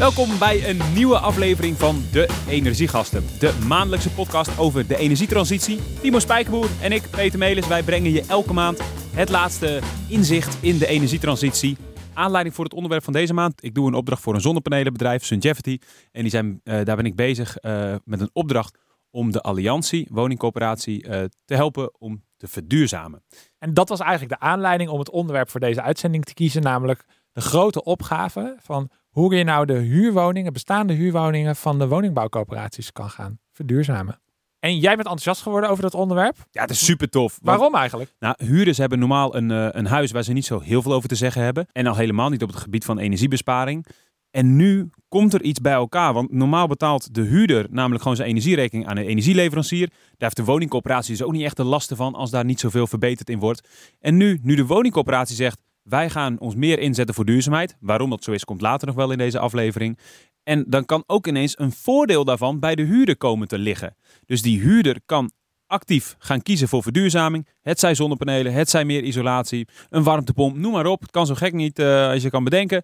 Welkom 0.00 0.38
bij 0.38 0.68
een 0.68 0.80
nieuwe 0.94 1.18
aflevering 1.18 1.76
van 1.76 2.02
De 2.12 2.28
Energiegasten. 2.48 3.24
De 3.38 3.64
maandelijkse 3.68 4.10
podcast 4.10 4.58
over 4.58 4.86
de 4.86 4.96
energietransitie. 4.96 5.78
Timo 6.00 6.18
Spijkerboer 6.18 6.68
en 6.82 6.92
ik, 6.92 7.02
Peter 7.10 7.38
Melis, 7.38 7.66
wij 7.66 7.82
brengen 7.82 8.10
je 8.10 8.24
elke 8.28 8.52
maand 8.52 8.80
het 9.14 9.28
laatste 9.28 9.80
inzicht 10.08 10.62
in 10.62 10.78
de 10.78 10.86
energietransitie. 10.86 11.76
Aanleiding 12.14 12.54
voor 12.54 12.64
het 12.64 12.74
onderwerp 12.74 13.04
van 13.04 13.12
deze 13.12 13.34
maand. 13.34 13.64
Ik 13.64 13.74
doe 13.74 13.86
een 13.86 13.94
opdracht 13.94 14.22
voor 14.22 14.34
een 14.34 14.40
zonnepanelenbedrijf, 14.40 15.24
Sungevity. 15.24 15.78
En 16.12 16.22
die 16.22 16.30
zijn, 16.30 16.60
eh, 16.64 16.84
daar 16.84 16.96
ben 16.96 17.06
ik 17.06 17.16
bezig 17.16 17.56
eh, 17.56 17.94
met 18.04 18.20
een 18.20 18.30
opdracht 18.32 18.78
om 19.10 19.32
de 19.32 19.40
Alliantie, 19.40 20.08
woningcoöperatie, 20.10 21.02
eh, 21.02 21.24
te 21.44 21.54
helpen 21.54 22.00
om 22.00 22.24
te 22.36 22.48
verduurzamen. 22.48 23.22
En 23.58 23.74
dat 23.74 23.88
was 23.88 24.00
eigenlijk 24.00 24.40
de 24.40 24.46
aanleiding 24.46 24.90
om 24.90 24.98
het 24.98 25.10
onderwerp 25.10 25.50
voor 25.50 25.60
deze 25.60 25.82
uitzending 25.82 26.24
te 26.24 26.34
kiezen, 26.34 26.62
namelijk 26.62 27.04
de 27.32 27.40
grote 27.40 27.84
opgave 27.84 28.56
van 28.60 28.90
hoe 29.10 29.34
je 29.34 29.44
nou 29.44 29.66
de 29.66 29.72
huurwoningen, 29.78 30.52
bestaande 30.52 30.92
huurwoningen 30.92 31.56
van 31.56 31.78
de 31.78 31.88
woningbouwcoöperaties 31.88 32.92
kan 32.92 33.10
gaan 33.10 33.38
verduurzamen. 33.52 34.20
En 34.58 34.72
jij 34.78 34.88
bent 34.90 34.98
enthousiast 34.98 35.42
geworden 35.42 35.70
over 35.70 35.82
dat 35.82 35.94
onderwerp? 35.94 36.36
Ja, 36.50 36.60
het 36.62 36.70
is 36.70 36.84
super 36.84 37.08
tof. 37.08 37.38
want- 37.42 37.58
Waarom 37.58 37.74
eigenlijk? 37.78 38.14
Nou, 38.18 38.34
huurders 38.44 38.78
hebben 38.78 38.98
normaal 38.98 39.36
een, 39.36 39.50
eh, 39.50 39.66
een 39.70 39.86
huis 39.86 40.10
waar 40.10 40.22
ze 40.22 40.32
niet 40.32 40.44
zo 40.44 40.60
heel 40.60 40.82
veel 40.82 40.92
over 40.92 41.08
te 41.08 41.14
zeggen 41.14 41.42
hebben. 41.42 41.66
En 41.72 41.86
al 41.86 41.96
helemaal 41.96 42.28
niet 42.28 42.42
op 42.42 42.48
het 42.48 42.58
gebied 42.58 42.84
van 42.84 42.98
energiebesparing. 42.98 43.86
En 44.30 44.56
nu 44.56 44.90
komt 45.08 45.34
er 45.34 45.42
iets 45.42 45.60
bij 45.60 45.72
elkaar. 45.72 46.12
Want 46.12 46.32
normaal 46.32 46.66
betaalt 46.66 47.14
de 47.14 47.20
huurder 47.22 47.66
namelijk 47.70 48.02
gewoon 48.02 48.16
zijn 48.16 48.28
energierekening 48.28 48.86
aan 48.88 48.96
een 48.96 49.04
energieleverancier. 49.06 49.88
Daar 49.88 49.96
heeft 50.18 50.36
de 50.36 50.44
woningcoöperatie 50.44 51.16
dus 51.16 51.22
ook 51.26 51.32
niet 51.32 51.42
echt 51.44 51.56
de 51.56 51.64
lasten 51.64 51.96
van 51.96 52.14
als 52.14 52.30
daar 52.30 52.44
niet 52.44 52.60
zoveel 52.60 52.86
verbeterd 52.86 53.30
in 53.30 53.38
wordt. 53.38 53.68
En 54.00 54.16
nu, 54.16 54.38
nu 54.42 54.54
de 54.54 54.66
woningcoöperatie 54.66 55.36
zegt, 55.36 55.60
wij 55.82 56.10
gaan 56.10 56.38
ons 56.38 56.54
meer 56.54 56.78
inzetten 56.78 57.14
voor 57.14 57.24
duurzaamheid. 57.24 57.76
Waarom 57.80 58.10
dat 58.10 58.24
zo 58.24 58.32
is, 58.32 58.44
komt 58.44 58.60
later 58.60 58.86
nog 58.86 58.96
wel 58.96 59.10
in 59.10 59.18
deze 59.18 59.38
aflevering. 59.38 59.98
En 60.42 60.64
dan 60.68 60.84
kan 60.84 61.04
ook 61.06 61.26
ineens 61.26 61.58
een 61.58 61.72
voordeel 61.72 62.24
daarvan 62.24 62.58
bij 62.58 62.74
de 62.74 62.82
huurder 62.82 63.16
komen 63.16 63.48
te 63.48 63.58
liggen. 63.58 63.96
Dus 64.26 64.42
die 64.42 64.60
huurder 64.60 65.00
kan 65.06 65.30
actief 65.66 66.16
gaan 66.18 66.42
kiezen 66.42 66.68
voor 66.68 66.82
verduurzaming. 66.82 67.46
Het 67.62 67.80
zij 67.80 67.94
zonnepanelen, 67.94 68.52
het 68.52 68.70
zij 68.70 68.84
meer 68.84 69.02
isolatie, 69.02 69.68
een 69.88 70.02
warmtepomp, 70.02 70.56
noem 70.56 70.72
maar 70.72 70.86
op. 70.86 71.00
Het 71.00 71.10
kan 71.10 71.26
zo 71.26 71.34
gek 71.34 71.52
niet 71.52 71.78
eh, 71.78 72.08
als 72.08 72.22
je 72.22 72.30
kan 72.30 72.44
bedenken. 72.44 72.82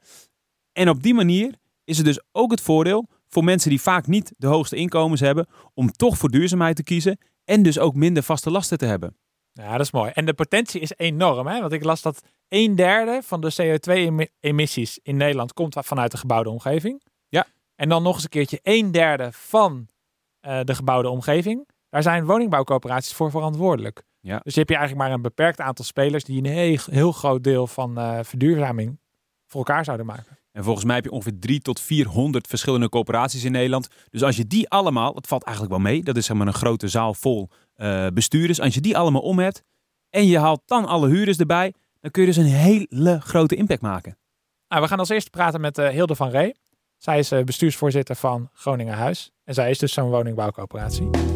En 0.72 0.88
op 0.88 1.03
die 1.03 1.14
manier 1.14 1.55
is 1.84 1.98
er 1.98 2.05
dus 2.05 2.20
ook 2.33 2.50
het 2.50 2.60
voordeel 2.60 3.08
voor 3.28 3.44
mensen 3.44 3.70
die 3.70 3.81
vaak 3.81 4.06
niet 4.06 4.33
de 4.36 4.47
hoogste 4.47 4.77
inkomens 4.77 5.20
hebben, 5.20 5.47
om 5.75 5.91
toch 5.92 6.19
voor 6.19 6.31
duurzaamheid 6.31 6.77
te 6.77 6.83
kiezen 6.83 7.19
en 7.44 7.62
dus 7.62 7.78
ook 7.78 7.94
minder 7.94 8.22
vaste 8.22 8.50
lasten 8.50 8.78
te 8.78 8.86
hebben. 8.86 9.16
Ja, 9.62 9.70
dat 9.70 9.80
is 9.80 9.90
mooi. 9.90 10.10
En 10.14 10.24
de 10.24 10.34
potentie 10.34 10.80
is 10.80 10.92
enorm, 10.96 11.46
hè? 11.46 11.60
Want 11.60 11.72
ik 11.72 11.84
las 11.84 12.02
dat 12.02 12.22
een 12.48 12.74
derde 12.74 13.20
van 13.22 13.40
de 13.40 13.52
CO2-emissies 13.62 14.98
in 15.02 15.16
Nederland 15.16 15.52
komt 15.52 15.76
vanuit 15.78 16.10
de 16.10 16.16
gebouwde 16.16 16.50
omgeving. 16.50 17.02
Ja. 17.28 17.46
En 17.74 17.88
dan 17.88 18.02
nog 18.02 18.14
eens 18.14 18.22
een 18.22 18.28
keertje 18.28 18.60
een 18.62 18.90
derde 18.90 19.28
van 19.32 19.88
eh, 20.40 20.60
de 20.64 20.74
gebouwde 20.74 21.08
omgeving. 21.08 21.68
Daar 21.88 22.02
zijn 22.02 22.24
woningbouwcoöperaties 22.24 23.14
voor 23.14 23.30
verantwoordelijk. 23.30 24.02
Ja. 24.20 24.40
Dus 24.42 24.52
je 24.52 24.58
hebt 24.58 24.70
je 24.70 24.76
eigenlijk 24.76 25.06
maar 25.06 25.16
een 25.16 25.22
beperkt 25.22 25.60
aantal 25.60 25.84
spelers 25.84 26.24
die 26.24 26.38
een 26.38 26.50
heel, 26.50 26.78
heel 26.91 27.12
groot 27.12 27.44
deel 27.44 27.66
van 27.66 27.98
eh, 27.98 28.18
verduurzaming 28.22 28.98
voor 29.46 29.64
elkaar 29.64 29.84
zouden 29.84 30.06
maken. 30.06 30.38
En 30.56 30.64
volgens 30.64 30.84
mij 30.84 30.94
heb 30.94 31.04
je 31.04 31.10
ongeveer 31.10 31.38
3 31.38 31.60
tot 31.60 31.80
400 31.80 32.46
verschillende 32.46 32.88
coöperaties 32.88 33.44
in 33.44 33.52
Nederland. 33.52 33.88
Dus 34.10 34.22
als 34.22 34.36
je 34.36 34.46
die 34.46 34.68
allemaal, 34.68 35.14
het 35.14 35.26
valt 35.26 35.42
eigenlijk 35.42 35.74
wel 35.76 35.84
mee, 35.84 36.02
dat 36.02 36.16
is 36.16 36.26
zeg 36.26 36.36
maar 36.36 36.46
een 36.46 36.52
grote 36.52 36.88
zaal 36.88 37.14
vol 37.14 37.48
eh, 37.74 38.06
bestuurders. 38.14 38.60
Als 38.60 38.74
je 38.74 38.80
die 38.80 38.96
allemaal 38.96 39.20
om 39.20 39.38
hebt 39.38 39.62
en 40.10 40.26
je 40.26 40.38
haalt 40.38 40.62
dan 40.64 40.86
alle 40.86 41.08
huurders 41.08 41.38
erbij, 41.38 41.74
dan 42.00 42.10
kun 42.10 42.22
je 42.22 42.28
dus 42.28 42.36
een 42.36 42.44
hele 42.44 43.20
grote 43.20 43.54
impact 43.54 43.80
maken. 43.80 44.18
Nou, 44.68 44.82
we 44.82 44.88
gaan 44.88 44.98
als 44.98 45.08
eerste 45.08 45.30
praten 45.30 45.60
met 45.60 45.78
eh, 45.78 45.88
Hilde 45.88 46.14
van 46.14 46.30
Ree. 46.30 46.54
Zij 46.96 47.18
is 47.18 47.30
eh, 47.30 47.44
bestuursvoorzitter 47.44 48.16
van 48.16 48.48
Groningen 48.52 48.94
Huis. 48.94 49.32
En 49.44 49.54
zij 49.54 49.70
is 49.70 49.78
dus 49.78 49.92
zo'n 49.92 50.10
woningbouwcoöperatie. 50.10 51.35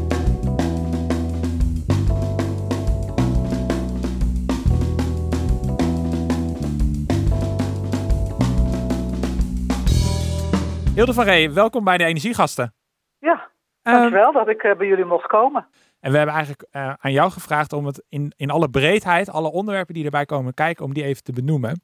Hilde 10.95 11.13
van 11.13 11.25
Ree, 11.25 11.51
welkom 11.51 11.85
bij 11.85 11.99
de 11.99 12.05
Energiegasten. 12.05 12.75
Ja, 13.19 13.51
Ehm, 13.83 13.97
dankjewel 13.97 14.33
dat 14.33 14.49
ik 14.49 14.63
eh, 14.63 14.77
bij 14.77 14.87
jullie 14.87 15.05
mocht 15.05 15.27
komen. 15.27 15.67
en 16.01 16.11
we 16.11 16.17
hebben 16.17 16.35
eigenlijk 16.35 16.67
eh, 16.71 16.93
aan 16.99 17.13
jou 17.13 17.31
gevraagd 17.31 17.73
om 17.73 17.87
het 17.87 18.05
in, 18.09 18.33
in 18.37 18.51
alle 18.51 18.69
breedheid, 18.69 19.31
alle 19.31 19.51
onderwerpen 19.51 19.95
die 19.95 20.05
erbij 20.05 20.25
komen 20.25 20.55
kijken, 20.55 20.85
om 20.85 20.95
die 20.95 21.05
even 21.05 21.23
te 21.23 21.33
benoemen. 21.33 21.83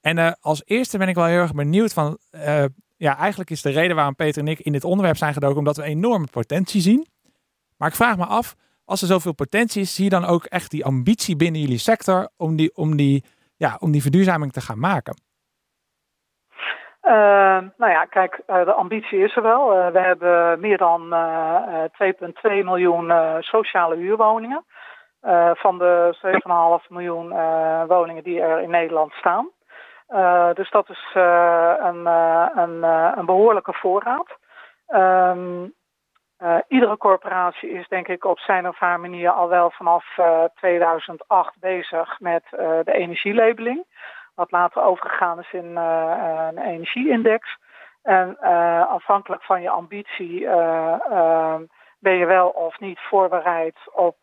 En 0.00 0.18
eh, 0.18 0.32
als 0.40 0.62
eerste 0.64 0.98
ben 0.98 1.08
ik 1.08 1.14
wel 1.14 1.24
heel 1.24 1.40
erg 1.40 1.54
benieuwd 1.54 1.92
van, 1.92 2.18
ja, 2.96 3.16
eigenlijk 3.16 3.50
is 3.50 3.62
de 3.62 3.70
reden 3.70 3.96
waarom 3.96 4.14
Peter 4.14 4.42
en 4.42 4.48
ik 4.48 4.60
in 4.60 4.72
dit 4.72 4.84
onderwerp 4.84 5.16
zijn 5.16 5.32
gedoken, 5.32 5.58
omdat 5.58 5.76
we 5.76 5.82
enorme 5.82 6.26
potentie 6.30 6.80
zien. 6.80 7.06
Maar 7.76 7.88
ik 7.88 7.94
vraag 7.94 8.16
me 8.16 8.24
af, 8.24 8.54
als 8.84 9.00
er 9.02 9.06
zoveel 9.06 9.32
potentie 9.32 9.82
is, 9.82 9.94
zie 9.94 10.04
je 10.04 10.10
dan 10.10 10.24
ook 10.24 10.44
echt 10.44 10.70
die 10.70 10.84
ambitie 10.84 11.36
binnen 11.36 11.60
jullie 11.60 11.78
sector 11.78 12.28
om 12.36 12.56
die, 12.56 12.76
om 12.76 12.96
die, 12.96 13.24
ja, 13.56 13.76
om 13.80 13.90
die 13.90 14.02
verduurzaming 14.02 14.52
te 14.52 14.60
gaan 14.60 14.78
maken? 14.78 15.20
Eh, 17.00 17.58
nou 17.76 17.92
ja, 17.92 18.04
kijk, 18.04 18.40
eh, 18.46 18.64
de 18.64 18.72
ambitie 18.72 19.18
is 19.18 19.36
er 19.36 19.42
wel. 19.42 19.74
Eh, 19.74 19.92
we 19.92 19.98
hebben 19.98 20.60
meer 20.60 20.78
dan 20.78 21.12
eh, 21.12 21.84
eh, 21.84 21.90
2,2 21.92 22.64
miljoen 22.64 23.12
sociale 23.42 23.96
huurwoningen. 23.96 24.64
van 25.54 25.78
de 25.78 26.14
7,5 26.14 26.88
miljoen 26.88 27.28
woningen 27.86 28.22
die 28.22 28.40
er 28.40 28.60
in 28.60 28.70
Nederland 28.70 29.12
staan. 29.12 29.48
Dus 30.54 30.70
dat 30.70 30.88
is 30.88 31.10
een, 31.14 32.06
een, 32.06 32.82
een 33.18 33.26
behoorlijke 33.26 33.72
voorraad. 33.72 34.38
Ehm, 34.86 35.64
eh, 36.40 36.56
iedere 36.68 36.96
corporatie 36.96 37.70
is 37.70 37.88
denk 37.88 38.08
ik 38.08 38.24
op 38.24 38.38
zijn 38.38 38.68
of 38.68 38.78
haar 38.78 39.00
manier 39.00 39.30
al 39.30 39.48
wel 39.48 39.70
vanaf 39.70 40.18
eh, 40.18 40.44
2008 40.54 41.58
bezig 41.58 42.20
met 42.20 42.44
de 42.84 42.92
energielabeling. 42.92 43.84
Wat 44.34 44.50
later 44.50 44.82
overgegaan 44.82 45.38
is 45.38 45.52
in 45.52 45.76
eh, 45.76 46.48
een 46.50 46.58
energieindex. 46.58 47.58
En 48.02 48.36
eh, 48.40 48.90
afhankelijk 48.90 49.42
van 49.42 49.62
je 49.62 49.70
ambitie 49.70 50.46
eh, 50.46 50.94
eh, 51.10 51.60
ben 51.98 52.14
je 52.14 52.26
wel 52.26 52.48
of 52.48 52.80
niet 52.80 52.98
voorbereid 52.98 53.76
op 53.92 54.16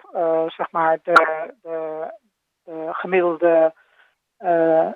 zeg 0.47 0.71
maar 0.71 0.99
de, 1.03 1.51
de, 1.61 2.07
de 2.63 2.89
gemiddelde 2.91 3.73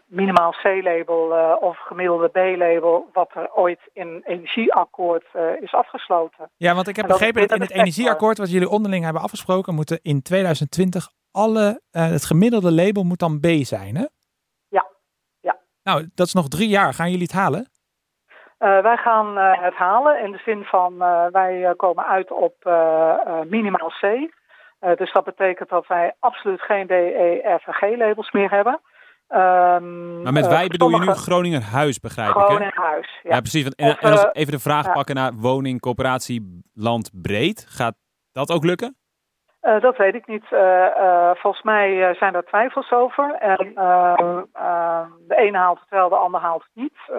minimaal 0.05 0.51
C-label 0.51 1.57
of 1.59 1.77
gemiddelde 1.77 2.27
B-label, 2.27 3.09
wat 3.13 3.31
er 3.33 3.53
ooit 3.53 3.79
in 3.93 4.07
een 4.07 4.23
energieakkoord 4.23 5.25
is 5.59 5.73
afgesloten. 5.73 6.49
Ja, 6.57 6.75
want 6.75 6.87
ik 6.87 6.95
heb 6.95 7.07
begrepen 7.07 7.41
dat 7.41 7.51
in 7.51 7.61
het 7.61 7.71
energieakkoord 7.71 8.37
wat 8.37 8.51
jullie 8.51 8.69
onderling 8.69 9.03
hebben 9.03 9.21
afgesproken, 9.21 9.75
moeten 9.75 9.99
in 10.01 10.21
2020 10.21 11.09
alle, 11.31 11.81
het 11.91 12.25
gemiddelde 12.25 12.71
label 12.71 13.03
moet 13.03 13.19
dan 13.19 13.39
B 13.39 13.45
zijn, 13.45 13.95
hè? 13.95 14.05
Nou, 15.83 16.09
dat 16.15 16.27
is 16.27 16.33
nog 16.33 16.47
drie 16.47 16.69
jaar. 16.69 16.93
Gaan 16.93 17.09
jullie 17.11 17.23
het 17.31 17.35
halen? 17.35 17.69
Eh, 18.57 18.81
wij 18.81 18.97
gaan 18.97 19.37
eh, 19.37 19.61
het 19.63 19.73
halen 19.73 20.23
in 20.23 20.31
de 20.31 20.41
zin 20.45 20.63
van 20.63 21.01
eh, 21.01 21.25
wij 21.31 21.73
komen 21.77 22.05
uit 22.05 22.31
op 22.31 22.55
minimaal 23.49 23.89
C. 23.89 24.03
Eh, 24.81 24.95
dus 24.95 25.13
dat 25.13 25.23
betekent 25.23 25.69
dat 25.69 25.87
wij 25.87 26.13
absoluut 26.19 26.61
geen 26.61 26.87
DE, 26.87 27.57
F 27.63 27.67
en 27.67 27.73
G 27.73 27.97
labels 27.97 28.31
meer 28.31 28.49
hebben. 28.49 28.81
Ehm, 29.27 30.21
Maar 30.21 30.33
met 30.33 30.47
wij 30.47 30.67
bedoel 30.67 30.89
je 30.89 30.99
nu 30.99 31.11
Groninger 31.11 31.61
Huis, 31.61 31.99
begrijp 31.99 32.35
ik, 32.35 32.49
in 32.49 32.71
huis. 32.73 33.19
Ja, 33.23 33.29
Ja. 33.33 33.39
precies. 33.39 33.63
Want, 33.63 33.75
en, 33.75 33.89
Of, 33.89 33.99
en 33.99 34.11
als 34.11 34.25
even 34.31 34.51
de 34.51 34.59
vraag 34.59 34.91
pakken 34.91 35.15
naar 35.15 35.33
woning, 35.33 35.79
coöperatie, 35.79 36.61
land 36.73 37.09
breed. 37.21 37.65
Gaat 37.69 37.95
dat 38.31 38.51
ook 38.51 38.63
lukken? 38.63 38.97
Eh, 39.61 39.81
dat 39.81 39.97
weet 39.97 40.15
ik 40.15 40.27
niet. 40.27 40.43
Eh, 40.51 40.85
eh, 40.85 41.35
volgens 41.35 41.63
mij 41.63 42.09
eh, 42.09 42.15
zijn 42.15 42.33
daar 42.33 42.43
twijfels 42.43 42.91
over. 42.91 43.35
En 43.35 43.71
ehm, 43.75 44.41
ehm, 44.53 45.09
de 45.27 45.35
ene 45.35 45.57
haalt 45.57 45.79
het 45.79 45.89
wel, 45.89 46.09
de 46.09 46.15
ander 46.15 46.41
haalt 46.41 46.63
het 46.63 46.83
niet. 46.83 46.97
Eh, 47.07 47.17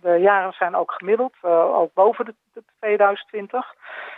de 0.00 0.18
jaren 0.20 0.52
zijn 0.52 0.74
ook 0.74 0.92
gemiddeld, 0.92 1.34
eh, 1.42 1.74
ook 1.78 1.92
boven 1.94 2.24
de, 2.24 2.34
de 2.52 2.62
2020. 2.78 3.74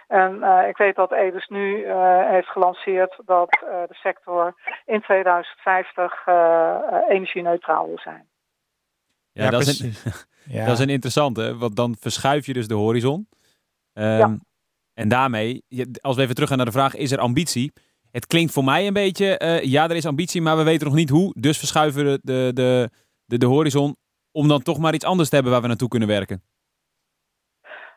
En 0.09 0.43
eh, 0.43 0.69
ik 0.69 0.77
weet 0.77 0.97
dat 0.97 1.12
Edis 1.12 1.49
nu 1.49 1.85
eh, 1.85 2.29
heeft 2.29 2.49
gelanceerd 2.49 3.21
dat 3.25 3.59
eh, 3.69 3.83
de 3.89 3.94
sector 3.94 4.55
in 4.87 5.00
2050 5.00 6.23
eh, 6.27 6.35
eh, 6.35 7.09
energie-neutraal 7.09 7.87
wil 7.87 7.99
zijn. 7.99 8.29
Ja, 9.33 9.50
dat, 9.50 9.61
is 9.61 9.81
een, 9.81 9.93
Ja. 10.56 10.65
dat 10.65 10.75
is 10.75 10.85
een 10.85 10.89
interessante, 10.91 11.56
want 11.59 11.77
dan 11.77 11.97
verschuif 12.00 12.47
je 12.47 12.53
dus 12.53 12.69
de 12.69 12.75
horizon. 12.75 13.29
Ehm, 13.94 14.17
Ja. 14.19 14.37
En 14.94 15.09
daarmee, 15.09 15.65
als 16.00 16.17
we 16.17 16.23
even 16.23 16.35
teruggaan 16.35 16.56
naar 16.56 16.67
de 16.67 16.73
vraag, 16.73 16.94
is 16.94 17.12
er 17.12 17.19
ambitie? 17.19 17.73
Het 18.11 18.27
klinkt 18.27 18.53
voor 18.53 18.65
mij 18.65 18.87
een 18.87 18.93
beetje, 18.93 19.39
eh, 19.39 19.62
ja, 19.62 19.85
er 19.85 19.97
is 19.97 20.06
ambitie, 20.06 20.43
maar 20.43 20.56
we 20.56 20.62
weten 20.62 20.87
nog 20.87 20.97
niet 20.97 21.11
hoe. 21.11 21.33
Dus 21.39 21.59
verschuiven 21.59 22.05
we 22.05 22.19
de, 22.23 22.50
de, 22.55 22.91
de, 23.27 23.39
de 23.39 23.47
horizon 23.47 23.97
om 24.33 24.49
dan 24.49 24.62
toch 24.62 24.79
maar 24.79 24.94
iets 24.94 25.05
anders 25.05 25.29
te 25.29 25.35
hebben 25.35 25.53
waar 25.53 25.62
we 25.62 25.69
naartoe 25.69 25.89
kunnen 25.89 26.09
werken. 26.09 26.43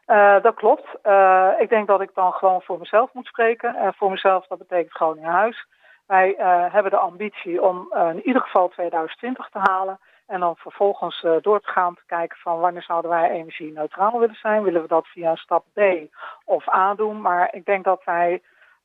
Eh, 0.05 0.41
dat 0.41 0.55
klopt. 0.55 0.87
Eh, 1.01 1.49
ik 1.59 1.69
denk 1.69 1.87
dat 1.87 2.01
ik 2.01 2.09
dan 2.13 2.31
gewoon 2.31 2.61
voor 2.61 2.79
mezelf 2.79 3.13
moet 3.13 3.25
spreken. 3.25 3.75
En 3.75 3.93
voor 3.93 4.11
mezelf, 4.11 4.47
dat 4.47 4.57
betekent 4.57 4.95
gewoon 4.95 5.17
in 5.17 5.23
huis. 5.23 5.67
Wij 6.05 6.35
hebben 6.71 6.91
de 6.91 6.97
ambitie 6.97 7.61
om 7.61 7.93
in 8.13 8.27
ieder 8.27 8.41
geval 8.41 8.67
2020 8.67 9.49
te 9.49 9.59
halen. 9.61 9.99
En 10.27 10.39
dan 10.39 10.55
vervolgens 10.55 11.23
uh, 11.23 11.31
door 11.41 11.61
te 11.61 11.69
gaan 11.69 11.95
te 11.95 12.03
kijken 12.05 12.37
van 12.37 12.59
wanneer 12.59 12.83
zouden 12.83 13.11
wij 13.11 13.29
energie-neutraal 13.29 14.19
willen 14.19 14.35
zijn. 14.35 14.63
Willen 14.63 14.81
we 14.81 14.87
dat 14.87 15.07
via 15.07 15.35
stap 15.35 15.65
B 15.73 15.79
of 16.45 16.69
A 16.73 16.95
doen? 16.95 17.21
Maar 17.21 17.53
ik 17.53 17.65
denk 17.65 17.83
dat 17.83 18.01
wij 18.05 18.41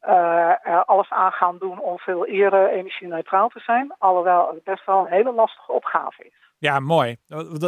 uh, 0.08 0.66
er 0.66 0.84
alles 0.84 1.10
aan 1.10 1.32
gaan 1.32 1.58
doen 1.58 1.80
om 1.80 1.98
veel 1.98 2.26
eerder 2.26 2.70
energie-neutraal 2.70 3.48
te 3.48 3.60
zijn. 3.60 3.94
Alhoewel 3.98 4.50
het 4.54 4.64
best 4.64 4.86
wel 4.86 4.98
een 4.98 5.12
hele 5.12 5.32
lastige 5.32 5.72
opgave 5.72 6.24
is. 6.24 6.32
Ja, 6.58 6.80
mooi. 6.80 7.16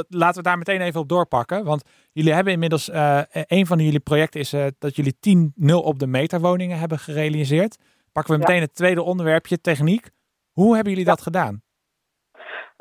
Laten 0.09 0.43
we 0.43 0.49
daar 0.49 0.59
meteen 0.59 0.81
even 0.81 1.01
op 1.01 1.09
doorpakken. 1.09 1.65
Want 1.65 1.85
jullie 2.13 2.33
hebben 2.33 2.53
inmiddels, 2.53 2.89
uh, 2.89 3.21
een 3.33 3.67
van 3.67 3.79
jullie 3.79 4.01
projecten 4.01 4.41
is 4.41 4.55
uh, 4.55 4.67
dat 4.79 4.97
jullie 4.97 5.19
10 5.21 5.53
0 5.57 5.83
op 5.83 5.99
de 5.99 6.07
meter 6.07 6.41
woningen 6.41 6.79
hebben 6.79 6.99
gerealiseerd. 6.99 7.79
Pakken 8.13 8.35
we 8.35 8.39
meteen 8.39 8.61
het 8.61 8.75
tweede 8.75 9.03
onderwerpje, 9.03 9.61
techniek. 9.61 10.11
Hoe 10.53 10.75
hebben 10.75 10.93
jullie 10.93 11.09
dat 11.09 11.23
gedaan? 11.23 11.63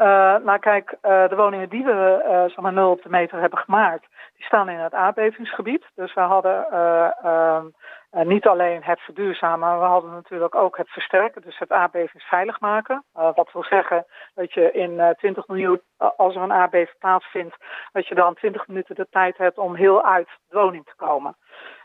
Uh, 0.01 0.35
nou 0.43 0.59
kijk, 0.59 0.97
de 1.01 1.35
woningen 1.35 1.69
die 1.69 1.83
we 1.83 2.23
zeg 2.47 2.55
maar 2.55 2.73
0 2.73 2.91
op 2.91 3.03
de 3.03 3.09
meter 3.09 3.39
hebben 3.39 3.59
gemaakt, 3.59 4.07
die 4.35 4.45
staan 4.45 4.69
in 4.69 4.79
het 4.79 4.93
aardbevingsgebied. 4.93 5.85
Dus 5.95 6.13
we 6.13 6.21
hadden 6.21 6.67
ehm, 6.71 7.65
niet 8.11 8.47
alleen 8.47 8.83
het 8.83 8.99
verduurzamen, 8.99 9.59
maar 9.59 9.79
we 9.79 9.85
hadden 9.85 10.11
natuurlijk 10.11 10.55
ook 10.55 10.77
het 10.77 10.89
versterken, 10.89 11.41
dus 11.41 11.57
het 11.57 11.71
aardbevingsveilig 11.71 12.59
maken. 12.59 13.03
Wat 13.13 13.49
wil 13.53 13.63
zeggen 13.63 14.05
dat 14.33 14.53
je 14.53 14.71
in 14.71 14.91
uh, 14.91 15.09
20 15.09 15.47
miljoen, 15.47 15.81
als 15.97 16.35
er 16.35 16.41
een 16.41 16.53
aardbeving 16.53 16.97
plaatsvindt, 16.99 17.55
dat 17.91 18.07
je 18.07 18.15
dan 18.15 18.33
20 18.33 18.67
minuten 18.67 18.95
de 18.95 19.07
tijd 19.09 19.37
hebt 19.37 19.57
om 19.57 19.75
heel 19.75 20.05
uit 20.05 20.29
de 20.49 20.57
woning 20.57 20.85
te 20.85 20.95
komen. 20.95 21.35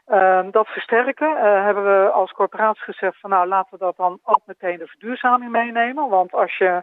Ehm, 0.06 0.50
dat 0.50 0.66
versterken 0.66 1.62
hebben 1.64 1.84
we 1.84 2.10
als 2.10 2.32
corporatie 2.32 2.82
gezegd 2.82 3.20
van 3.20 3.30
nou 3.30 3.46
laten 3.46 3.78
we 3.78 3.84
dat 3.84 3.96
dan 3.96 4.18
ook 4.22 4.40
meteen 4.44 4.78
de 4.78 4.86
verduurzaming 4.86 5.50
meenemen. 5.50 6.08
Want 6.08 6.32
als 6.32 6.56
je 6.56 6.82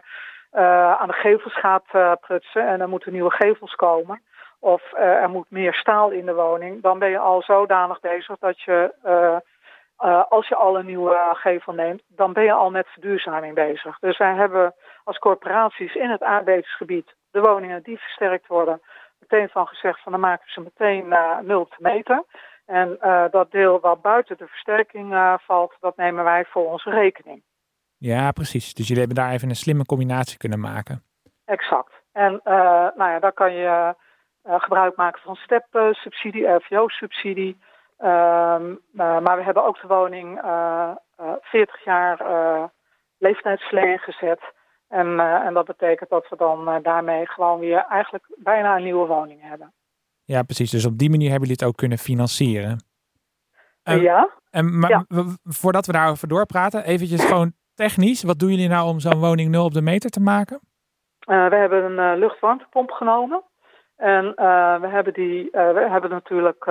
aan 0.54 1.08
de 1.08 1.12
gevels 1.12 1.58
gaat 1.58 2.18
prutsen 2.20 2.66
en 2.66 2.80
er 2.80 2.88
moeten 2.88 3.12
nieuwe 3.12 3.30
gevels 3.30 3.74
komen, 3.74 4.22
of 4.64 4.92
uh, 4.92 5.00
er 5.00 5.30
moet 5.30 5.50
meer 5.50 5.74
staal 5.74 6.10
in 6.10 6.26
de 6.26 6.34
woning, 6.34 6.82
dan 6.82 6.98
ben 6.98 7.10
je 7.10 7.18
al 7.18 7.42
zodanig 7.42 8.00
bezig 8.00 8.38
dat 8.38 8.60
je, 8.60 8.94
uh, 9.04 9.36
uh, 10.08 10.24
als 10.28 10.48
je 10.48 10.54
al 10.54 10.78
een 10.78 10.86
nieuwe 10.86 11.30
gevel 11.32 11.72
neemt, 11.72 12.02
dan 12.06 12.32
ben 12.32 12.44
je 12.44 12.52
al 12.52 12.70
met 12.70 12.86
verduurzaming 12.88 13.54
bezig. 13.54 13.98
Dus 13.98 14.16
wij 14.18 14.34
hebben 14.34 14.74
als 15.04 15.18
corporaties 15.18 15.94
in 15.94 16.10
het 16.10 16.22
aardbevingsgebied 16.22 17.14
de 17.30 17.40
woningen 17.40 17.82
die 17.82 17.98
versterkt 17.98 18.46
worden, 18.46 18.82
meteen 19.18 19.48
van 19.48 19.66
gezegd 19.66 20.02
van 20.02 20.12
dan 20.12 20.20
maken 20.20 20.44
we 20.44 20.52
ze 20.52 20.60
meteen 20.60 21.08
nul 21.46 21.60
op 21.60 21.70
de 21.70 21.76
meter. 21.78 22.24
En 22.66 22.98
dat 23.30 23.50
deel 23.50 23.80
wat 23.80 24.02
buiten 24.02 24.36
de 24.36 24.46
versterking 24.46 25.38
valt, 25.46 25.76
dat 25.80 25.96
nemen 25.96 26.24
wij 26.24 26.44
voor 26.44 26.70
onze 26.70 26.90
rekening. 26.90 27.42
Ja, 28.04 28.32
precies. 28.32 28.74
Dus 28.74 28.88
jullie 28.88 29.04
hebben 29.04 29.24
daar 29.24 29.32
even 29.32 29.48
een 29.48 29.56
slimme 29.56 29.84
combinatie 29.84 30.38
kunnen 30.38 30.60
maken. 30.60 31.02
Exact. 31.44 31.92
En 32.12 32.40
nou 32.94 33.10
ja, 33.10 33.18
daar 33.18 33.32
kan 33.32 33.52
je 33.52 33.94
uh, 34.46 34.60
gebruik 34.60 34.96
maken 34.96 35.20
van 35.22 35.34
STEP-subsidie, 35.34 36.46
RVO-subsidie. 36.46 37.56
Ehm, 37.98 38.70
uh, 38.70 39.20
maar 39.20 39.36
we 39.36 39.42
hebben 39.42 39.64
ook 39.64 39.80
de 39.80 39.86
woning 39.86 40.40
40 41.40 41.76
eh, 41.76 41.84
jaar 41.84 42.18
leeftijdsverlenging 43.18 44.00
gezet. 44.00 44.40
En, 44.88 45.20
en 45.20 45.54
dat 45.54 45.66
betekent 45.66 46.10
dat 46.10 46.26
we 46.28 46.36
dan 46.36 46.82
daarmee 46.82 47.26
gewoon 47.26 47.58
weer 47.58 47.84
eigenlijk 47.88 48.24
bijna 48.36 48.76
een 48.76 48.82
nieuwe 48.82 49.06
woning 49.06 49.40
hebben. 49.42 49.72
Ja, 50.24 50.42
precies. 50.42 50.70
Dus 50.70 50.84
op 50.84 50.98
die 50.98 51.10
manier 51.10 51.30
hebben 51.30 51.48
jullie 51.48 51.62
het 51.62 51.70
ook 51.70 51.76
kunnen 51.76 51.98
financieren. 51.98 52.84
ja. 53.82 54.30
En, 54.50 54.78
maar 54.78 54.90
ja. 54.90 55.04
voordat 55.44 55.86
we 55.86 55.92
daarover 55.92 56.28
doorpraten, 56.28 56.84
eventjes 56.84 57.24
gewoon 57.24 57.52
technisch. 57.74 58.22
Wat 58.22 58.38
doen 58.38 58.50
jullie 58.50 58.68
nou 58.68 58.88
om 58.88 59.00
zo'n 59.00 59.20
woning 59.20 59.50
nul 59.50 59.64
op 59.64 59.72
de 59.72 59.82
meter 59.82 60.10
te 60.10 60.20
maken? 60.20 60.60
Uh, 61.28 61.48
we 61.48 61.56
hebben 61.56 61.84
een 61.84 62.12
uh, 62.12 62.18
luchtwarmtepomp 62.18 62.90
genomen. 62.90 63.42
En 63.96 64.24
uh, 64.24 64.80
we 64.80 64.86
hebben 64.86 65.12
die, 65.12 65.48
we 65.50 65.86
hebben 65.90 66.10
natuurlijk 66.10 66.64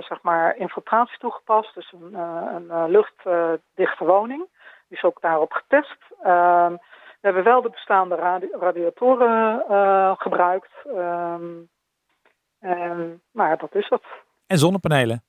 zeg 0.00 0.22
maar 0.22 0.56
infiltratie 0.56 1.18
toegepast, 1.18 1.74
dus 1.74 1.92
een, 1.92 2.14
een 2.14 2.90
luchtdichte 2.90 4.04
woning. 4.04 4.48
Die 4.88 4.98
is 4.98 5.04
ook 5.04 5.20
daarop 5.20 5.52
getest. 5.52 5.98
Ehm, 6.22 6.72
we 7.20 7.26
hebben 7.26 7.44
wel 7.44 7.62
de 7.62 7.70
bestaande 7.70 8.14
radi 8.14 8.48
radiatoren 8.60 9.64
gebruikt. 10.18 10.72
Um, 10.86 11.68
en, 12.60 13.22
maar 13.30 13.58
dat 13.58 13.74
is 13.74 13.88
het. 13.88 14.02
En 14.46 14.58
zonnepanelen? 14.58 15.22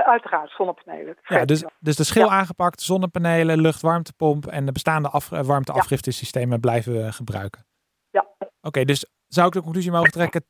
Uiteraard, 0.00 0.50
zonnepanelen. 0.50 1.16
Ja, 1.22 1.44
dus, 1.44 1.64
dus 1.80 1.96
de 1.96 2.04
schil 2.04 2.26
ja. 2.26 2.32
aangepakt, 2.32 2.80
zonnepanelen, 2.80 3.60
luchtwarmtepomp 3.60 4.46
en 4.46 4.66
de 4.66 4.72
bestaande 4.72 5.08
af, 5.08 5.28
warmteafgiftesystemen 5.28 6.54
ja. 6.54 6.60
blijven 6.60 6.92
we 6.92 7.12
gebruiken. 7.12 7.66
Ja. 8.10 8.26
Oké, 8.38 8.50
okay, 8.60 8.84
dus 8.84 9.06
zou 9.26 9.46
ik 9.46 9.52
de 9.52 9.62
conclusie 9.62 9.90
mogen 9.90 10.10
trekken, 10.10 10.44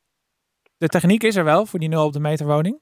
de 0.76 0.88
techniek 0.88 1.22
is 1.22 1.36
er 1.36 1.44
wel 1.44 1.66
voor 1.66 1.78
die 1.78 1.88
0 1.88 2.04
op 2.04 2.12
de 2.12 2.20
meter 2.20 2.46
woning? 2.46 2.80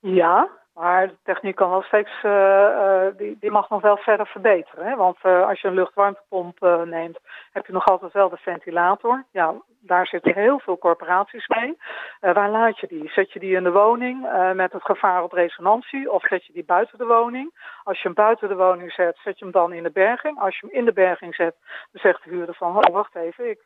Ja, 0.00 0.50
maar 0.76 1.08
de 1.08 1.16
techniek 1.22 1.56
kan 1.56 1.70
wel 1.70 1.82
steeds, 1.82 2.10
uh, 2.22 2.32
uh, 2.32 3.06
die, 3.16 3.36
die 3.40 3.50
mag 3.50 3.68
nog 3.68 3.82
wel 3.82 3.96
verder 3.96 4.26
verbeteren. 4.26 4.86
Hè? 4.86 4.96
Want 4.96 5.16
uh, 5.22 5.48
als 5.48 5.60
je 5.60 5.68
een 5.68 5.74
luchtwarmtepomp 5.74 6.84
neemt, 6.84 7.18
heb 7.52 7.66
je 7.66 7.72
nog 7.72 7.86
altijd 7.86 8.12
wel 8.12 8.28
de 8.28 8.36
ventilator. 8.36 9.24
Ja, 9.30 9.54
daar 9.80 10.06
zitten 10.06 10.34
heel 10.34 10.58
veel 10.58 10.78
corporaties 10.78 11.46
mee. 11.46 11.76
waar 12.20 12.50
laat 12.50 12.78
je 12.78 12.86
die? 12.86 13.10
Zet 13.10 13.32
je 13.32 13.38
die 13.38 13.56
in 13.56 13.62
de 13.62 13.72
woning 13.72 14.28
met 14.54 14.72
het 14.72 14.84
gevaar 14.84 15.22
op 15.22 15.32
resonantie 15.32 16.12
of 16.12 16.26
zet 16.26 16.46
je 16.46 16.52
die 16.52 16.64
buiten 16.64 16.98
de 16.98 17.06
woning? 17.06 17.54
Als 17.84 17.96
je 17.96 18.02
hem 18.02 18.14
buiten 18.14 18.48
de 18.48 18.56
woning 18.56 18.92
zet, 18.92 19.18
zet 19.24 19.38
je 19.38 19.44
hem 19.44 19.54
dan 19.54 19.72
in 19.72 19.82
de 19.82 19.90
berging. 19.90 20.40
Als 20.40 20.58
je 20.58 20.66
hem 20.66 20.76
in 20.76 20.84
de 20.84 20.92
berging 20.92 21.34
zet, 21.34 21.54
dan 21.92 22.00
zegt 22.00 22.24
de 22.24 22.30
huurder 22.30 22.54
van, 22.54 22.76
oh, 22.76 22.94
wacht 22.94 23.14
even, 23.14 23.50
ik 23.50 23.60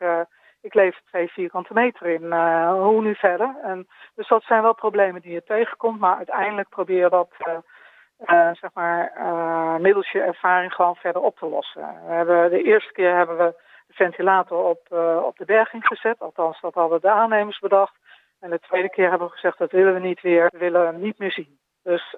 ik 0.61 0.75
leef 0.75 1.01
twee 1.05 1.29
vierkante 1.29 1.75
meter 1.75 2.07
in. 2.07 2.23
Uh, 2.23 2.73
hoe 2.73 3.03
nu 3.03 3.15
verder? 3.15 3.57
En, 3.63 3.89
dus 4.15 4.29
dat 4.29 4.43
zijn 4.43 4.63
wel 4.63 4.75
problemen 4.75 5.21
die 5.21 5.33
je 5.33 5.43
tegenkomt, 5.43 6.01
maar 6.01 6.17
uiteindelijk 6.17 6.69
probeer 6.69 7.03
je 7.03 7.09
dat 7.09 7.31
uh, 7.39 7.55
uh, 8.27 8.55
zeg 8.55 8.71
maar, 8.75 9.13
middels 9.81 10.11
je 10.11 10.21
ervaring 10.21 10.73
gewoon 10.73 10.97
verder 10.97 11.23
op 11.23 11.39
te 11.39 11.47
lossen. 11.47 11.81
We 12.07 12.13
hebben, 12.13 12.51
de 12.51 12.63
eerste 12.63 12.93
keer 12.93 13.17
hebben 13.17 13.37
we 13.37 13.55
de 13.87 13.95
ventilator 13.95 14.65
op, 14.65 14.81
op 15.25 15.37
de 15.37 15.45
berging 15.45 15.87
gezet, 15.87 16.19
althans 16.19 16.61
dat 16.61 16.75
hadden 16.75 17.01
de 17.01 17.11
aannemers 17.11 17.59
bedacht. 17.59 17.95
En 18.41 18.51
de 18.51 18.61
tweede 18.61 18.91
keer 18.91 19.11
hebben 19.11 19.27
we 19.27 19.33
gezegd 19.33 19.59
dat 19.59 19.71
willen 19.71 19.95
we 19.95 20.01
niet 20.01 20.21
weer, 20.21 20.49
we 20.53 20.59
willen 20.59 20.87
hem 20.87 21.01
niet 21.01 21.19
meer 21.19 21.33
zien. 21.33 21.59
Dus 21.83 22.15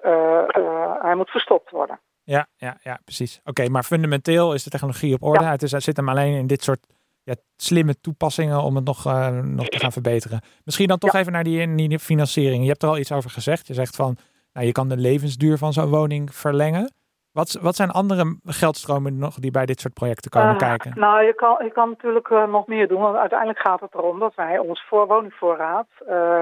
hij 1.01 1.15
moet 1.15 1.29
verstopt 1.29 1.71
worden. 1.71 1.99
Ja, 2.23 2.47
ja, 2.55 2.77
ja 2.81 2.99
precies. 3.03 3.39
Oké, 3.39 3.49
okay, 3.49 3.67
maar 3.67 3.83
fundamenteel 3.83 4.53
is 4.53 4.63
de 4.63 4.69
technologie 4.69 5.13
op 5.13 5.23
orde. 5.23 5.43
Ja. 5.43 5.51
Het, 5.51 5.61
is, 5.61 5.71
het 5.71 5.83
zit 5.83 5.97
hem 5.97 6.09
alleen 6.09 6.33
in 6.33 6.47
dit 6.47 6.63
soort 6.63 6.87
ja, 7.23 7.35
slimme 7.55 7.99
toepassingen 7.99 8.61
om 8.61 8.75
het 8.75 8.85
nog, 8.85 9.05
uh, 9.07 9.39
nog 9.39 9.67
te 9.67 9.79
gaan 9.79 9.91
verbeteren. 9.91 10.41
Misschien 10.63 10.87
dan 10.87 10.97
toch 10.97 11.13
ja. 11.13 11.19
even 11.19 11.31
naar 11.31 11.43
die, 11.43 11.87
die, 11.87 11.99
financiering. 11.99 12.63
Je 12.63 12.69
hebt 12.69 12.83
er 12.83 12.89
al 12.89 12.97
iets 12.97 13.11
over 13.11 13.29
gezegd. 13.29 13.67
Je 13.67 13.73
zegt 13.73 13.95
van, 13.95 14.17
nou, 14.53 14.65
je 14.65 14.71
kan 14.71 14.89
de 14.89 14.97
levensduur 14.97 15.57
van 15.57 15.73
zo'n 15.73 15.89
woning 15.89 16.35
verlengen. 16.35 16.93
Wat, 17.31 17.59
wat 17.61 17.75
zijn 17.75 17.89
andere 17.89 18.39
geldstromen 18.43 19.17
nog 19.17 19.35
die 19.35 19.51
bij 19.51 19.65
dit 19.65 19.79
soort 19.79 19.93
projecten 19.93 20.31
komen 20.31 20.53
uh, 20.53 20.57
kijken? 20.57 20.91
Nou, 20.95 21.23
je 21.23 21.33
kan, 21.33 21.63
je 21.63 21.71
kan 21.71 21.89
natuurlijk 21.89 22.29
uh, 22.29 22.47
nog 22.47 22.67
meer 22.67 22.87
doen. 22.87 23.01
Want 23.01 23.17
uiteindelijk 23.17 23.59
gaat 23.59 23.79
het 23.79 23.93
erom 23.93 24.19
dat 24.19 24.35
wij 24.35 24.57
ons 24.57 24.85
voor 24.87 25.07
woningvoorraad 25.07 25.87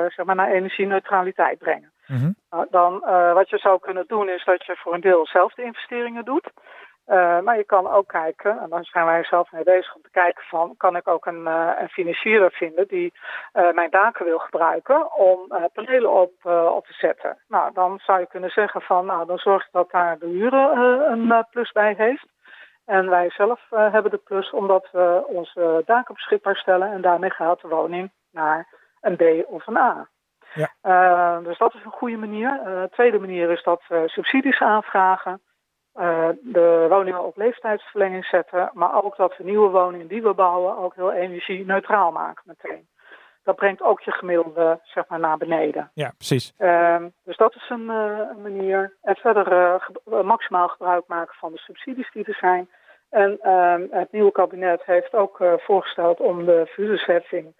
zeg 0.08 0.26
maar 0.26 0.36
naar 0.36 0.52
energie-neutraliteit 0.52 1.58
brengen. 1.58 1.92
Mm 2.08 2.18
-hmm. 2.18 2.68
dan 2.70 3.00
wat 3.34 3.50
je 3.50 3.58
zou 3.58 3.80
kunnen 3.80 4.04
doen 4.08 4.30
is 4.30 4.46
dat 4.46 4.66
je 4.66 4.76
voor 4.84 4.94
een 4.94 5.02
deel 5.02 5.28
zelf 5.28 5.54
de 5.54 5.64
investeringen 5.64 6.26
doet. 6.26 6.52
Uh, 7.08 7.40
maar 7.40 7.58
je 7.58 7.64
kan 7.64 7.92
ook 7.92 8.08
kijken, 8.08 8.60
en 8.60 8.70
daar 8.70 8.86
zijn 8.86 9.06
wij 9.06 9.24
zelf 9.24 9.52
mee 9.52 9.64
bezig 9.64 9.96
om 9.96 10.02
te 10.02 10.12
kijken 10.12 10.44
van, 10.44 10.74
kan 10.78 10.96
ik 10.96 11.08
ook 11.08 11.26
een, 11.26 11.42
uh, 11.42 11.72
een 11.96 12.52
vinden 12.52 12.88
die 12.88 13.14
uh, 13.54 13.72
mijn 13.72 13.90
daken 13.90 14.26
wil 14.26 14.40
gebruiken 14.40 15.16
om 15.16 15.48
panelen 15.74 16.12
op, 16.12 16.46
op 16.76 16.86
te 16.86 16.94
zetten. 16.94 17.38
Nou, 17.48 17.74
dan 17.74 18.00
zou 18.04 18.20
je 18.20 18.28
kunnen 18.28 18.50
zeggen 18.50 18.82
van, 18.82 19.06
nou, 19.06 19.26
dan 19.26 19.38
zorg 19.38 19.66
ik 19.66 19.72
dat 19.72 19.92
daar 19.92 20.20
de 20.20 20.28
huur 20.28 20.54
een 20.54 21.46
plus 21.50 21.72
bij 21.72 21.94
heeft. 21.98 22.26
En 22.86 23.10
wij 23.10 23.30
zelf 23.30 23.60
hebben 23.70 24.12
de 24.12 24.22
plus 24.26 24.52
omdat 24.52 24.88
we 24.92 25.24
onze 25.28 25.82
daken 25.86 26.14
beschikbaar 26.14 26.56
stellen 26.56 26.92
en 26.92 27.02
daarmee 27.02 27.32
gaat 27.32 27.62
de 27.62 27.68
woning 27.68 28.12
naar 28.32 28.68
een 29.02 29.16
B 29.16 29.22
of 29.48 29.68
een 29.68 29.78
A. 29.78 30.08
Ja. 30.54 31.40
dus 31.40 31.58
dat 31.58 31.74
is 31.74 31.84
een 31.84 31.92
goede 31.92 32.18
manier. 32.18 32.60
De 32.64 32.88
tweede 32.92 33.20
manier 33.20 33.50
is 33.52 33.64
dat 33.64 33.82
we 33.88 34.04
subsidies 34.06 34.60
aanvragen. 34.60 35.42
Uh, 35.96 36.30
de 36.42 36.86
woningen 36.90 37.24
op 37.24 37.38
leeftijdsverlenging 37.38 38.26
zetten, 38.26 38.70
maar 38.74 39.04
ook 39.04 39.16
dat 39.18 39.38
we 39.38 39.44
nieuwe 39.44 39.70
woningen 39.70 40.08
die 40.08 40.22
we 40.22 40.34
bouwen 40.34 40.78
ook 40.78 40.96
heel 40.96 41.12
energie-neutraal 41.12 42.12
maken 42.12 42.44
meteen. 42.46 42.88
Dat 43.44 43.56
brengt 43.56 43.82
ook 43.82 44.02
je 44.02 44.12
gemiddelde 44.12 44.80
zeg 44.84 45.08
maar, 45.08 45.20
naar 45.20 45.38
beneden. 45.38 45.92
Ja, 45.94 46.12
precies. 46.18 46.54
Uh, 46.60 47.04
dus 47.24 47.38
dat 47.38 47.56
is 47.56 47.70
een, 47.70 47.90
uh, 47.90 48.20
een 48.30 48.42
manier. 48.42 48.98
En 49.02 49.16
verder 49.16 49.46
ge 49.82 50.24
maximaal 50.24 50.68
gebruik 50.68 51.04
maken 51.08 51.36
van 51.36 51.52
de 51.52 51.58
subsidies 51.58 52.12
die 52.12 52.26
er 52.26 52.38
zijn. 52.40 52.70
En 53.10 53.40
ehm, 53.42 53.88
het 53.90 54.12
nieuwe 54.12 54.32
kabinet 54.32 54.86
heeft 54.86 55.14
ook 55.14 55.44
voorgesteld 55.58 56.20
om 56.20 56.46
de 56.46 56.64
vuursheffing 56.66 57.54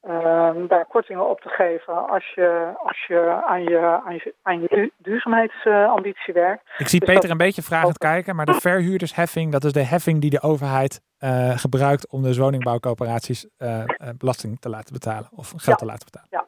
ehm, 0.00 0.66
daar 0.66 0.84
kortingen 0.86 1.28
op 1.28 1.40
te 1.40 1.48
geven 1.48 2.08
als 2.08 2.32
je, 2.34 2.72
als 2.82 3.04
je 3.06 3.42
aan 3.46 3.62
je, 3.62 3.78
aan 4.04 4.14
je, 4.14 4.34
aan 4.42 4.60
je 4.60 4.92
duurzaamheidsambitie 4.98 6.34
werkt. 6.34 6.62
Ik 6.78 6.88
zie 6.88 6.98
Dus 7.00 7.08
Peter 7.08 7.22
dat- 7.22 7.30
een 7.30 7.36
beetje 7.46 7.62
vragend 7.62 7.98
kijken, 7.98 8.36
maar 8.36 8.46
de 8.46 8.54
verhuurdersheffing, 8.54 9.52
dat 9.52 9.64
is 9.64 9.72
de 9.72 9.84
heffing 9.84 10.20
die 10.20 10.30
de 10.30 10.42
overheid 10.42 11.00
eh, 11.18 11.50
gebruikt 11.58 12.08
om 12.10 12.22
dus 12.22 12.38
woningbouwcoöperaties 12.38 13.48
eh, 13.56 13.80
eh, 13.80 13.86
belasting 14.18 14.60
te 14.60 14.68
laten 14.68 14.92
betalen 14.92 15.28
of 15.36 15.48
geld 15.48 15.64
Ja. 15.64 15.74
te 15.74 15.84
laten 15.84 16.08
betalen. 16.12 16.46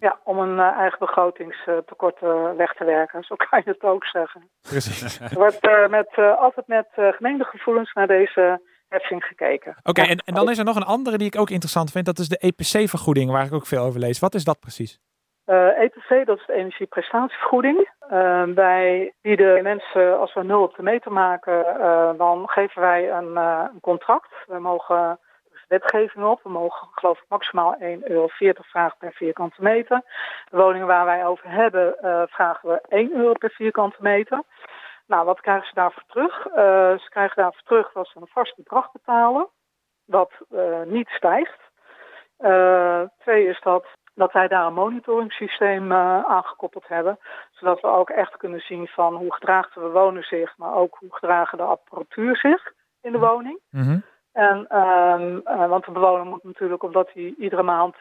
Ja, 0.00 0.18
om 0.24 0.38
een 0.38 0.58
eigen 0.60 0.98
begrotingstekort 0.98 2.20
weg 2.56 2.72
te 2.74 2.84
werken. 2.84 3.22
Zo 3.24 3.34
kan 3.36 3.62
je 3.64 3.70
het 3.70 3.82
ook 3.82 4.04
zeggen. 4.06 4.48
Precies. 4.62 5.20
Er 5.20 5.34
wordt 5.34 5.88
met, 5.90 6.08
altijd 6.38 6.66
met 6.66 6.86
gemeende 6.94 7.44
gevoelens 7.44 7.92
naar 7.92 8.06
deze 8.06 8.60
heffing 8.88 9.24
gekeken. 9.24 9.76
Oké, 9.82 10.02
Ja. 10.02 10.08
en, 10.08 10.18
en 10.18 10.34
dan 10.34 10.50
is 10.50 10.58
er 10.58 10.64
nog 10.64 10.76
een 10.76 10.82
andere 10.82 11.18
die 11.18 11.26
ik 11.26 11.38
ook 11.40 11.50
interessant 11.50 11.90
vind. 11.90 12.06
Dat 12.06 12.18
is 12.18 12.28
de 12.28 12.36
EPC-vergoeding, 12.38 13.30
waar 13.30 13.44
ik 13.46 13.52
ook 13.52 13.66
veel 13.66 13.82
over 13.84 14.00
lees. 14.00 14.18
Wat 14.18 14.34
is 14.34 14.44
dat 14.44 14.60
precies? 14.60 14.98
Eh, 15.44 15.80
EPC, 15.80 16.26
dat 16.26 16.38
is 16.38 16.46
de 16.46 16.52
energieprestatievergoeding. 16.52 17.88
Eh, 18.08 18.42
wij 18.54 19.12
bieden 19.22 19.62
mensen, 19.62 20.18
als 20.18 20.34
we 20.34 20.42
nul 20.44 20.62
op 20.62 20.76
de 20.76 20.82
meter 20.82 21.12
maken, 21.12 21.66
eh, 21.80 22.10
dan 22.16 22.48
geven 22.48 22.82
wij 22.82 23.10
een, 23.12 23.36
eh, 23.36 23.64
een 23.72 23.80
contract. 23.80 24.28
We 24.46 24.58
mogen, 24.58 25.18
is 25.52 25.64
wetgeving 25.68 26.24
op, 26.24 26.40
we 26.42 26.48
mogen 26.50 26.88
geloof 26.90 27.18
ik 27.18 27.24
maximaal 27.28 27.74
1,40 27.78 28.08
euro 28.08 28.28
vragen 28.70 28.96
per 28.98 29.12
vierkante 29.12 29.62
meter. 29.62 30.02
De 30.50 30.56
woningen 30.56 30.86
waar 30.86 31.04
wij 31.04 31.26
over 31.26 31.50
hebben, 31.50 31.94
vragen 32.30 32.68
we 32.68 32.80
1 32.88 33.16
euro 33.16 33.32
per 33.32 33.50
vierkante 33.50 33.96
meter. 34.00 34.42
Nou, 35.08 35.24
wat 35.24 35.40
krijgen 35.40 35.66
ze 35.68 35.74
daarvoor 35.74 36.02
terug? 36.06 36.46
Eh, 36.46 36.98
ze 36.98 37.06
krijgen 37.08 37.42
daarvoor 37.42 37.62
terug 37.62 37.92
dat 37.92 38.06
ze 38.06 38.20
een 38.20 38.26
vast 38.26 38.56
bedrag 38.56 38.92
betalen, 38.92 39.48
wat 40.04 40.32
eh, 40.50 40.82
niet 40.82 41.08
stijgt. 41.08 41.60
Eh, 42.36 43.02
twee 43.18 43.46
is 43.46 43.60
dat 43.60 43.86
dat 44.14 44.32
wij 44.32 44.48
daar 44.48 44.66
een 44.66 44.74
monitoringssysteem 44.74 45.92
aangekoppeld 45.92 46.88
hebben. 46.88 47.18
Zodat 47.50 47.80
we 47.80 47.86
ook 47.86 48.10
echt 48.10 48.36
kunnen 48.36 48.60
zien 48.60 48.86
van 48.86 49.14
hoe 49.14 49.34
gedraagt 49.34 49.74
de 49.74 49.80
bewoner 49.80 50.24
zich, 50.24 50.56
maar 50.56 50.74
ook 50.74 50.96
hoe 51.00 51.14
gedragen 51.14 51.58
de 51.58 51.64
apparatuur 51.64 52.36
zich 52.36 52.72
in 53.00 53.12
de 53.12 53.18
woning. 53.18 53.60
Mhm. 53.70 53.98
En, 54.32 54.66
ehm, 54.68 55.38
eh, 55.44 55.68
want 55.68 55.84
de 55.84 55.90
bewoner 55.90 56.26
moet 56.26 56.44
natuurlijk, 56.44 56.82
omdat 56.82 57.12
hij 57.12 57.34
iedere 57.38 57.62
maand 57.62 57.96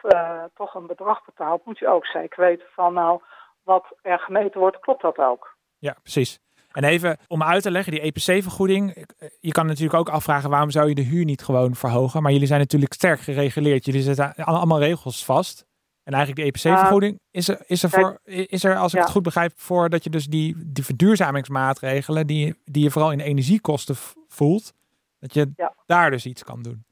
toch 0.53 0.73
een 0.73 0.87
bedrag 0.87 1.25
betaalt, 1.25 1.65
moet 1.65 1.79
je 1.79 1.87
ook 1.87 2.05
zeker 2.05 2.43
weten 2.43 2.67
van 2.69 2.93
nou, 2.93 3.21
wat 3.63 3.85
er 4.01 4.19
gemeten 4.19 4.59
wordt, 4.59 4.79
klopt 4.79 5.01
dat 5.01 5.17
ook. 5.17 5.55
Ja, 5.77 5.95
precies. 6.01 6.46
En 6.77 6.83
even 6.83 7.17
om 7.27 7.43
uit 7.43 7.61
te 7.63 7.71
leggen, 7.71 7.91
die 7.91 8.01
EPC-vergoeding. 8.01 8.91
eh, 8.93 9.03
Je 9.39 9.51
kan 9.51 9.65
natuurlijk 9.65 9.93
ook 9.99 10.09
afvragen 10.09 10.49
waarom 10.49 10.71
zou 10.71 10.89
je 10.89 10.95
de 10.95 11.01
huur 11.01 11.25
niet 11.25 11.41
gewoon 11.43 11.75
verhogen. 11.75 12.21
Maar 12.21 12.31
jullie 12.31 12.47
zijn 12.47 12.59
natuurlijk 12.59 12.93
sterk 12.93 13.19
gereguleerd. 13.19 13.85
Jullie 13.85 14.01
zetten 14.01 14.35
alle- 14.35 14.57
allemaal 14.57 14.79
regels 14.79 15.25
vast. 15.25 15.65
En 16.03 16.13
eigenlijk 16.13 16.41
de 16.45 16.47
EPC-vergoeding 16.69 17.19
is 17.31 17.47
er, 17.47 17.59
is 17.65 17.83
er 17.83 17.89
voor, 17.89 18.19
is 18.23 18.63
er, 18.63 18.75
als 18.77 18.91
ik 18.91 18.97
ja. 18.97 19.03
het 19.03 19.13
goed 19.13 19.23
begrijp, 19.23 19.51
voor 19.55 19.89
dat 19.89 20.03
je 20.03 20.09
dus 20.09 20.25
die, 20.25 20.55
die 20.65 20.83
verduurzamingsmaatregelen 20.85 22.27
die, 22.27 22.55
die 22.65 22.83
je 22.83 22.91
vooral 22.91 23.11
in 23.11 23.19
energiekosten 23.19 23.95
voelt, 24.27 24.73
dat 25.19 25.33
je 25.33 25.51
Ja. 25.55 25.73
daar 25.85 26.11
dus 26.11 26.25
iets 26.25 26.43
kan 26.43 26.61
doen. 26.61 26.85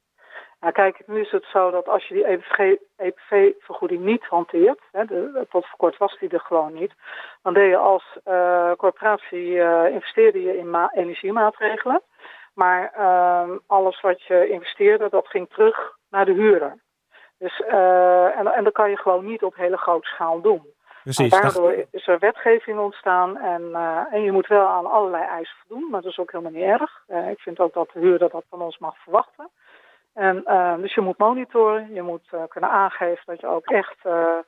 Nou, 0.66 0.78
kijk, 0.78 1.02
nu 1.06 1.20
is 1.20 1.30
het 1.30 1.44
zo 1.44 1.70
dat 1.70 1.88
als 1.88 2.06
je 2.08 2.14
die 2.14 2.30
E 2.30 2.76
EPV-vergoeding 2.96 4.04
niet 4.04 4.24
hanteert, 4.24 4.80
hè, 4.92 5.04
de, 5.04 5.46
tot 5.50 5.66
voor 5.66 5.78
kort 5.78 5.96
was 5.96 6.18
die 6.18 6.28
er 6.28 6.40
gewoon 6.40 6.74
niet, 6.74 6.92
dan 7.42 7.54
deed 7.54 7.70
je 7.70 7.76
als 7.76 8.18
eh, 8.24 8.72
corporatie, 8.76 9.60
eh, 9.62 9.92
investeerde 9.92 10.42
je 10.42 10.58
in 10.58 10.70
ma- 10.70 10.90
energiemaatregelen. 10.94 12.02
Maar 12.54 12.92
ehm, 12.94 13.58
alles 13.66 14.00
wat 14.00 14.22
je 14.22 14.48
investeerde, 14.48 15.08
dat 15.08 15.26
ging 15.26 15.48
terug 15.48 15.96
naar 16.10 16.24
de 16.24 16.32
huurder. 16.32 16.76
Dus, 17.38 17.60
eh, 17.60 18.38
en, 18.38 18.46
en 18.46 18.64
dat 18.64 18.72
kan 18.72 18.90
je 18.90 18.96
gewoon 18.96 19.24
niet 19.24 19.42
op 19.42 19.54
hele 19.54 19.76
grote 19.76 20.08
schaal 20.08 20.40
doen. 20.40 20.74
Precies. 21.02 21.32
En 21.32 21.40
daardoor 21.40 21.74
is 21.90 22.06
er 22.06 22.18
wetgeving 22.18 22.78
ontstaan 22.78 23.38
en, 23.38 23.74
en 24.10 24.22
je 24.22 24.32
moet 24.32 24.46
wel 24.46 24.66
aan 24.66 24.86
allerlei 24.90 25.24
eisen 25.24 25.56
voldoen, 25.66 25.90
maar 25.90 26.00
dat 26.02 26.10
is 26.10 26.18
ook 26.18 26.32
helemaal 26.32 26.52
niet 26.52 26.80
erg. 26.80 27.02
Ik 27.30 27.38
vind 27.38 27.60
ook 27.60 27.72
dat 27.72 27.90
de 27.92 28.00
huurder 28.00 28.30
dat 28.30 28.44
van 28.50 28.62
ons 28.62 28.78
mag 28.78 28.96
verwachten. 28.98 29.50
En, 30.16 30.44
eh, 30.44 30.76
dus 30.76 30.94
je 30.94 31.00
moet 31.00 31.18
monitoren, 31.18 31.94
je 31.94 32.02
moet 32.02 32.28
eh, 32.30 32.40
kunnen 32.48 32.70
aangeven 32.70 33.22
dat 33.24 33.40
je 33.40 33.46
ook 33.46 33.66
echt 33.66 33.96
eh, 34.02 34.38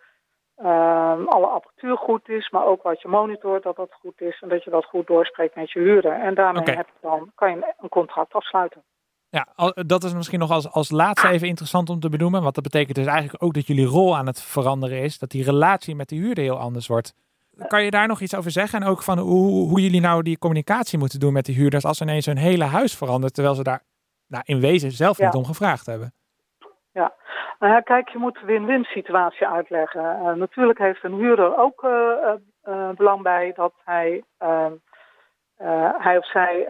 ehm, 0.56 1.24
alle 1.24 1.46
apparatuur 1.46 1.96
goed 1.96 2.28
is, 2.28 2.50
maar 2.50 2.66
ook 2.66 2.82
wat 2.82 3.00
je 3.02 3.08
monitort 3.08 3.62
dat 3.62 3.76
dat 3.76 3.92
goed 4.00 4.20
is 4.20 4.40
en 4.40 4.48
dat 4.48 4.64
je 4.64 4.70
dat 4.70 4.84
goed 4.84 5.06
doorspreekt 5.06 5.54
met 5.54 5.70
je 5.70 5.78
huurder. 5.78 6.12
En 6.12 6.34
daarmee 6.34 6.76
heb 6.76 6.86
je 6.86 6.98
dan, 7.00 7.32
kan 7.34 7.50
je 7.50 7.74
een 7.78 7.88
contract 7.88 8.32
afsluiten. 8.32 8.82
Ja, 9.30 9.46
dat 9.74 10.04
is 10.04 10.14
misschien 10.14 10.38
nog 10.38 10.50
als, 10.50 10.70
als 10.70 10.90
laatste 10.90 11.28
even 11.28 11.48
interessant 11.48 11.90
om 11.90 12.00
te 12.00 12.08
benoemen. 12.08 12.42
Want 12.42 12.54
dat 12.54 12.64
betekent 12.64 12.96
dus 12.96 13.06
eigenlijk 13.06 13.42
ook 13.42 13.54
dat 13.54 13.66
jullie 13.66 13.86
rol 13.86 14.16
aan 14.16 14.26
het 14.26 14.42
veranderen 14.42 15.02
is. 15.02 15.18
Dat 15.18 15.30
die 15.30 15.44
relatie 15.44 15.94
met 15.94 16.08
de 16.08 16.16
huurder 16.16 16.44
heel 16.44 16.58
anders 16.58 16.86
wordt. 16.86 17.14
Kan 17.66 17.84
je 17.84 17.90
daar 17.90 18.08
nog 18.08 18.20
iets 18.20 18.34
over 18.34 18.50
zeggen? 18.50 18.82
En 18.82 18.88
ook 18.88 19.02
van 19.02 19.18
hoe, 19.18 19.68
hoe 19.68 19.80
jullie 19.80 20.00
nou 20.00 20.22
die 20.22 20.38
communicatie 20.38 20.98
moeten 20.98 21.20
doen 21.20 21.32
met 21.32 21.44
die 21.44 21.54
huurders 21.54 21.84
als 21.84 22.00
ineens 22.00 22.26
hun 22.26 22.36
hele 22.36 22.64
huis 22.64 22.96
verandert. 22.96 23.34
Terwijl 23.34 23.54
ze 23.54 23.62
daar 23.62 23.82
nou, 24.28 24.42
in 24.46 24.60
wezen 24.60 24.90
zelf 24.90 25.18
Ja. 25.18 25.24
niet 25.24 25.34
om 25.34 25.44
gevraagd 25.44 25.86
hebben. 25.86 26.12
Nou 27.60 27.72
ja, 27.72 27.80
kijk, 27.80 28.08
je 28.08 28.18
moet 28.18 28.34
de 28.40 28.46
win-win 28.46 28.84
situatie 28.84 29.46
uitleggen. 29.46 30.04
Eh, 30.04 30.32
natuurlijk 30.32 30.78
heeft 30.78 31.04
een 31.04 31.14
huurder 31.14 31.58
ook 31.58 31.84
eh, 31.84 32.34
eh, 32.62 32.88
belang 32.90 33.22
bij 33.22 33.52
dat 33.54 33.72
hij, 33.84 34.24
ehm, 34.38 34.72
eh, 35.56 35.90
hij 35.98 36.18
of 36.18 36.26
zij 36.26 36.66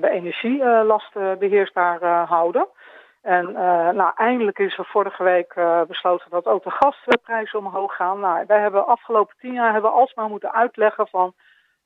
de 0.00 0.10
energielasten 0.10 1.38
beheersbaar 1.38 2.02
eh, 2.02 2.28
houden. 2.30 2.68
En 3.22 3.52
nou, 3.96 4.12
eindelijk 4.16 4.58
is 4.58 4.78
er 4.78 4.84
vorige 4.84 5.22
week 5.22 5.54
besloten 5.88 6.30
dat 6.30 6.46
ook 6.46 6.64
de 6.64 6.70
gasprijzen 6.70 7.58
omhoog 7.58 7.96
gaan. 7.96 8.20
Nou, 8.20 8.44
wij 8.46 8.60
hebben 8.60 8.86
afgelopen 8.86 9.34
tien 9.38 9.52
jaar 9.52 9.72
hebben 9.72 9.92
alsmaar 9.92 10.28
moeten 10.28 10.52
uitleggen 10.52 11.06
van... 11.08 11.34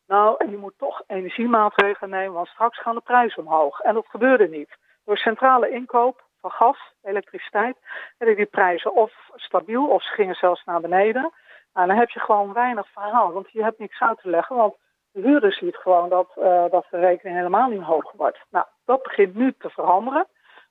nou, 0.07 0.51
je 0.51 0.57
moet 0.57 0.79
toch 0.79 1.03
energiemaatregelen 1.07 2.11
nemen, 2.11 2.33
want 2.33 2.49
straks 2.49 2.81
gaan 2.81 2.95
de 2.95 3.01
prijzen 3.01 3.47
omhoog. 3.47 3.81
En 3.81 3.95
dat 3.95 4.07
gebeurde 4.09 4.49
niet. 4.49 4.77
Door 5.05 5.17
centrale 5.17 5.71
inkoop 5.71 6.25
van 6.41 6.51
gas, 6.51 6.95
elektriciteit, 7.03 7.77
werden 8.19 8.37
die 8.37 8.47
prijzen 8.47 8.95
of 8.95 9.13
stabiel 9.35 9.87
of 9.87 10.03
ze 10.03 10.13
gingen 10.13 10.35
zelfs 10.35 10.65
naar 10.65 10.81
beneden. 10.81 11.33
Nou, 11.73 11.87
dan 11.87 11.97
heb 11.97 12.11
je 12.11 12.21
gewoon 12.21 12.53
weinig 12.53 12.89
verhaal, 12.89 13.33
want 13.33 13.51
je 13.51 13.63
hebt 13.63 13.79
niks 13.79 14.01
uit 14.01 14.19
te 14.21 14.31
leggen. 14.31 14.57
Want 14.57 14.77
de 15.15 15.21
huurder 15.21 15.53
ziet 15.53 15.77
gewoon 15.77 16.09
dat, 16.09 16.31
eh, 16.35 16.65
dat 16.71 16.87
de 16.91 16.99
rekening 16.99 17.37
helemaal 17.37 17.69
niet 17.69 17.83
hoger 17.83 18.17
wordt. 18.17 18.39
Nou, 18.51 18.67
dat 18.85 19.03
begint 19.03 19.35
nu 19.35 19.55
te 19.59 19.71
veranderen. 19.71 20.27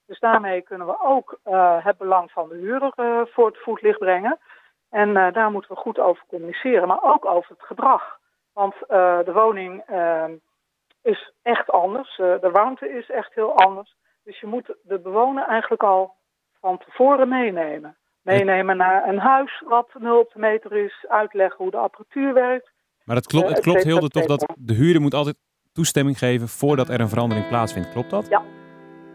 Dus 0.06 0.20
daarmee 0.20 0.62
kunnen 0.62 0.88
we 0.88 1.02
ook 1.02 1.40
eh, 1.44 1.86
het 1.86 1.98
belang 1.98 2.32
van 2.32 2.50
de 2.50 2.56
huurder 2.56 2.92
eh, 2.96 3.22
voor 3.26 3.46
het 3.46 3.58
voetlicht 3.58 4.00
brengen. 4.00 4.40
En 4.90 5.14
daar 5.14 5.52
moeten 5.52 5.72
we 5.72 5.78
goed 5.78 6.00
over 6.00 6.24
communiceren, 6.28 6.88
maar 6.88 7.04
ook 7.04 7.26
over 7.26 7.52
het 7.52 7.66
gedrag. 7.66 8.20
Want 8.54 8.74
eh, 8.88 9.20
de 9.26 9.32
woning 9.34 9.82
eh, 9.88 10.24
is 11.02 11.34
echt 11.42 11.72
anders, 11.72 12.20
Eh, 12.20 12.40
de 12.42 12.50
warmte 12.52 12.90
is 12.90 13.10
echt 13.10 13.34
heel 13.34 13.56
anders. 13.58 13.96
Dus 14.24 14.40
je 14.40 14.48
moet 14.48 14.76
de 14.84 15.00
bewoner 15.00 15.44
eigenlijk 15.48 15.84
al 15.84 16.14
van 16.60 16.78
tevoren 16.78 17.28
meenemen. 17.30 17.98
Meenemen 18.22 18.78
naar 18.78 19.08
een 19.08 19.20
huis 19.20 19.64
wat 19.68 19.90
nul 20.00 20.20
op 20.20 20.32
de 20.34 20.40
meter 20.40 20.72
is, 20.86 21.06
uitleggen 21.10 21.58
hoe 21.58 21.72
de 21.72 21.78
apparatuur 21.78 22.34
werkt. 22.34 22.72
Maar 23.04 23.16
het 23.16 23.28
klopt, 23.28 23.44
Eh, 23.44 23.50
het 23.50 23.58
et 23.58 23.64
klopt 23.66 23.86
et 23.86 24.12
toch 24.12 24.26
dat 24.26 24.54
de 24.60 24.74
huurder 24.74 25.02
moet 25.02 25.14
altijd 25.14 25.36
toestemming 25.74 26.18
geven 26.18 26.48
voordat 26.48 26.90
er 26.90 27.00
een 27.00 27.10
verandering 27.10 27.48
plaatsvindt. 27.48 27.92
Klopt 27.92 28.10
dat? 28.10 28.28
Ja. 28.30 28.42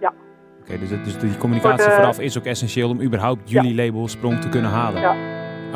Ja. 0.01 0.13
Oké, 0.61 0.79
dus, 0.79 0.89
dus 0.89 1.19
die 1.19 1.37
communicatie 1.39 1.85
de- 1.89 1.93
vooraf 1.93 2.19
is 2.21 2.39
ook 2.39 2.45
essentieel 2.45 2.91
om 2.91 3.01
überhaupt 3.03 3.51
jullie 3.51 3.75
label 3.75 4.09
sprong 4.09 4.41
te 4.41 4.49
kunnen 4.49 4.71
halen. 4.71 5.01
Ja. 5.01 5.15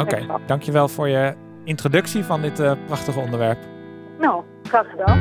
Oké, 0.03 0.17
Exact. 0.17 0.49
dankjewel 0.49 0.89
voor 0.89 1.09
je 1.09 1.35
introductie 1.65 2.25
van 2.25 2.43
dit 2.43 2.61
eh, 2.61 2.73
prachtige 2.87 3.21
onderwerp. 3.21 3.59
Nou, 4.19 4.45
graag 4.63 4.91
gedaan. 4.91 5.19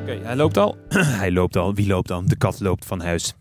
Oké, 0.00 0.24
hij 0.24 0.36
loopt 0.36 0.56
al. 0.56 0.76
hij 1.22 1.32
loopt 1.32 1.56
al. 1.56 1.74
Wie 1.74 1.86
loopt 1.86 2.08
dan? 2.08 2.26
De 2.26 2.36
kat 2.36 2.60
loopt 2.60 2.84
van 2.84 3.00
huis. 3.00 3.34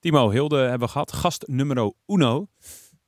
Timo, 0.00 0.30
Hilde 0.30 0.56
hebben 0.56 0.86
we 0.86 0.88
gehad. 0.88 1.12
Gast 1.12 1.44
nummer 1.46 1.92
uno. 2.06 2.46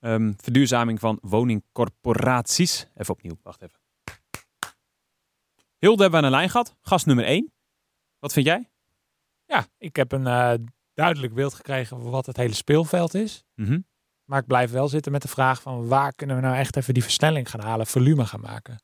Ehm, 0.01 0.33
verduurzaming 0.37 1.01
van 1.01 1.19
woningcorporaties. 1.23 2.87
Even 2.97 3.15
opnieuw, 3.15 3.37
wacht 3.43 3.63
even. 3.63 3.80
Hilde 5.81 6.03
hebben 6.03 6.21
we 6.21 6.27
aan 6.27 6.33
de 6.33 6.39
lijn 6.39 6.51
gehad. 6.51 6.77
Gast 6.81 7.07
nummer 7.07 7.25
1. 7.25 7.53
Wat 8.19 8.33
vind 8.33 8.47
jij? 8.47 8.71
Ja, 9.45 9.67
ik 9.79 9.97
heb 9.97 10.13
een 10.13 10.27
eh, 10.27 10.55
duidelijk 10.95 11.35
beeld 11.35 11.55
gekregen 11.55 12.01
van 12.01 12.11
wat 12.11 12.27
het 12.27 12.37
hele 12.37 12.55
speelveld 12.55 13.15
is. 13.15 13.45
Mhm. 13.55 13.81
Maar 14.25 14.41
ik 14.41 14.47
blijf 14.47 14.71
wel 14.71 14.89
zitten 14.89 15.13
met 15.13 15.23
de 15.23 15.29
vraag 15.29 15.63
van 15.63 15.89
waar 15.89 16.15
kunnen 16.15 16.37
we 16.37 16.43
nou 16.43 16.57
echt 16.57 16.77
even 16.77 16.95
die 16.95 17.03
versnelling 17.03 17.51
gaan 17.51 17.61
halen, 17.61 17.87
volume 17.87 18.27
gaan 18.27 18.41
maken. 18.41 18.83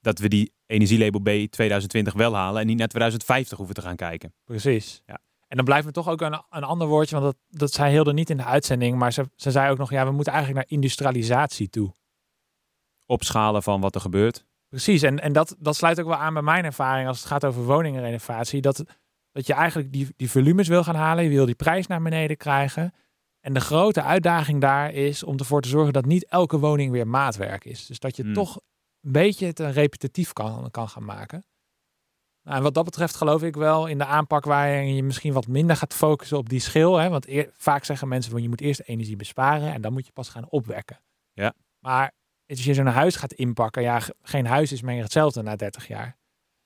Dat 0.00 0.18
we 0.18 0.28
die 0.28 0.52
energielabel 0.66 1.20
B 1.20 1.50
2020 1.50 2.12
wel 2.12 2.34
halen 2.34 2.60
en 2.60 2.66
niet 2.66 2.78
naar 2.78 2.88
2050 2.88 3.58
hoeven 3.58 3.74
te 3.74 3.82
gaan 3.82 3.96
kijken. 3.96 4.34
Precies. 4.44 5.02
En 5.48 5.56
dan 5.56 5.64
blijft 5.64 5.86
me 5.86 5.92
toch 5.92 6.08
ook 6.08 6.20
een, 6.20 6.42
een 6.50 6.64
ander 6.64 6.86
woordje, 6.86 7.20
want 7.20 7.32
dat, 7.32 7.60
dat 7.60 7.72
zei 7.72 7.92
Hilde 7.92 8.12
niet 8.12 8.30
in 8.30 8.36
de 8.36 8.44
uitzending, 8.44 8.98
maar 8.98 9.12
ze, 9.12 9.30
ze 9.34 9.50
zei 9.50 9.70
ook 9.70 9.78
nog, 9.78 9.90
ja, 9.90 10.04
we 10.04 10.12
moeten 10.12 10.32
eigenlijk 10.32 10.64
naar 10.64 10.78
industrialisatie 10.78 11.68
toe. 11.68 11.94
Opschalen 13.06 13.62
van 13.62 13.80
wat 13.80 13.94
er 13.94 14.00
gebeurt. 14.00 14.46
Precies, 14.70 15.02
en, 15.02 15.20
en 15.20 15.32
dat, 15.32 15.56
dat 15.58 15.76
sluit 15.76 16.00
ook 16.00 16.06
wel 16.06 16.16
aan 16.16 16.32
bij 16.32 16.42
mijn 16.42 16.64
ervaring 16.64 17.08
als 17.08 17.18
het 17.18 17.26
gaat 17.26 17.44
over 17.44 17.62
woningenrenovatie. 17.64 18.60
Dat, 18.60 18.84
dat 19.32 19.46
je 19.46 19.52
eigenlijk 19.52 19.92
die, 19.92 20.08
die 20.16 20.30
volumes 20.30 20.68
wil 20.68 20.84
gaan 20.84 20.94
halen, 20.94 21.24
je 21.24 21.30
wil 21.30 21.46
die 21.46 21.54
prijs 21.54 21.86
naar 21.86 22.02
beneden 22.02 22.36
krijgen. 22.36 22.94
En 23.40 23.52
de 23.54 23.60
grote 23.60 24.02
uitdaging 24.02 24.60
daar 24.60 24.92
is 24.92 25.22
om 25.22 25.36
ervoor 25.36 25.60
te 25.60 25.68
zorgen 25.68 25.92
dat 25.92 26.04
niet 26.04 26.24
elke 26.26 26.58
woning 26.58 26.92
weer 26.92 27.08
maatwerk 27.08 27.64
is. 27.64 27.86
Dus 27.86 27.98
dat 27.98 28.16
je 28.16 28.22
Hmm. 28.22 28.32
toch 28.34 28.56
een 29.00 29.12
beetje 29.12 29.46
het 29.46 29.58
een 29.58 29.72
repetitief 29.72 30.32
kan, 30.32 30.70
kan 30.70 30.88
gaan 30.88 31.04
maken. 31.04 31.44
Nou, 32.42 32.56
en 32.56 32.62
wat 32.62 32.74
dat 32.74 32.84
betreft 32.84 33.14
geloof 33.14 33.42
ik 33.42 33.56
wel 33.56 33.86
in 33.86 33.98
de 33.98 34.04
aanpak 34.04 34.44
waarin 34.44 34.94
je 34.94 35.02
misschien 35.02 35.32
wat 35.32 35.46
minder 35.46 35.76
gaat 35.76 35.94
focussen 35.94 36.38
op 36.38 36.48
die 36.48 36.60
schil. 36.60 36.96
Hè? 36.96 37.08
Want 37.08 37.28
eer- 37.28 37.50
vaak 37.52 37.84
zeggen 37.84 38.08
mensen 38.08 38.32
van 38.32 38.42
je 38.42 38.48
moet 38.48 38.60
eerst 38.60 38.80
energie 38.80 39.16
besparen 39.16 39.72
en 39.72 39.80
dan 39.80 39.92
moet 39.92 40.06
je 40.06 40.12
pas 40.12 40.28
gaan 40.28 40.48
opwekken. 40.50 41.00
Ja. 41.32 41.54
Maar 41.78 42.12
als 42.50 42.64
je 42.64 42.74
zo'n 42.74 42.86
huis 42.86 43.16
gaat 43.16 43.32
inpakken, 43.32 43.82
ja, 43.82 44.00
ge- 44.00 44.14
geen 44.22 44.46
huis 44.46 44.72
is 44.72 44.82
meer 44.82 45.02
hetzelfde 45.02 45.42
na 45.42 45.56
30 45.56 45.88
jaar. 45.88 46.16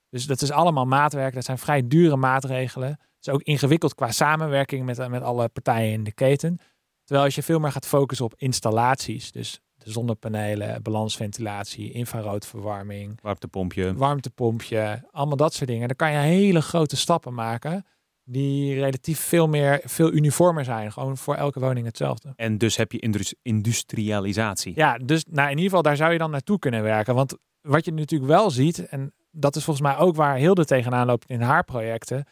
Dus 0.09 0.25
dat 0.25 0.41
is 0.41 0.51
allemaal 0.51 0.85
maatwerk. 0.85 1.33
Dat 1.33 1.43
zijn 1.45 1.57
vrij 1.57 1.87
dure 1.87 2.15
maatregelen. 2.15 2.89
Het 2.89 3.27
is 3.27 3.29
ook 3.33 3.41
ingewikkeld 3.41 3.95
qua 3.95 4.11
samenwerking 4.11 4.85
met, 4.85 5.09
met 5.09 5.21
alle 5.21 5.47
partijen 5.49 5.91
in 5.91 6.03
de 6.03 6.11
keten. 6.11 6.59
Terwijl 7.03 7.25
als 7.25 7.35
je 7.35 7.43
veel 7.43 7.59
meer 7.59 7.71
gaat 7.71 7.87
focussen 7.87 8.25
op 8.25 8.33
installaties, 8.37 9.31
dus 9.31 9.59
de 9.75 9.91
zonnepanelen, 9.91 10.81
balansventilatie, 10.83 11.91
infraroodverwarming, 11.91 13.19
Warmtepompje. 13.21 13.93
warmtepompje, 13.95 15.07
allemaal 15.11 15.37
dat 15.37 15.53
soort 15.53 15.69
dingen. 15.69 15.87
Dan 15.87 15.95
kan 15.95 16.11
je 16.11 16.17
hele 16.17 16.61
grote 16.61 16.95
stappen 16.95 17.33
maken 17.33 17.85
die 18.25 18.73
relatief 18.79 19.19
veel 19.19 19.47
meer, 19.47 19.81
veel 19.83 20.11
uniformer 20.11 20.63
zijn. 20.63 20.91
Gewoon 20.91 21.17
voor 21.17 21.35
elke 21.35 21.59
woning 21.59 21.85
hetzelfde. 21.85 22.33
En 22.35 22.57
dus 22.57 22.75
heb 22.77 22.91
je 22.91 22.99
indus- 22.99 23.35
industrialisatie. 23.41 24.73
Ja, 24.75 24.97
dus 24.97 25.25
nou, 25.29 25.43
in 25.43 25.49
ieder 25.49 25.63
geval 25.63 25.81
daar 25.81 25.95
zou 25.95 26.11
je 26.11 26.17
dan 26.17 26.31
naartoe 26.31 26.59
kunnen 26.59 26.83
werken. 26.83 27.15
Want 27.15 27.37
wat 27.61 27.85
je 27.85 27.93
natuurlijk 27.93 28.31
wel 28.31 28.49
ziet, 28.49 28.87
en 28.87 29.13
dat 29.31 29.55
is 29.55 29.63
volgens 29.63 29.87
mij 29.87 29.97
ook 29.97 30.15
waar 30.15 30.37
Hilde 30.37 30.65
tegenaan 30.65 31.05
loopt 31.05 31.29
in 31.29 31.41
haar 31.41 31.63
projecten, 31.63 32.25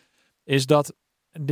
is 0.44 0.66
dat, 0.66 0.94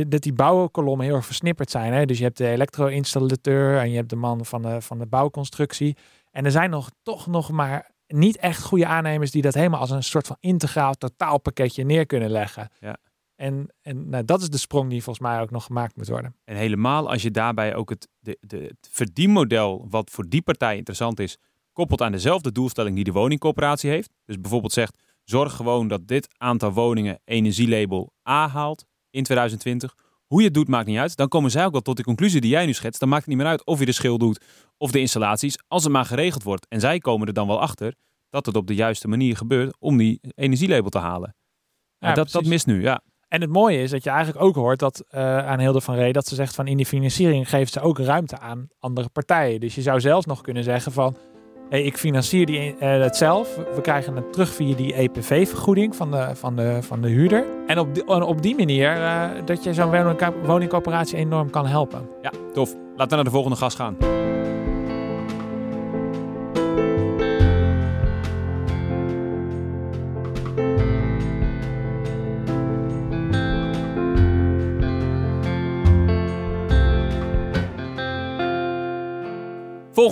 dat 0.06 0.22
die 0.22 0.32
bouwkolommen 0.32 1.06
heel 1.06 1.14
erg 1.14 1.26
versnipperd 1.26 1.70
zijn. 1.70 1.92
Hè? 1.92 2.04
Dus 2.04 2.18
je 2.18 2.24
hebt 2.24 2.36
de 2.36 2.48
elektro-installateur 2.48 3.78
en 3.78 3.90
je 3.90 3.96
hebt 3.96 4.10
de 4.10 4.16
man 4.16 4.44
van 4.46 4.62
de, 4.62 4.80
van 4.80 4.98
de 4.98 5.06
bouwconstructie. 5.06 5.96
En 6.30 6.44
er 6.44 6.50
zijn 6.50 6.70
nog 6.70 6.90
toch 7.02 7.26
nog 7.26 7.50
maar 7.50 7.90
niet 8.06 8.36
echt 8.36 8.62
goede 8.62 8.86
aannemers 8.86 9.30
die 9.30 9.42
dat 9.42 9.54
helemaal 9.54 9.80
als 9.80 9.90
een 9.90 10.02
soort 10.02 10.26
van 10.26 10.36
integraal 10.40 10.94
totaalpakketje 10.94 11.84
neer 11.84 12.06
kunnen 12.06 12.30
leggen. 12.30 12.70
Ja. 12.80 12.96
En, 13.34 13.74
en 13.80 14.08
nou, 14.08 14.24
dat 14.24 14.42
is 14.42 14.48
de 14.48 14.58
sprong 14.58 14.90
die 14.90 15.02
volgens 15.02 15.26
mij 15.26 15.40
ook 15.40 15.50
nog 15.50 15.64
gemaakt 15.64 15.96
moet 15.96 16.08
worden. 16.08 16.36
En 16.44 16.56
helemaal 16.56 17.10
als 17.10 17.22
je 17.22 17.30
daarbij 17.30 17.74
ook 17.74 17.90
het, 17.90 18.08
de, 18.18 18.38
de, 18.40 18.56
het 18.56 18.88
verdienmodel, 18.90 19.86
wat 19.90 20.10
voor 20.10 20.28
die 20.28 20.42
partij 20.42 20.76
interessant 20.76 21.20
is, 21.20 21.38
koppelt 21.72 22.02
aan 22.02 22.12
dezelfde 22.12 22.52
doelstelling 22.52 22.94
die 22.94 23.04
de 23.04 23.12
woningcoöperatie 23.12 23.90
heeft. 23.90 24.10
Dus 24.24 24.40
bijvoorbeeld 24.40 24.72
zegt, 24.72 24.98
zorg 25.24 25.52
gewoon 25.52 25.88
dat 25.88 26.08
dit 26.08 26.28
aantal 26.38 26.72
woningen 26.72 27.20
energielabel 27.24 28.12
A 28.28 28.48
haalt 28.48 28.84
in 29.10 29.22
2020. 29.22 29.94
Hoe 30.26 30.40
je 30.40 30.46
het 30.46 30.54
doet 30.54 30.68
maakt 30.68 30.86
niet 30.86 30.98
uit. 30.98 31.16
Dan 31.16 31.28
komen 31.28 31.50
zij 31.50 31.64
ook 31.64 31.72
wel 31.72 31.80
tot 31.80 31.96
de 31.96 32.02
conclusie 32.02 32.40
die 32.40 32.50
jij 32.50 32.66
nu 32.66 32.72
schetst. 32.72 33.00
Dan 33.00 33.08
maakt 33.08 33.20
het 33.20 33.30
niet 33.30 33.42
meer 33.42 33.50
uit 33.50 33.64
of 33.64 33.78
je 33.78 33.84
de 33.84 33.92
schil 33.92 34.18
doet 34.18 34.44
of 34.76 34.90
de 34.90 35.00
installaties, 35.00 35.58
als 35.68 35.82
het 35.82 35.92
maar 35.92 36.04
geregeld 36.04 36.42
wordt. 36.42 36.66
En 36.68 36.80
zij 36.80 36.98
komen 36.98 37.26
er 37.26 37.32
dan 37.32 37.46
wel 37.46 37.60
achter 37.60 37.94
dat 38.30 38.46
het 38.46 38.56
op 38.56 38.66
de 38.66 38.74
juiste 38.74 39.08
manier 39.08 39.36
gebeurt 39.36 39.76
om 39.78 39.96
die 39.96 40.20
energielabel 40.34 40.90
te 40.90 40.98
halen. 40.98 41.34
Ja, 41.98 42.08
Ja, 42.08 42.14
dat, 42.14 42.30
dat 42.30 42.44
mist 42.44 42.66
nu, 42.66 42.82
ja. 42.82 43.02
En 43.32 43.40
het 43.40 43.50
mooie 43.50 43.82
is 43.82 43.90
dat 43.90 44.04
je 44.04 44.10
eigenlijk 44.10 44.44
ook 44.44 44.54
hoort 44.54 44.78
dat 44.78 45.04
eh, 45.08 45.38
aan 45.46 45.58
Hilde 45.58 45.80
van 45.80 45.94
Ree 45.94 46.12
dat 46.12 46.26
ze 46.26 46.34
zegt 46.34 46.54
van 46.54 46.66
in 46.66 46.76
die 46.76 46.86
financiering 46.86 47.48
geeft 47.48 47.72
ze 47.72 47.80
ook 47.80 47.98
ruimte 47.98 48.38
aan 48.38 48.68
andere 48.80 49.08
partijen. 49.08 49.60
Dus 49.60 49.74
je 49.74 49.82
zou 49.82 50.00
zelfs 50.00 50.26
nog 50.26 50.40
kunnen 50.40 50.64
zeggen 50.64 50.92
van 50.92 51.16
hey, 51.68 51.82
ik 51.82 51.96
financier 51.96 52.46
die, 52.46 52.76
eh, 52.78 53.00
het 53.00 53.16
zelf. 53.16 53.56
We 53.74 53.80
krijgen 53.80 54.16
het 54.16 54.32
terug 54.32 54.48
via 54.54 54.76
die 54.76 54.94
EPV-vergoeding 54.94 55.96
van 55.96 56.10
de, 56.10 56.30
van, 56.34 56.56
de, 56.56 56.78
van 56.82 57.00
de 57.02 57.08
huurder. 57.08 57.44
En 57.66 57.78
op 57.78 57.94
die, 57.94 58.06
op 58.06 58.42
die 58.42 58.56
manier 58.56 59.02
eh, 59.02 59.28
dat 59.44 59.64
je 59.64 59.74
zo'n 59.74 59.90
woning- 59.90 60.34
woningcoöperatie 60.44 61.16
enorm 61.16 61.50
kan 61.50 61.66
helpen. 61.66 62.08
Ja, 62.22 62.32
tof. 62.52 62.74
Laten 62.96 63.08
we 63.08 63.14
naar 63.14 63.24
de 63.24 63.30
volgende 63.30 63.56
gast 63.56 63.76
gaan. 63.76 64.21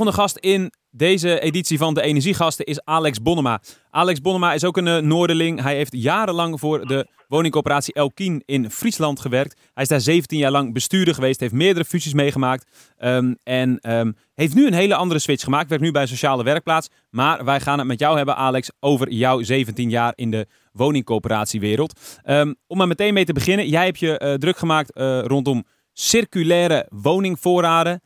Volgende 0.00 0.22
gast 0.22 0.36
in 0.36 0.72
deze 0.90 1.40
editie 1.40 1.78
van 1.78 1.94
de 1.94 2.02
Energiegasten 2.02 2.64
is 2.64 2.84
Alex 2.84 3.22
Bonnema. 3.22 3.60
Alex 3.90 4.20
Bonnema 4.20 4.52
is 4.52 4.64
ook 4.64 4.76
een 4.76 4.86
eh, 4.86 4.98
Noorderling. 4.98 5.62
Hij 5.62 5.76
heeft 5.76 5.92
jarenlang 5.96 6.60
voor 6.60 6.86
de 6.86 7.06
woningcoöperatie 7.28 7.94
Elkien 7.94 8.42
in 8.44 8.70
Friesland 8.70 9.20
gewerkt. 9.20 9.60
Hij 9.74 9.82
is 9.82 9.88
daar 9.88 10.00
17 10.00 10.38
jaar 10.38 10.50
lang 10.50 10.72
bestuurder 10.72 11.14
geweest, 11.14 11.40
heeft 11.40 11.52
meerdere 11.52 11.84
fusies 11.84 12.12
meegemaakt. 12.14 12.92
ehm, 12.96 13.34
en 13.42 13.78
ehm, 13.78 14.12
heeft 14.34 14.54
nu 14.54 14.66
een 14.66 14.72
hele 14.72 14.94
andere 14.94 15.20
switch 15.20 15.44
gemaakt. 15.44 15.68
Werkt 15.68 15.84
nu 15.84 15.90
bij 15.90 16.02
een 16.02 16.08
sociale 16.08 16.44
werkplaats. 16.44 16.88
Maar 17.10 17.44
wij 17.44 17.60
gaan 17.60 17.78
het 17.78 17.86
met 17.86 17.98
jou 17.98 18.16
hebben, 18.16 18.36
Alex, 18.36 18.70
over 18.80 19.12
jouw 19.12 19.42
17 19.42 19.90
jaar 19.90 20.12
in 20.14 20.30
de 20.30 20.46
woningcoöperatiewereld. 20.72 22.00
Ehm, 22.22 22.52
om 22.66 22.76
maar 22.76 22.88
meteen 22.88 23.14
mee 23.14 23.24
te 23.24 23.32
beginnen. 23.32 23.68
Jij 23.68 23.84
hebt 23.84 23.98
je 23.98 24.18
eh, 24.18 24.34
druk 24.34 24.58
gemaakt 24.58 24.92
eh, 24.92 25.20
rondom 25.20 25.64
circulaire 25.92 26.86
woningvoorraden. 26.90 28.00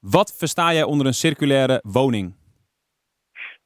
Wat 0.00 0.36
versta 0.38 0.72
jij 0.72 0.82
onder 0.82 1.06
een 1.06 1.14
circulaire 1.14 1.80
woning? 1.82 2.34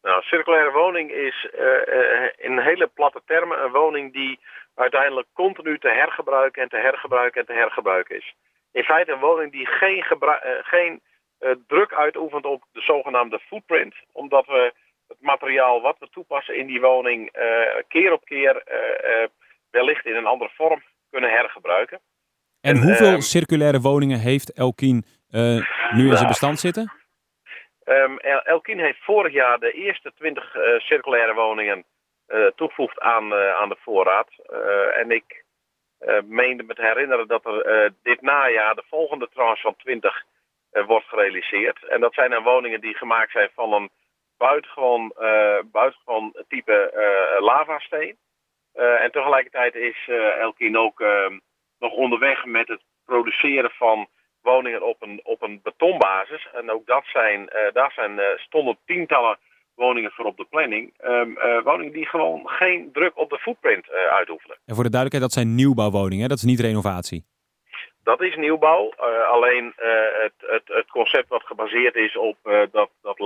Nou, 0.02 0.22
circulaire 0.22 0.70
woning 0.70 1.10
is 1.10 1.48
eh, 1.52 1.88
eh, 1.88 2.30
in 2.36 2.58
hele 2.58 2.86
platte 2.86 3.22
termen 3.26 3.64
een 3.64 3.72
woning 3.72 4.12
die 4.12 4.38
uiteindelijk 4.74 5.26
continu 5.32 5.78
te 5.78 5.88
hergebruiken 5.88 6.62
en 6.62 6.68
te 6.68 6.76
hergebruiken 6.76 7.40
en 7.40 7.46
te 7.46 7.52
hergebruiken 7.52 8.16
is. 8.16 8.34
In 8.72 8.82
feite 8.82 9.12
een 9.12 9.20
woning 9.20 9.52
die 9.52 9.66
geen, 9.66 10.04
eh, 10.08 10.50
geen 10.62 11.00
druk 11.66 11.92
uitoefent 11.92 12.44
op 12.44 12.64
de 12.72 12.80
zogenaamde 12.80 13.38
footprint, 13.38 13.94
omdat 14.12 14.46
we 14.46 14.72
het 15.08 15.16
materiaal 15.20 15.80
wat 15.80 15.96
we 15.98 16.08
toepassen 16.10 16.56
in 16.56 16.66
die 16.66 16.80
woning 16.80 17.32
keer 17.88 18.12
op 18.12 18.24
keer 18.24 18.62
wellicht 19.70 20.06
in 20.06 20.14
een 20.14 20.26
andere 20.26 20.50
vorm 20.54 20.82
kunnen 21.10 21.30
hergebruiken. 21.30 22.00
En 22.60 22.76
En, 22.76 22.82
hoeveel 22.82 23.12
ehm, 23.12 23.20
circulaire 23.20 23.80
woningen 23.80 24.18
heeft 24.18 24.52
Elkien 24.52 25.04
nu 25.92 26.08
in 26.10 26.16
zijn 26.16 26.28
bestand 26.28 26.58
zitten? 26.58 26.92
Ehm, 27.84 28.16
El- 28.16 28.42
Elkien 28.42 28.78
heeft 28.78 29.04
vorig 29.04 29.32
jaar 29.32 29.58
de 29.58 29.72
eerste 29.72 30.12
20 30.14 30.54
eh, 30.54 30.78
circulaire 30.78 31.34
woningen 31.34 31.84
eh, 32.30 32.46
toegevoegd 32.56 33.00
aan, 33.00 33.32
eh, 33.34 33.54
aan 33.54 33.68
de 33.68 33.76
voorraad. 33.80 34.28
En 34.94 35.10
ik 35.10 35.44
meende 36.24 36.62
me 36.62 36.74
te 36.74 36.82
herinneren 36.82 37.28
dat 37.28 37.46
er 37.46 37.92
dit 38.02 38.20
najaar 38.20 38.74
de 38.74 38.84
volgende 38.88 39.28
tranche 39.28 39.62
van 39.62 39.76
20 39.76 40.24
eh, 40.70 40.86
wordt 40.86 41.06
gerealiseerd. 41.06 41.84
En 41.84 42.00
dat 42.00 42.14
zijn 42.14 42.30
dan 42.30 42.42
woningen 42.42 42.80
die 42.80 42.94
gemaakt 42.94 43.30
zijn 43.32 43.50
van 43.54 43.72
een 43.72 43.90
buitengewoon, 44.36 45.12
buitengewoon 45.72 46.34
type 46.48 46.92
lavasteen. 47.40 48.16
En 48.74 49.10
tegelijkertijd 49.10 49.74
is 49.74 50.08
Elkien 50.38 50.78
ook 50.78 51.00
ehm, 51.00 51.38
nog 51.78 51.92
onderweg 51.92 52.44
met 52.44 52.68
het 52.68 52.82
produceren 53.04 53.70
van 53.70 54.08
woningen 54.42 54.82
op 54.86 55.02
een, 55.02 55.20
op 55.24 55.42
een 55.42 55.60
betonbasis. 55.62 56.48
En 56.52 56.70
ook 56.70 56.86
dat 56.86 57.04
zijn, 57.04 57.48
eh, 57.48 57.72
daar 57.72 57.92
zijn, 57.92 58.18
eh, 58.18 58.26
stonden 58.38 58.78
tientallen 58.86 59.38
woningen 59.74 60.10
voor 60.10 60.24
op 60.24 60.36
de 60.36 60.44
planning. 60.50 60.92
Ehm, 60.98 61.36
eh, 61.36 61.62
woningen 61.64 61.92
die 61.92 62.06
gewoon 62.06 62.48
geen 62.48 62.92
druk 62.92 63.18
op 63.18 63.30
de 63.30 63.38
footprint 63.38 63.90
eh, 63.90 63.98
uitoefenen. 64.14 64.56
En 64.66 64.74
voor 64.74 64.84
de 64.84 64.90
duidelijkheid, 64.90 65.22
dat 65.32 65.42
zijn 65.42 65.54
nieuwbouwwoningen, 65.54 66.22
hè? 66.22 66.28
dat 66.28 66.38
is 66.38 66.44
niet 66.44 66.60
renovatie. 66.60 67.24
Dat 68.02 68.20
is 68.22 68.36
nieuwbouw. 68.36 68.90
eh, 68.90 69.28
alleen 69.30 69.72
eh, 69.76 69.88
het, 70.22 70.32
het, 70.38 70.62
het 70.64 70.90
concept 70.90 71.28
wat 71.28 71.42
gebaseerd 71.42 71.94
is 71.94 72.16
op 72.16 72.36
eh, 72.42 72.60
dat, 72.72 72.90
dat 73.02 73.18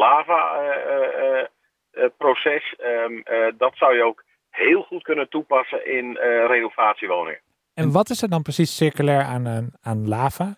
lava-proces, 1.93 2.75
ehm, 2.79 3.21
dat 3.59 3.77
zou 3.77 3.95
je 3.97 4.05
ook 4.05 4.25
heel 4.51 4.83
goed 4.83 5.03
kunnen 5.03 5.29
toepassen 5.29 5.87
in 5.87 6.17
eh, 6.17 6.47
renovatiewoningen. 6.47 7.41
En 7.75 7.93
wat 7.93 8.11
is 8.11 8.23
er 8.23 8.29
dan 8.29 8.43
precies 8.43 8.77
circulair 8.77 9.23
aan, 9.23 9.49
aan, 9.49 9.71
aan 9.83 10.09
lava? 10.09 10.57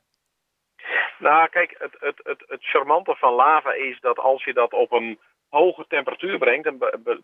Nou, 1.18 1.48
kijk, 1.48 1.74
het, 1.78 1.96
het, 2.00 2.20
het, 2.22 2.44
het 2.46 2.64
charmante 2.64 3.14
van 3.16 3.32
lava 3.32 3.72
is 3.72 4.00
dat 4.00 4.18
als 4.18 4.44
je 4.44 4.52
dat 4.52 4.72
op 4.72 4.92
een 4.92 5.18
hoge 5.48 5.84
temperatuur 5.88 6.38
brengt, 6.38 6.64
dan 6.64 6.78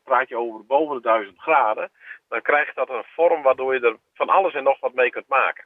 praat 0.04 0.28
je 0.28 0.36
over 0.36 0.66
boven 0.66 0.96
de 0.96 1.02
1000 1.02 1.40
graden, 1.40 1.90
dan 2.28 2.42
krijgt 2.42 2.74
dat 2.74 2.88
een 2.88 3.04
vorm 3.14 3.42
waardoor 3.42 3.74
je 3.74 3.80
er 3.80 3.96
van 4.14 4.28
alles 4.28 4.54
en 4.54 4.62
nog 4.62 4.80
wat 4.80 4.94
mee 4.94 5.10
kunt 5.10 5.28
maken. 5.28 5.64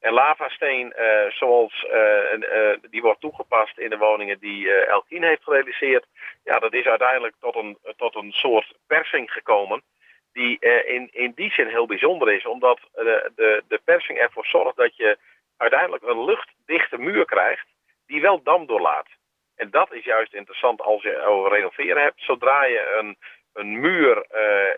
En 0.00 0.12
lavasteen, 0.12 0.92
eh, 0.92 1.30
zoals 1.30 1.84
eh, 1.84 2.32
eh, 2.32 2.78
die 2.90 3.02
wordt 3.02 3.20
toegepast 3.20 3.78
in 3.78 3.90
de 3.90 3.98
woningen 3.98 4.38
die 4.38 4.72
Elkien 4.72 5.22
heeft 5.22 5.42
gerealiseerd, 5.42 6.06
ja, 6.44 6.58
dat 6.58 6.72
is 6.72 6.84
uiteindelijk 6.84 7.34
tot 7.40 7.56
een, 7.56 7.78
tot 7.96 8.14
een 8.14 8.32
soort 8.32 8.74
persing 8.86 9.32
gekomen. 9.32 9.82
die 10.32 10.58
in, 10.86 11.08
in 11.12 11.32
die 11.34 11.52
zin 11.52 11.66
heel 11.66 11.86
bijzonder 11.86 12.32
is. 12.32 12.46
Omdat 12.46 12.80
de, 12.92 13.62
de 13.68 13.80
persing 13.84 14.18
ervoor 14.18 14.46
zorgt 14.46 14.76
dat 14.76 14.96
je 14.96 15.18
uiteindelijk 15.58 16.02
een 16.02 16.24
luchtdichte 16.24 16.98
muur 16.98 17.24
krijgt 17.24 17.66
die 18.06 18.20
wel 18.20 18.42
dam 18.42 18.66
doorlaat. 18.66 19.08
En 19.56 19.70
dat 19.70 19.92
is 19.92 20.04
juist 20.04 20.34
interessant 20.34 20.80
als 20.80 21.02
je 21.02 21.20
over 21.20 21.50
renoveren 21.50 22.02
hebt. 22.02 22.20
Zodra 22.20 22.64
je 22.64 22.96
een, 22.98 23.16
een 23.52 23.80
muur 23.80 24.26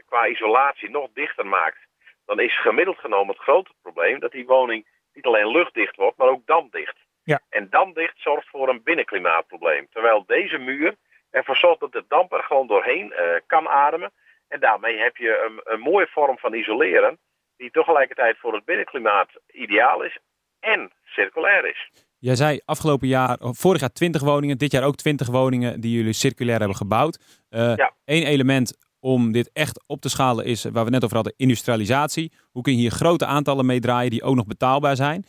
qua 0.07 0.27
isolatie 0.27 0.91
nog 0.91 1.09
dichter 1.13 1.47
maakt, 1.47 1.79
dan 2.27 2.41
is 2.41 2.61
gemiddeld 2.61 2.99
genomen 2.99 3.35
het 3.35 3.43
grote 3.43 3.73
probleem 3.83 4.19
dat 4.19 4.33
die 4.33 4.47
woning 4.47 4.87
niet 5.13 5.27
alleen 5.27 5.51
luchtdicht 5.51 5.97
wordt, 5.97 6.17
maar 6.17 6.29
ook 6.29 6.47
damdicht. 6.47 6.97
Ja. 7.23 7.41
En 7.49 7.71
damdicht 7.71 8.21
zorgt 8.21 8.49
voor 8.49 8.69
een 8.69 8.83
binnenklimaatprobleem. 8.83 9.89
Terwijl 9.91 10.25
deze 10.27 10.59
muur 10.59 10.95
ervoor 11.31 11.57
zorgt 11.57 11.81
dat 11.81 11.93
de 11.93 12.05
damp 12.09 12.33
er 12.33 12.43
gewoon 12.43 12.67
doorheen 12.67 13.13
uh, 13.13 13.37
kan 13.47 13.69
ademen. 13.69 14.13
En 14.49 14.61
daarmee 14.61 14.99
heb 14.99 15.17
je 15.17 15.43
een, 15.47 15.61
een 15.73 15.81
mooie 15.81 16.07
vorm 16.07 16.39
van 16.39 16.55
isoleren, 16.55 17.19
die 17.57 17.71
tegelijkertijd 17.71 18.39
voor 18.39 18.55
het 18.55 18.65
binnenklimaat 18.65 19.29
ideaal 19.47 20.03
is 20.03 20.19
en 20.61 20.91
circulair 21.05 21.69
is. 21.69 21.91
Jij 22.19 22.35
zei 22.35 22.61
afgelopen 22.65 23.09
jaar, 23.09 23.37
vorig 23.41 23.81
jaar 23.81 23.93
20 23.93 24.23
woningen, 24.23 24.59
dit 24.59 24.73
jaar 24.73 24.85
ook 24.85 24.97
20 24.97 25.29
woningen 25.29 25.81
die 25.81 25.97
jullie 25.97 26.13
circulair 26.13 26.59
hebben 26.59 26.77
gebouwd. 26.77 27.45
Uh, 27.51 27.77
ja. 27.77 27.93
Eén 28.05 28.27
element 28.27 28.79
om 29.01 29.33
dit 29.33 29.51
echt 29.53 29.85
op 29.87 30.01
te 30.01 30.09
schalen 30.09 30.45
is, 30.45 30.65
waar 30.65 30.85
we 30.85 30.91
net 30.91 31.05
over 31.05 31.17
hadden, 31.17 31.35
industrialisatie. 31.37 32.33
Hoe 32.53 32.63
kun 32.63 32.73
je 32.73 32.79
hier 32.79 32.91
grote 32.91 33.27
aantallen 33.27 33.67
mee 33.67 33.81
draaien 33.81 34.11
die 34.11 34.23
ook 34.23 34.35
nog 34.35 34.47
betaalbaar 34.47 34.97
zijn? 34.97 35.25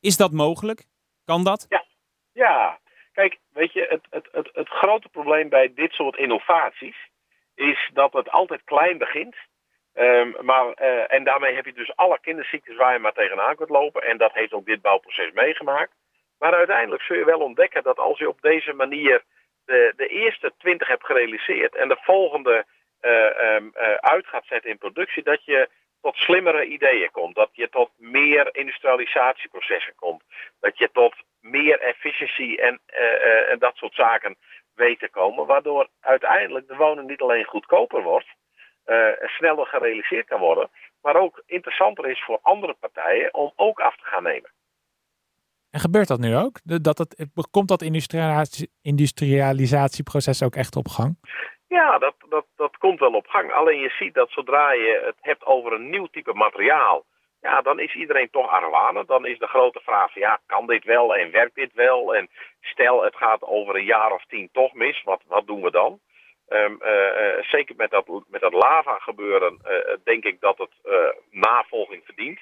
Is 0.00 0.16
dat 0.16 0.32
mogelijk? 0.32 0.84
Kan 1.24 1.44
dat? 1.44 1.66
Ja, 1.68 1.84
ja. 2.32 2.78
kijk, 3.12 3.38
weet 3.52 3.72
je, 3.72 3.86
het, 3.88 4.06
het, 4.10 4.28
het, 4.32 4.50
het 4.52 4.68
grote 4.68 5.08
probleem 5.08 5.48
bij 5.48 5.72
dit 5.74 5.92
soort 5.92 6.16
innovaties 6.16 6.96
is 7.54 7.90
dat 7.92 8.12
het 8.12 8.30
altijd 8.30 8.64
klein 8.64 8.98
begint. 8.98 9.36
Um, 9.94 10.36
maar, 10.40 10.64
uh, 10.82 11.12
en 11.12 11.24
daarmee 11.24 11.54
heb 11.54 11.64
je 11.64 11.72
dus 11.72 11.96
alle 11.96 12.18
kinderziektes 12.20 12.76
waar 12.76 12.92
je 12.92 12.98
maar 12.98 13.12
tegenaan 13.12 13.56
kunt 13.56 13.68
lopen. 13.68 14.02
En 14.02 14.16
dat 14.16 14.32
heeft 14.32 14.52
ook 14.52 14.66
dit 14.66 14.82
bouwproces 14.82 15.32
meegemaakt. 15.32 15.92
Maar 16.38 16.54
uiteindelijk 16.54 17.02
zul 17.02 17.16
je 17.16 17.24
wel 17.24 17.40
ontdekken 17.40 17.82
dat 17.82 17.98
als 17.98 18.18
je 18.18 18.28
op 18.28 18.40
deze 18.40 18.72
manier 18.72 19.22
de, 19.64 19.92
de 19.96 20.06
eerste 20.06 20.52
twintig 20.58 20.88
hebt 20.88 21.04
gerealiseerd 21.04 21.74
en 21.74 21.88
de 21.88 21.98
volgende 22.00 22.64
uh, 23.02 23.54
um, 23.54 23.72
uh, 23.74 23.94
uit 23.94 24.26
gaat 24.26 24.46
zetten 24.46 24.70
in 24.70 24.78
productie, 24.78 25.22
dat 25.22 25.44
je 25.44 25.68
tot 26.00 26.16
slimmere 26.16 26.64
ideeën 26.64 27.10
komt. 27.10 27.34
Dat 27.34 27.50
je 27.52 27.68
tot 27.68 27.90
meer 27.96 28.48
industrialisatieprocessen 28.52 29.94
komt. 29.94 30.22
Dat 30.60 30.78
je 30.78 30.90
tot 30.92 31.14
meer 31.40 31.80
efficiëntie 31.80 32.60
en, 32.60 32.80
en 33.50 33.58
dat 33.58 33.76
soort 33.76 33.94
zaken 33.94 34.36
weet 34.74 34.98
te 34.98 35.08
komen. 35.08 35.46
Waardoor 35.46 35.88
uiteindelijk 36.00 36.68
de 36.68 36.76
woning 36.76 37.08
niet 37.08 37.20
alleen 37.20 37.44
goedkoper 37.44 38.02
wordt, 38.02 38.28
sneller 39.26 39.66
gerealiseerd 39.66 40.26
kan 40.26 40.40
worden, 40.40 40.70
maar 41.02 41.16
ook 41.16 41.42
interessanter 41.46 42.10
is 42.10 42.22
voor 42.24 42.38
andere 42.42 42.76
partijen 42.80 43.34
om 43.34 43.52
ook 43.56 43.80
af 43.80 43.96
te 43.96 44.04
gaan 44.04 44.22
nemen. 44.22 44.50
En 45.70 45.80
gebeurt 45.80 46.08
dat 46.08 46.18
nu 46.18 46.36
ook? 46.36 46.60
Dat 46.62 46.98
het, 46.98 47.26
komt 47.50 47.68
dat 47.68 47.82
industrialisatieproces 48.82 50.42
ook 50.42 50.54
echt 50.54 50.76
op 50.76 50.88
gang? 50.88 51.16
Ja, 51.68 51.98
dat, 51.98 52.14
dat, 52.28 52.46
dat 52.56 52.76
komt 52.76 52.98
wel 53.00 53.12
op 53.12 53.26
gang. 53.26 53.52
Alleen 53.52 53.80
je 53.80 53.94
ziet 53.98 54.14
dat 54.14 54.30
zodra 54.30 54.72
je 54.72 55.02
het 55.04 55.16
hebt 55.20 55.44
over 55.44 55.72
een 55.72 55.90
nieuw 55.90 56.06
type 56.06 56.32
materiaal, 56.32 57.04
ja, 57.40 57.62
dan 57.62 57.80
is 57.80 57.94
iedereen 57.94 58.30
toch 58.30 58.48
arwanen. 58.48 59.06
Dan 59.06 59.26
is 59.26 59.38
de 59.38 59.46
grote 59.46 59.80
vraag, 59.80 60.14
ja, 60.14 60.40
kan 60.46 60.66
dit 60.66 60.84
wel 60.84 61.16
en 61.16 61.30
werkt 61.30 61.54
dit 61.54 61.72
wel? 61.72 62.14
En 62.14 62.28
stel, 62.60 63.04
het 63.04 63.16
gaat 63.16 63.42
over 63.42 63.76
een 63.76 63.84
jaar 63.84 64.12
of 64.12 64.24
tien 64.28 64.48
toch 64.52 64.72
mis, 64.72 65.02
wat, 65.02 65.22
wat 65.26 65.46
doen 65.46 65.62
we 65.62 65.70
dan? 65.70 66.00
Um, 66.52 66.78
uh, 66.82 66.90
uh, 66.90 67.42
zeker 67.42 67.76
met 67.76 67.90
dat, 67.90 68.06
met 68.28 68.40
dat 68.40 68.52
lava 68.52 68.98
gebeuren, 68.98 69.58
uh, 69.64 69.94
denk 70.04 70.24
ik 70.24 70.40
dat 70.40 70.58
het 70.58 70.70
navolging 71.30 72.04
verdient. 72.04 72.40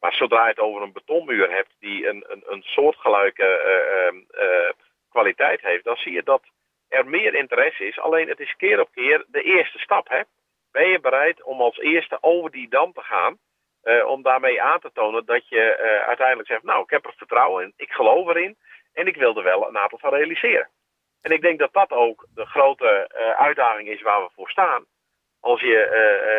Maar 0.00 0.14
zodra 0.14 0.42
je 0.42 0.50
het 0.50 0.58
over 0.58 0.82
een 0.82 0.92
betonmuur 0.92 1.50
hebt 1.50 1.74
die 1.78 2.08
een, 2.08 2.24
een, 2.28 2.42
een 2.46 2.62
soortgelijke 2.62 3.46
ehm, 3.46 4.16
kwaliteit 5.10 5.60
heeft, 5.60 5.84
dan 5.84 5.96
zie 5.96 6.12
je 6.12 6.22
dat 6.22 6.42
er 6.88 7.06
meer 7.06 7.34
interesse 7.34 7.86
is. 7.86 8.00
Alleen 8.00 8.28
het 8.28 8.40
is 8.40 8.56
keer 8.56 8.80
op 8.80 8.88
keer 8.92 9.24
de 9.28 9.42
eerste 9.42 9.78
stap. 9.78 10.08
Hè? 10.08 10.20
Ben 10.72 10.88
je 10.88 11.00
bereid 11.00 11.42
om 11.42 11.60
als 11.60 11.78
eerste 11.78 12.18
over 12.20 12.50
die 12.50 12.68
dam 12.68 12.92
te 12.92 13.02
gaan? 13.02 13.38
Om 14.06 14.22
daarmee 14.22 14.62
aan 14.62 14.80
te 14.80 14.90
tonen 14.92 15.24
dat 15.24 15.48
je 15.48 15.76
uiteindelijk 16.06 16.48
zegt, 16.48 16.62
nou, 16.62 16.82
ik 16.82 16.90
heb 16.90 17.06
er 17.06 17.14
vertrouwen 17.16 17.64
in, 17.64 17.72
ik 17.76 17.92
geloof 17.92 18.28
erin 18.28 18.56
en 18.92 19.06
ik 19.06 19.16
wil 19.16 19.36
er 19.36 19.42
wel 19.42 19.68
een 19.68 19.78
aantal 19.78 19.98
van 19.98 20.14
realiseren. 20.14 20.68
En 21.20 21.30
ik 21.30 21.40
denk 21.40 21.58
dat 21.58 21.72
dat 21.72 21.90
ook 21.90 22.26
de 22.34 22.46
grote 22.46 23.10
uh, 23.14 23.30
uitdaging 23.30 23.88
is 23.88 24.02
waar 24.02 24.22
we 24.22 24.30
voor 24.34 24.50
staan. 24.50 24.84
Als 25.40 25.60
je, 25.60 25.84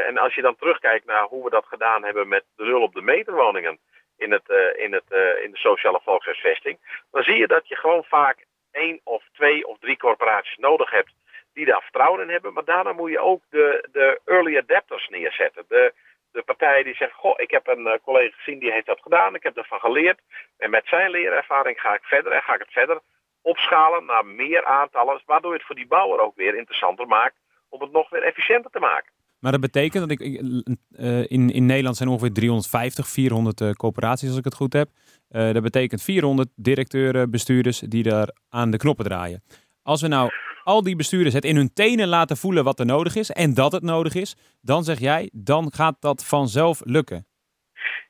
en 0.08 0.18
als 0.18 0.36
je 0.36 0.42
dan 0.42 0.56
terugkijkt 0.56 1.06
naar 1.06 1.24
hoe 1.24 1.44
we 1.44 1.50
dat 1.50 1.66
gedaan 1.66 2.04
hebben 2.04 2.28
met 2.28 2.44
de 2.56 2.64
nul 2.64 2.82
op 2.82 2.94
de 2.94 3.02
meter 3.02 3.34
woningen 3.34 3.80
in, 4.18 4.32
het, 4.32 4.50
in, 4.76 4.94
het, 4.94 5.04
in 5.44 5.52
de 5.52 5.58
sociale 5.58 6.00
volkshuisvesting, 6.04 6.78
dan 7.12 7.24
zie 7.24 7.38
je 7.38 7.48
dat 7.48 7.68
je 7.68 7.76
gewoon 7.76 8.04
vaak 8.04 8.46
één 8.72 9.02
of 9.04 9.24
twee 9.34 9.68
of 9.68 9.78
drie 9.80 9.98
corporaties 9.98 10.58
nodig 10.58 10.92
hebt 10.92 11.14
die 11.54 11.66
daar 11.66 11.82
vertrouwen 11.82 12.22
in 12.22 12.30
hebben. 12.30 12.54
Maar 12.54 12.64
daarna 12.64 12.94
moet 12.94 13.10
je 13.10 13.20
ook 13.20 13.44
de, 13.50 13.88
de 13.92 14.22
early 14.26 14.58
adapters 14.58 15.08
neerzetten. 15.08 15.66
De, 15.68 15.94
de 16.32 16.42
partijen 16.42 16.84
die 16.84 16.96
zeggen, 16.96 17.20
goh, 17.20 17.40
ik 17.40 17.52
heb 17.52 17.68
een 17.68 18.00
collega 18.04 18.36
gezien 18.36 18.60
die 18.60 18.72
heeft 18.72 18.86
dat 18.86 19.02
gedaan, 19.02 19.36
ik 19.36 19.44
heb 19.44 19.58
ervan 19.58 19.80
geleerd. 19.80 20.20
En 20.58 20.70
met 20.70 20.88
zijn 20.88 21.10
leerervaring 21.10 21.82
ga 21.82 21.94
ik 21.94 22.04
verder 22.04 22.32
en 22.32 22.42
ga 22.42 22.54
ik 22.54 22.60
het 22.60 22.72
verder 22.72 23.02
opschalen 23.42 24.06
naar 24.06 24.26
meer 24.26 24.66
aantallen, 24.66 25.22
waardoor 25.26 25.54
het 25.54 25.64
voor 25.64 25.76
die 25.76 25.88
bouwer 25.88 26.20
ook 26.20 26.36
weer 26.36 26.58
interessanter 26.58 27.08
maakt 27.08 27.36
om 27.70 27.82
het 27.82 27.92
nog 27.92 28.10
weer 28.10 28.24
efficiënter 28.24 28.72
te 28.72 28.80
maken. 28.80 29.12
Maar 29.40 29.52
dat 29.52 29.62
betekent 29.62 30.10
dat 30.10 30.20
ik 30.20 30.20
uh, 30.20 31.20
in, 31.32 31.50
in 31.50 31.66
Nederland 31.66 31.98
zijn 31.98 32.10
ongeveer 32.10 32.34
350, 32.34 33.08
400 33.08 33.62
uh, 33.62 33.72
coöperaties 33.72 34.30
als 34.30 34.38
ik 34.38 34.44
het 34.44 34.56
goed 34.56 34.74
heb. 34.74 34.90
Uh, 35.32 35.54
dat 35.54 35.64
betekent 35.64 36.04
400 36.04 36.50
directeuren, 36.56 37.32
bestuurders 37.32 37.80
die 37.80 38.04
daar 38.04 38.30
aan 38.50 38.72
de 38.72 38.78
knoppen 38.78 39.06
draaien. 39.06 39.44
Als 39.84 40.02
we 40.02 40.08
nou 40.08 40.32
al 40.64 40.84
die 40.84 40.96
bestuurders 40.96 41.34
het 41.34 41.46
in 41.46 41.56
hun 41.56 41.74
tenen 41.74 42.08
laten 42.08 42.38
voelen 42.38 42.64
wat 42.64 42.80
er 42.80 42.86
nodig 42.86 43.16
is 43.16 43.32
en 43.32 43.54
dat 43.54 43.72
het 43.72 43.84
nodig 43.84 44.16
is, 44.16 44.36
dan 44.62 44.84
zeg 44.84 45.00
jij, 45.00 45.30
dan 45.34 45.72
gaat 45.74 46.02
dat 46.02 46.26
vanzelf 46.26 46.82
lukken. 46.86 47.26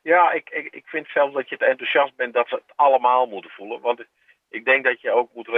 Ja, 0.01 0.31
ik, 0.31 0.49
ik, 0.49 0.73
ik 0.73 0.85
vind 0.85 1.07
zelfs 1.07 1.33
dat 1.33 1.49
je 1.49 1.55
het 1.55 1.67
enthousiast 1.67 2.15
bent 2.15 2.33
dat 2.33 2.47
ze 2.47 2.55
het 2.55 2.73
allemaal 2.75 3.25
moeten 3.25 3.51
voelen. 3.51 3.81
Want 3.81 4.05
ik 4.51 4.65
denk 4.65 4.83
dat 4.83 5.01
je 5.01 5.11
ook 5.11 5.33
moet 5.33 5.49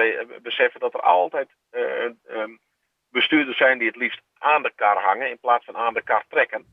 beseffen 0.42 0.80
dat 0.80 0.94
er 0.94 1.02
altijd 1.02 1.50
um, 2.28 2.60
bestuurders 3.14 3.58
zijn 3.58 3.78
die 3.78 3.88
het 3.88 3.96
liefst 3.96 4.22
aan 4.38 4.64
de 4.64 4.72
kar 4.76 4.98
hangen 4.98 5.30
in 5.30 5.40
plaats 5.40 5.66
van 5.66 5.78
aan 5.78 5.94
de 5.94 6.02
kar 6.02 6.24
trekken. 6.30 6.66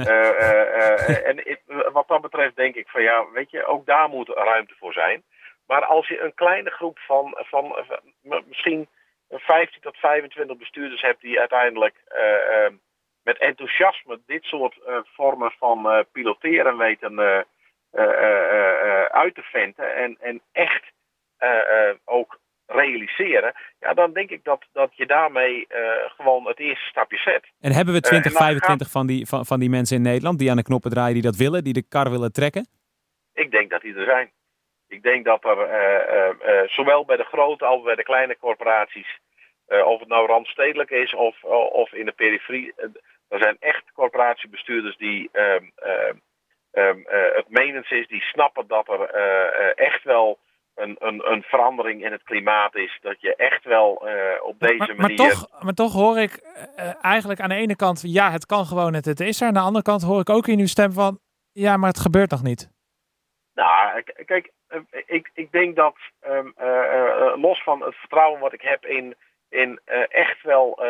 uh, 0.00 0.06
uh, 0.06 1.26
en 1.26 1.50
it, 1.50 1.60
wat 1.92 2.08
dat 2.08 2.20
betreft 2.20 2.56
denk 2.56 2.74
ik 2.74 2.88
van 2.88 3.02
ja, 3.02 3.30
weet 3.30 3.50
je, 3.50 3.64
ook 3.64 3.86
daar 3.86 4.08
moet 4.08 4.28
ruimte 4.28 4.74
voor 4.78 4.92
zijn. 4.92 5.22
Maar 5.66 5.84
als 5.84 6.08
je 6.08 6.20
een 6.20 6.34
kleine 6.34 6.70
groep 6.70 6.98
van, 6.98 7.34
van, 7.36 7.84
van 8.22 8.44
misschien 8.46 8.88
15 9.28 9.80
tot 9.80 9.96
25 9.96 10.56
bestuurders 10.56 11.02
hebt 11.02 11.20
die 11.20 11.38
uiteindelijk 11.38 11.94
met 13.22 13.38
enthousiasme 13.38 14.20
dit 14.26 14.44
soort 14.44 14.78
vormen 15.04 15.52
van 15.58 16.06
piloteren 16.12 16.76
weten 16.76 17.18
uit 19.10 19.34
te 19.34 19.42
venten 19.42 19.94
en, 19.94 20.16
en 20.20 20.40
echt 20.52 20.92
ook 22.04 22.38
realiseren, 22.66 23.54
ja, 23.80 23.94
dan 23.94 24.12
denk 24.12 24.30
ik 24.30 24.44
dat, 24.44 24.64
dat 24.72 24.96
je 24.96 25.06
daarmee 25.06 25.66
uh, 25.68 25.78
gewoon 26.16 26.46
het 26.46 26.58
eerste 26.58 26.86
stapje 26.86 27.18
zet. 27.18 27.46
En 27.60 27.72
hebben 27.72 27.94
we 27.94 28.00
20, 28.00 28.32
uh, 28.32 28.38
25 28.38 28.90
van, 28.90 29.06
die, 29.06 29.26
van, 29.26 29.46
van 29.46 29.60
die 29.60 29.70
mensen 29.70 29.96
in 29.96 30.02
Nederland 30.02 30.38
die 30.38 30.50
aan 30.50 30.56
de 30.56 30.62
knoppen 30.62 30.90
draaien, 30.90 31.14
die 31.14 31.22
dat 31.22 31.36
willen, 31.36 31.64
die 31.64 31.72
de 31.72 31.88
kar 31.88 32.10
willen 32.10 32.32
trekken? 32.32 32.66
Ik 33.34 33.50
denk 33.50 33.70
dat 33.70 33.80
die 33.80 33.94
er 33.94 34.04
zijn. 34.04 34.30
Ik 34.88 35.02
denk 35.02 35.24
dat 35.24 35.44
er 35.44 35.58
uh, 35.58 36.68
zowel 36.68 37.04
bij 37.04 37.16
de 37.16 37.24
grote 37.24 37.64
als 37.64 37.82
bij 37.82 37.94
de 37.94 38.02
kleine 38.02 38.36
corporaties, 38.38 39.18
of 39.84 40.00
het 40.00 40.08
nou 40.08 40.26
randstedelijk 40.26 40.90
is 40.90 41.14
of, 41.14 41.44
of 41.72 41.92
in 41.92 42.06
de 42.06 42.12
periferie, 42.12 42.72
er 43.28 43.38
zijn 43.38 43.56
echt 43.60 43.82
corporatiebestuurders 43.92 44.96
die 44.96 45.28
ehm, 45.32 45.64
ehm, 46.70 46.98
het 47.34 47.48
menens 47.48 47.90
is, 47.90 48.06
die 48.06 48.22
snappen 48.22 48.66
dat 48.66 48.88
er 48.88 49.10
echt 49.74 50.04
wel 50.04 50.38
een, 50.76 50.96
een, 50.98 51.30
een 51.32 51.42
verandering 51.42 52.04
in 52.04 52.12
het 52.12 52.22
klimaat 52.22 52.74
is. 52.74 52.98
Dat 53.00 53.20
je 53.20 53.36
echt 53.36 53.64
wel 53.64 54.08
uh, 54.08 54.12
op 54.42 54.58
deze 54.58 54.76
maar, 54.76 54.96
manier. 54.96 55.16
Maar 55.16 55.28
toch, 55.28 55.62
maar 55.62 55.74
toch 55.74 55.92
hoor 55.92 56.18
ik 56.18 56.40
uh, 56.76 57.04
eigenlijk 57.04 57.40
aan 57.40 57.48
de 57.48 57.54
ene 57.54 57.76
kant, 57.76 58.02
ja, 58.02 58.30
het 58.30 58.46
kan 58.46 58.64
gewoon, 58.64 58.94
het, 58.94 59.04
het 59.04 59.20
is 59.20 59.40
er. 59.40 59.46
Aan 59.46 59.54
de 59.54 59.60
andere 59.60 59.84
kant 59.84 60.02
hoor 60.02 60.20
ik 60.20 60.30
ook 60.30 60.46
in 60.46 60.58
uw 60.58 60.66
stem 60.66 60.92
van, 60.92 61.18
ja, 61.52 61.76
maar 61.76 61.88
het 61.88 62.00
gebeurt 62.00 62.30
nog 62.30 62.42
niet. 62.42 62.74
Nou, 63.54 64.02
kijk, 64.24 64.50
ik, 65.06 65.30
ik 65.34 65.52
denk 65.52 65.76
dat 65.76 65.96
um, 66.28 66.54
uh, 66.62 67.32
los 67.36 67.62
van 67.62 67.82
het 67.82 67.94
vertrouwen 67.94 68.40
wat 68.40 68.52
ik 68.52 68.62
heb 68.62 68.84
in, 68.84 69.14
in 69.48 69.80
echt 70.08 70.42
wel 70.42 70.82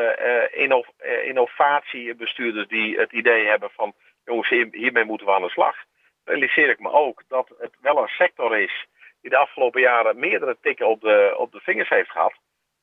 inno, 0.53 0.85
innovatiebestuurders 1.25 2.69
die 2.69 2.99
het 2.99 3.13
idee 3.13 3.47
hebben 3.47 3.71
van, 3.71 3.95
jongens, 4.25 4.49
hiermee 4.49 5.05
moeten 5.05 5.27
we 5.27 5.33
aan 5.33 5.43
de 5.43 5.49
slag. 5.49 5.77
Realiseer 6.25 6.71
ik 6.71 6.79
me 6.79 6.91
ook 6.91 7.23
dat 7.29 7.49
het 7.59 7.75
wel 7.81 7.99
een 7.99 8.09
sector 8.09 8.59
is 8.59 8.87
die 9.27 9.37
de 9.39 9.45
afgelopen 9.45 9.81
jaren 9.81 10.19
meerdere 10.19 10.57
tikken 10.61 10.89
op 10.89 11.01
de, 11.01 11.35
op 11.39 11.53
de 11.53 11.61
vingers 11.61 11.89
heeft 11.89 12.11
gehad. 12.11 12.35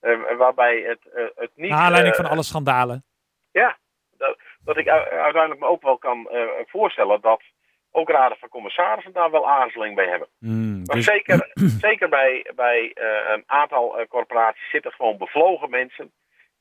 Uh, 0.01 0.38
waarbij 0.38 0.82
het, 0.82 0.99
uh, 1.15 1.23
het 1.36 1.51
niet... 1.56 1.69
Naar 1.69 1.79
aanleiding 1.79 2.15
uh, 2.15 2.21
van 2.21 2.29
alle 2.32 2.43
schandalen. 2.43 3.03
Ja, 3.51 3.77
dat, 4.17 4.38
dat 4.63 4.77
ik 4.77 4.88
uiteindelijk 4.88 5.60
me 5.60 5.67
ook 5.67 5.82
wel 5.82 5.97
kan 5.97 6.29
voorstellen 6.65 7.21
dat 7.21 7.41
ook 7.91 8.10
raden 8.10 8.38
van 8.38 8.49
commissarissen 8.49 9.13
daar 9.13 9.32
wel 9.32 9.49
aarzeling 9.49 9.95
bij 9.95 10.08
hebben. 10.08 10.27
Mm, 10.39 10.84
Maar 10.86 10.95
dus- 10.95 11.06
zeker, 11.06 11.51
zeker 11.88 12.10
bij, 12.10 12.51
bij 12.56 12.91
eh, 12.93 13.34
een 13.34 13.43
aantal 13.45 13.99
eh, 13.99 14.08
corporaties 14.08 14.69
zitten 14.69 14.91
gewoon 14.91 15.17
bevlogen 15.17 15.69
mensen 15.69 16.12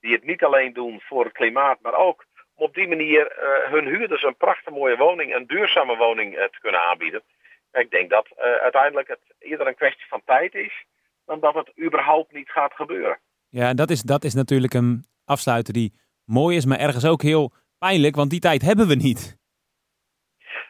die 0.01 0.13
het 0.13 0.25
niet 0.25 0.45
alleen 0.45 0.73
doen 0.73 1.01
voor 1.01 1.25
het 1.25 1.33
klimaat, 1.33 1.79
maar 1.83 1.95
ook 1.95 2.25
om 2.55 2.65
op 2.69 2.75
die 2.75 2.89
manier 2.89 3.27
eh, 3.27 3.71
hun 3.71 3.87
huurders 3.87 4.23
een 4.23 4.37
prachtig 4.37 4.73
mooie 4.73 4.97
woning, 4.97 5.35
een 5.35 5.47
duurzame 5.47 5.97
woning 5.97 6.37
eh, 6.37 6.45
te 6.45 6.61
kunnen 6.61 6.81
aanbieden. 6.81 7.23
Ik 7.73 7.91
denk 7.91 8.11
dat 8.11 8.27
eh, 8.37 8.53
uiteindelijk 8.53 9.09
het 9.09 9.21
eerder 9.39 9.67
een 9.67 9.75
kwestie 9.75 10.07
van 10.09 10.23
tijd 10.25 10.55
is 10.55 10.85
dan 11.27 11.41
dat 11.41 11.55
het 11.55 11.73
überhaupt 11.79 12.33
niet 12.33 12.51
gaat 12.51 12.73
gebeuren. 12.75 13.19
Ja, 13.49 13.75
dat 13.75 13.91
is, 13.91 14.03
dat 14.03 14.25
is 14.25 14.35
natuurlijk 14.35 14.75
een 14.75 15.05
afsluiter 15.25 15.73
die 15.73 15.93
mooi 16.25 16.57
is, 16.57 16.65
maar 16.65 16.79
ergens 16.79 17.07
ook 17.07 17.23
heel 17.23 17.53
pijnlijk, 17.79 18.15
want 18.15 18.31
die 18.31 18.41
tijd 18.41 18.63
hebben 18.63 18.89
we 18.89 18.95
niet. 18.95 19.41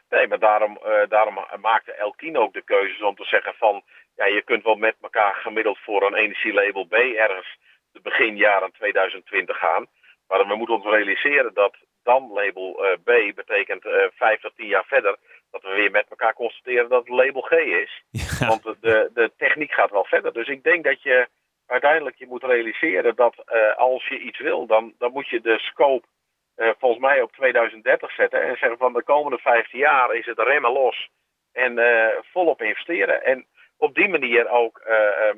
Nee, 0.09 0.29
maar 0.29 0.39
daarom, 0.39 0.77
eh, 0.77 1.09
daarom 1.09 1.47
maakte 1.61 1.93
Elkien 1.93 2.37
ook 2.37 2.53
de 2.53 2.63
keuzes 2.63 3.03
om 3.03 3.15
te 3.15 3.25
zeggen 3.25 3.55
van... 3.55 3.83
ja, 4.15 4.27
je 4.27 4.43
kunt 4.43 4.65
wel 4.65 4.75
met 4.75 4.97
elkaar 5.01 5.35
gemiddeld 5.35 5.79
voor 5.79 6.07
een 6.07 6.15
energielabel 6.15 6.85
B 6.85 6.93
ergens 6.93 7.59
de 7.93 8.01
begin 8.01 8.37
jaren 8.37 8.73
2020 8.73 9.59
gaan. 9.59 9.87
Maar 10.29 10.47
we 10.47 10.57
moeten 10.57 10.75
ons 10.75 10.85
realiseren 10.85 11.55
dat 11.55 11.77
dan 12.03 12.31
label 12.33 12.85
eh, 12.85 12.93
B 13.05 13.35
betekent 13.35 13.83
vijf 14.15 14.41
tot 14.41 14.57
tien 14.57 14.67
jaar 14.67 14.85
verder... 14.85 15.19
dat 15.53 15.63
we 15.63 15.69
weer 15.69 15.91
met 15.91 16.07
elkaar 16.11 16.35
constateren 16.35 16.89
dat 16.89 17.07
het 17.07 17.09
label 17.17 17.41
G 17.41 17.51
is. 17.53 18.03
Ja, 18.41 18.47
Want 18.49 18.63
de- 18.63 19.11
de, 19.15 19.33
techniek 19.37 19.73
gaat 19.73 19.91
wel 19.91 20.05
verder. 20.05 20.33
Dus 20.33 20.49
ik 20.49 20.63
denk 20.63 20.85
dat 20.85 21.03
je 21.03 21.29
uiteindelijk 21.67 22.17
je 22.17 22.27
moet 22.27 22.45
realiseren 22.45 23.17
dat 23.17 23.35
eh, 23.47 23.77
als 23.77 24.07
je 24.09 24.19
iets 24.19 24.39
wil... 24.39 24.67
dan, 24.67 24.95
dan 24.99 25.13
moet 25.13 25.29
je 25.29 25.41
de 25.41 25.59
scope 25.59 26.07
eh, 26.55 26.71
volgens 26.79 27.01
mij 27.01 27.23
op 27.23 27.33
2030 27.33 28.13
zetten 28.13 28.43
en 28.43 28.57
zeggen 28.57 28.79
van 28.79 28.93
de 28.93 29.03
komende 29.03 29.39
15 29.39 29.79
jaar 29.79 30.15
is 30.15 30.27
het 30.27 30.39
remmen 30.39 30.73
los 30.73 31.09
en 31.53 31.79
eh, 31.79 32.17
volop 32.33 32.63
investeren. 32.63 33.25
En 33.25 33.47
op 33.77 33.95
die 33.95 34.09
manier 34.09 34.49
ook 34.49 34.79
eh, 34.79 35.29
eh, 35.29 35.35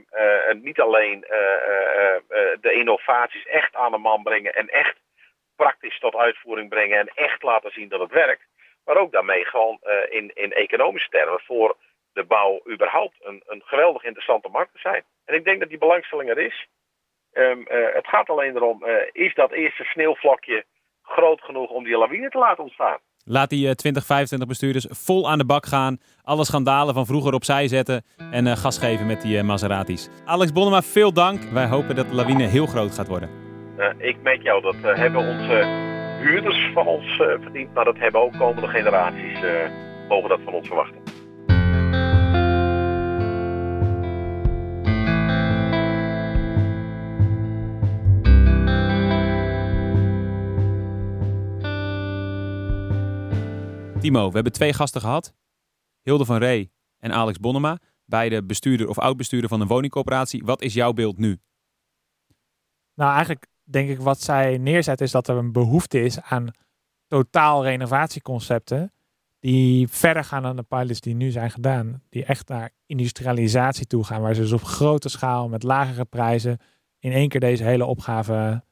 eh, 0.51 0.57
niet 0.57 0.81
alleen 0.81 1.21
de 2.61 2.73
innovaties 2.73 3.47
echt 3.47 3.75
aan 3.75 3.91
de 3.91 3.99
man 3.99 4.23
brengen 4.23 4.55
en 4.55 4.69
echt 4.69 4.97
praktisch 5.57 5.99
tot 5.99 6.15
uitvoering 6.17 6.69
brengen 6.69 6.99
en 6.99 7.09
echt 7.15 7.43
laten 7.43 7.71
zien 7.71 7.89
dat 7.89 8.01
het 8.01 8.11
werkt. 8.11 8.43
Maar 8.85 8.97
ook 8.97 9.13
daarmee 9.13 9.45
gewoon 9.45 9.79
eh, 9.83 10.17
in, 10.19 10.31
in 10.35 10.53
economische 10.53 11.09
termen 11.09 11.41
voor 11.41 11.77
de 12.13 12.25
bouw 12.25 12.61
überhaupt 12.71 13.17
een, 13.21 13.43
een 13.47 13.63
geweldig 13.65 14.05
interessante 14.05 14.49
markt 14.49 14.73
te 14.73 14.79
zijn. 14.79 15.05
En 15.25 15.35
ik 15.35 15.45
denk 15.45 15.61
dat 15.61 15.69
die 15.69 15.79
belangstelling 15.79 16.31
er 16.31 16.39
is. 16.39 16.67
Ehm, 17.33 17.63
eh, 17.63 17.95
het 17.95 18.07
gaat 18.07 18.29
alleen 18.29 18.57
erom, 18.57 18.85
eh, 18.85 19.09
is 19.13 19.35
dat 19.35 19.53
eerste 19.53 19.85
sneeuwvlokje 19.85 20.65
groot 21.03 21.41
genoeg 21.41 21.71
om 21.71 21.85
die 21.85 21.99
lawine 21.99 22.29
te 22.29 22.39
laten 22.39 22.63
ontstaan? 22.63 22.99
Laat 23.27 23.51
die 23.51 23.69
eh, 23.69 23.75
20, 23.75 24.07
25 24.07 24.49
bestuurders 24.49 24.87
vol 24.91 25.31
aan 25.31 25.39
de 25.39 25.47
bak 25.47 25.67
gaan. 25.67 25.99
Alle 26.23 26.45
schandalen 26.45 26.95
van 26.95 27.07
vroeger 27.07 27.35
opzij 27.35 27.69
zetten. 27.69 28.05
En 28.31 28.47
eh, 28.47 28.57
gas 28.57 28.79
geven 28.79 29.07
met 29.07 29.23
die 29.23 29.43
Maseratis. 29.43 30.09
Alex 30.25 30.53
Bonnema, 30.53 30.83
veel 30.83 31.13
dank. 31.13 31.43
Wij 31.43 31.67
hopen 31.67 31.97
dat 31.97 32.09
de 32.09 32.15
lawine 32.15 32.47
heel 32.47 32.67
groot 32.67 32.95
gaat 32.95 33.09
worden. 33.09 33.43
Ik 33.99 34.23
met 34.23 34.43
jou, 34.43 34.63
dat 34.63 34.97
hebben 34.97 35.21
onze 35.21 35.93
huurders 36.25 36.71
van 36.75 36.87
ons 36.87 37.21
eh, 37.21 37.27
verdiend, 37.41 37.75
maar 37.75 37.85
dat 37.85 37.99
hebben 37.99 38.21
ook 38.21 38.39
komende 38.39 38.69
generaties 38.69 39.43
eh 39.43 39.71
mogen 40.09 40.29
dat 40.29 40.41
van 40.45 40.53
ons 40.53 40.67
verwachten. 40.67 41.03
Timo, 54.01 54.29
we 54.29 54.35
hebben 54.35 54.53
twee 54.53 54.73
gasten 54.73 55.01
gehad. 55.01 55.35
Hilde 56.03 56.25
van 56.25 56.37
Ree 56.37 56.73
en 56.99 57.13
Alex 57.13 57.39
Bonnema. 57.39 57.79
Beide 58.05 58.45
bestuurder 58.45 58.89
of 58.89 58.99
oud-bestuurder 58.99 59.49
van 59.49 59.61
een 59.61 59.67
woningcoöperatie. 59.67 60.45
Wat 60.45 60.63
is 60.63 60.75
jouw 60.75 60.93
beeld 60.93 61.19
nu? 61.19 61.39
Nou, 62.95 63.13
eigenlijk 63.13 63.47
denk 63.65 63.89
ik 63.89 64.01
wat 64.01 64.21
zij 64.21 64.59
neerzet 64.59 65.01
is 65.01 65.11
dat 65.11 65.29
er 65.29 65.37
een 65.37 65.53
behoefte 65.53 66.03
is 66.03 66.21
aan 66.21 66.51
totaal 67.07 67.65
renovatieconcepten 67.65 68.93
die 69.45 69.89
verder 69.89 70.25
gaan 70.25 70.43
dan 70.43 70.57
de 70.57 70.63
pilots 70.63 71.01
die 71.01 71.15
nu 71.15 71.31
zijn 71.31 71.51
gedaan. 71.51 72.03
Die 72.09 72.25
echt 72.25 72.49
naar 72.49 72.71
industrialisatie 72.87 73.87
toe 73.87 74.05
gaan, 74.05 74.21
waar 74.21 74.35
ze 74.35 74.41
dus 74.41 74.53
op 74.53 74.63
grote 74.63 75.09
schaal 75.09 75.49
met 75.49 75.63
lagere 75.63 76.05
prijzen 76.05 76.59
in 76.99 77.13
één 77.13 77.29
keer 77.29 77.41
deze 77.41 77.65
hele 77.65 77.85
opgave 77.85 78.65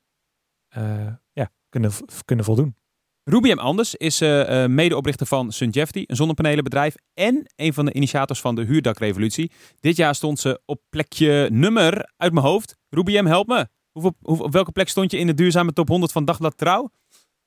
eh, 0.68 1.06
ja, 1.32 1.50
kunnen, 1.68 1.90
kunnen 2.24 2.44
voldoen. 2.44 2.76
M. 3.24 3.58
Anders 3.58 3.94
is 3.94 4.20
eh, 4.20 4.66
medeoprichter 4.66 5.26
van 5.26 5.52
Sunjefty, 5.52 6.04
een 6.06 6.16
zonnepanelenbedrijf. 6.16 6.94
En 7.14 7.52
een 7.56 7.72
van 7.72 7.84
de 7.84 7.92
initiators 7.92 8.40
van 8.40 8.54
de 8.54 8.64
huurdakrevolutie. 8.64 9.52
Dit 9.80 9.96
jaar 9.96 10.14
stond 10.14 10.38
ze 10.38 10.60
op 10.64 10.80
plekje 10.90 11.48
nummer 11.50 12.12
uit 12.16 12.32
mijn 12.32 12.46
hoofd. 12.46 12.76
Ruby 12.88 13.18
M, 13.18 13.26
help 13.26 13.46
me. 13.46 13.68
Hoeveel, 13.92 14.14
hoeveel- 14.22 14.44
op 14.44 14.52
welke 14.52 14.72
plek 14.72 14.88
stond 14.88 15.10
je 15.10 15.18
in 15.18 15.26
de 15.26 15.34
duurzame 15.34 15.72
top 15.72 15.88
100 15.88 16.12
van 16.12 16.24
Dagblad 16.24 16.56
Trouw? 16.56 16.90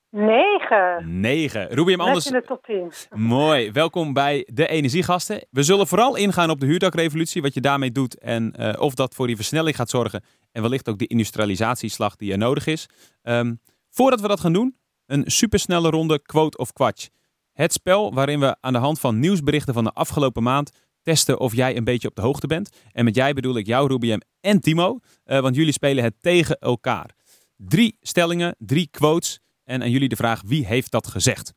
Negen. 0.09 1.19
9. 1.19 1.67
Ruby 1.67 1.93
M. 1.93 1.97
Net 1.97 2.07
Anders, 2.07 2.25
in 2.25 2.31
de 2.33 2.43
top 2.47 2.63
10. 2.63 2.91
mooi. 3.19 3.71
Welkom 3.71 4.13
bij 4.13 4.47
de 4.53 4.67
Energiegasten. 4.67 5.47
We 5.51 5.63
zullen 5.63 5.87
vooral 5.87 6.15
ingaan 6.15 6.49
op 6.49 6.59
de 6.59 6.65
huurdakrevolutie, 6.65 7.41
wat 7.41 7.53
je 7.53 7.61
daarmee 7.61 7.91
doet. 7.91 8.17
En 8.19 8.51
eh, 8.51 8.81
of 8.81 8.93
dat 8.93 9.15
voor 9.15 9.27
die 9.27 9.35
versnelling 9.35 9.75
gaat 9.75 9.89
zorgen. 9.89 10.23
En 10.51 10.61
wellicht 10.61 10.89
ook 10.89 10.97
de 10.97 11.07
industrialisatieslag 11.07 12.15
die 12.15 12.31
er 12.31 12.37
nodig 12.37 12.67
is. 12.67 12.89
Ehm, 13.21 13.53
voordat 13.89 14.21
we 14.21 14.27
dat 14.27 14.39
gaan 14.39 14.53
doen, 14.53 14.77
een 15.05 15.23
supersnelle 15.25 15.89
ronde 15.89 16.21
quote 16.21 16.57
of 16.57 16.73
quatsch. 16.73 17.07
Het 17.53 17.73
spel 17.73 18.13
waarin 18.13 18.39
we 18.39 18.55
aan 18.61 18.73
de 18.73 18.79
hand 18.79 18.99
van 18.99 19.19
nieuwsberichten 19.19 19.73
van 19.73 19.83
de 19.83 19.93
afgelopen 19.93 20.43
maand 20.43 20.71
testen 21.05 21.39
of 21.39 21.55
jij 21.55 21.77
een 21.77 21.83
beetje 21.83 22.07
op 22.07 22.15
de 22.15 22.21
hoogte 22.21 22.47
bent. 22.47 22.69
En 22.91 23.05
met 23.05 23.15
jij 23.15 23.33
bedoel 23.33 23.57
ik 23.57 23.65
jou, 23.65 23.87
Ruby 23.87 24.13
M. 24.13 24.19
en 24.41 24.59
Timo, 24.59 24.99
eh, 25.23 25.39
want 25.39 25.55
jullie 25.55 25.73
spelen 25.73 26.03
het 26.03 26.13
tegen 26.21 26.57
elkaar. 26.59 27.09
Drie 27.57 27.97
stellingen, 28.01 28.55
drie 28.59 28.87
quotes 28.91 29.39
en 29.63 29.81
aan 29.81 29.89
jullie 29.91 30.09
de 30.09 30.15
vraag 30.15 30.41
wie 30.45 30.65
heeft 30.65 30.91
dat 30.91 31.07
gezegd. 31.07 31.53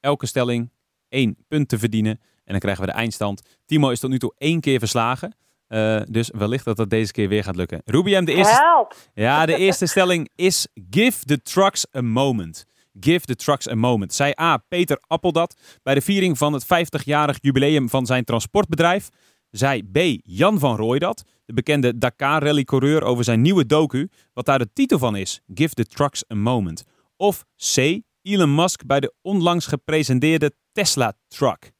Elke 0.00 0.26
stelling 0.26 0.70
één 1.08 1.36
punt 1.48 1.68
te 1.68 1.78
verdienen 1.78 2.12
en 2.44 2.50
dan 2.52 2.58
krijgen 2.58 2.84
we 2.84 2.90
de 2.90 2.96
eindstand. 2.96 3.42
Timo 3.66 3.90
is 3.90 4.00
tot 4.00 4.10
nu 4.10 4.18
toe 4.18 4.34
één 4.38 4.60
keer 4.60 4.78
verslagen. 4.78 5.36
eh, 5.66 6.00
dus 6.08 6.30
wellicht 6.34 6.64
dat 6.64 6.76
dat 6.76 6.90
deze 6.90 7.12
keer 7.12 7.28
weer 7.28 7.44
gaat 7.44 7.56
lukken. 7.56 7.82
Ruby 7.84 8.16
M, 8.16 8.24
de 8.24 8.32
eerste, 8.34 8.54
Help. 8.54 8.94
ja, 9.14 9.46
de 9.46 9.56
eerste 9.56 9.86
stelling 9.86 10.30
is 10.34 10.66
give 10.90 11.24
the 11.24 11.42
trucks 11.42 11.86
a 11.96 12.00
moment. 12.00 12.64
Give 13.00 13.26
the 13.26 13.36
trucks 13.36 13.68
a 13.68 13.74
moment. 13.74 14.14
Zei 14.14 14.32
A. 14.40 14.56
Peter 14.68 14.98
Appeldat 15.06 15.78
bij 15.82 15.94
de 15.94 16.00
viering 16.00 16.38
van 16.38 16.52
het 16.52 16.64
50-jarig 16.64 17.38
jubileum 17.40 17.88
van 17.88 18.06
zijn 18.06 18.24
transportbedrijf. 18.24 19.08
Zei 19.50 19.82
B. 19.92 19.98
Jan 20.22 20.58
van 20.58 20.76
Rooidat, 20.76 21.24
de 21.44 21.52
bekende 21.52 21.98
Dakar 21.98 22.42
rally-coureur 22.42 23.02
over 23.02 23.24
zijn 23.24 23.42
nieuwe 23.42 23.66
docu, 23.66 24.08
wat 24.32 24.46
daar 24.46 24.58
de 24.58 24.72
titel 24.72 24.98
van 24.98 25.16
is, 25.16 25.40
Give 25.54 25.74
the 25.74 25.84
trucks 25.84 26.24
a 26.30 26.34
moment. 26.34 26.84
Of 27.16 27.44
C. 27.74 28.00
Elon 28.22 28.54
Musk 28.54 28.86
bij 28.86 29.00
de 29.00 29.14
onlangs 29.22 29.66
gepresenteerde 29.66 30.52
Tesla 30.72 31.12
truck. 31.28 31.72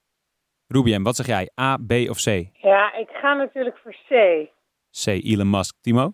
Ruby 0.67 0.97
M, 0.97 1.03
wat 1.03 1.17
zeg 1.17 1.27
jij? 1.27 1.51
A, 1.61 1.77
B 1.77 1.93
of 1.93 2.23
C? 2.23 2.27
Ja, 2.53 2.95
ik 2.95 3.09
ga 3.09 3.35
natuurlijk 3.35 3.79
voor 3.83 3.93
C. 3.93 4.49
C. 4.91 5.07
Elon 5.07 5.51
Musk. 5.51 5.77
Timo? 5.81 6.13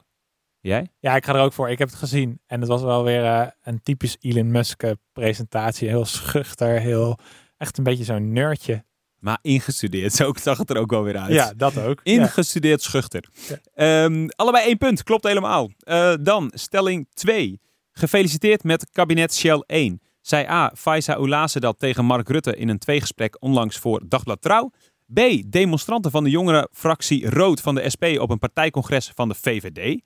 Jij? 0.61 0.91
Ja, 0.99 1.17
ik 1.17 1.25
ga 1.25 1.35
er 1.35 1.41
ook 1.41 1.53
voor. 1.53 1.71
Ik 1.71 1.79
heb 1.79 1.89
het 1.89 1.99
gezien. 1.99 2.41
En 2.47 2.61
het 2.61 2.69
was 2.69 2.83
wel 2.83 3.05
weer 3.05 3.25
eh, 3.25 3.47
een 3.63 3.83
typisch 3.83 4.17
Elon 4.21 4.51
Musk 4.51 4.83
eh, 4.83 4.91
presentatie. 5.13 5.89
Heel 5.89 6.05
schuchter, 6.05 6.81
heel 6.81 7.19
echt 7.57 7.79
een 7.79 7.85
beetje 7.85 8.05
zo'n 8.05 8.33
nerdje. 8.33 8.85
Maar 9.19 9.39
ingestudeerd, 9.43 10.13
zo 10.13 10.33
zag 10.43 10.59
het 10.59 10.71
er 10.71 10.77
ook 10.77 10.91
wel 10.91 11.03
weer 11.03 11.17
uit. 11.17 11.33
Ja, 11.33 11.53
dat 11.57 11.79
ook. 11.79 12.01
Ja. 12.03 12.13
Ingestudeerd 12.13 12.83
schuchter. 12.83 13.29
Ehm, 13.75 14.29
allebei 14.37 14.65
één 14.65 14.79
punt, 14.79 15.03
klopt 15.03 15.25
helemaal. 15.25 15.71
Eh, 15.79 16.15
dan 16.21 16.51
stelling 16.55 17.09
2. 17.13 17.61
Gefeliciteerd 17.93 18.63
met 18.65 18.91
kabinet 18.91 19.35
Shell 19.35 19.63
1. 19.67 20.01
Zei 20.21 20.47
A. 20.47 20.73
Faiza 20.77 21.13
Oulase 21.13 21.61
dat 21.61 21.79
tegen 21.79 22.05
Mark 22.05 22.29
Rutte 22.29 22.57
in 22.57 22.69
een 22.69 22.79
tweegesprek 22.79 23.37
onlangs 23.39 23.79
voor 23.79 24.03
Dagblad 24.09 24.43
Trouw. 24.43 24.71
B. 25.15 25.21
Demonstranten 25.47 26.11
van 26.11 26.25
de 26.25 26.31
jongere 26.31 26.69
fractie 26.73 27.31
Rood 27.31 27.61
van 27.61 27.75
de 27.75 27.91
SP 27.95 28.05
op 28.05 28.31
een 28.31 28.39
partijcongres 28.39 29.13
van 29.15 29.29
de 29.29 29.35
VVD. 29.35 30.01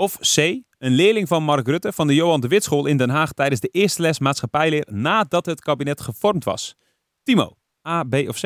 Of 0.00 0.18
C. 0.18 0.36
Een 0.78 0.92
leerling 0.92 1.28
van 1.28 1.42
Mark 1.42 1.66
Rutte 1.66 1.92
van 1.92 2.06
de 2.06 2.14
Johan 2.14 2.40
de 2.40 2.48
Witschool 2.48 2.86
in 2.86 2.96
Den 2.96 3.10
Haag 3.10 3.32
tijdens 3.32 3.60
de 3.60 3.68
eerste 3.68 4.02
les 4.02 4.18
maatschappijleer 4.18 4.86
nadat 4.90 5.46
het 5.46 5.60
kabinet 5.60 6.00
gevormd 6.00 6.44
was. 6.44 6.76
Timo, 7.22 7.56
A, 7.88 8.02
B 8.04 8.14
of 8.14 8.40
C? 8.40 8.44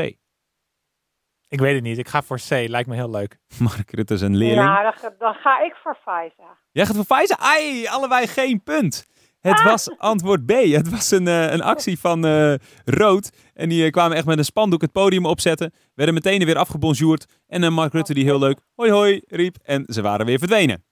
Ik 1.49 1.61
weet 1.61 1.75
het 1.75 1.83
niet. 1.83 1.99
Ik 1.99 2.09
ga 2.09 2.23
voor 2.23 2.39
C. 2.49 2.51
Lijkt 2.51 2.89
me 2.89 2.95
heel 2.95 3.11
leuk. 3.11 3.39
Mark 3.59 3.91
Rutte 3.91 4.15
is 4.15 4.21
een 4.21 4.37
leerling. 4.37 4.67
Ja, 4.67 4.83
dan, 4.83 4.93
ga- 4.93 5.15
dan 5.19 5.35
ga 5.35 5.63
ik 5.65 5.75
voor 5.83 5.99
Faiza. 6.03 6.59
Jij 6.73 6.87
gaat 6.87 6.97
voor 6.97 7.17
Pfizer? 7.17 7.37
Ai, 7.37 7.87
allebei 7.87 8.27
geen 8.27 8.63
punt. 8.63 9.07
Het 9.41 9.63
was 9.63 9.99
antwoord 9.99 10.47
B. 10.47 10.51
Het 10.51 10.91
was 10.91 11.11
een, 11.11 11.29
eh, 11.29 11.53
een 11.53 11.63
actie 11.63 11.99
van 11.99 12.25
eh, 12.27 12.55
Rood. 12.85 13.31
En 13.53 13.69
die 13.69 13.85
eh, 13.85 13.91
kwamen 13.91 14.17
echt 14.17 14.27
met 14.27 14.39
een 14.39 14.45
spandoek 14.45 14.81
het 14.81 14.93
podium 14.93 15.27
opzetten. 15.27 15.73
Werden 15.95 16.15
meteen 16.15 16.45
weer 16.45 16.57
afgebonjourd. 16.59 17.27
En 17.47 17.65
eh, 17.65 17.71
Mark 17.71 17.93
Rutte 17.93 18.15
die 18.15 18.25
heel 18.25 18.39
leuk 18.39 18.61
hoi 18.75 18.91
hoi 18.91 19.23
riep. 19.27 19.57
En 19.63 19.85
ze 19.87 20.03
waren 20.03 20.27
weer 20.27 20.39
verdwenen. 20.39 20.85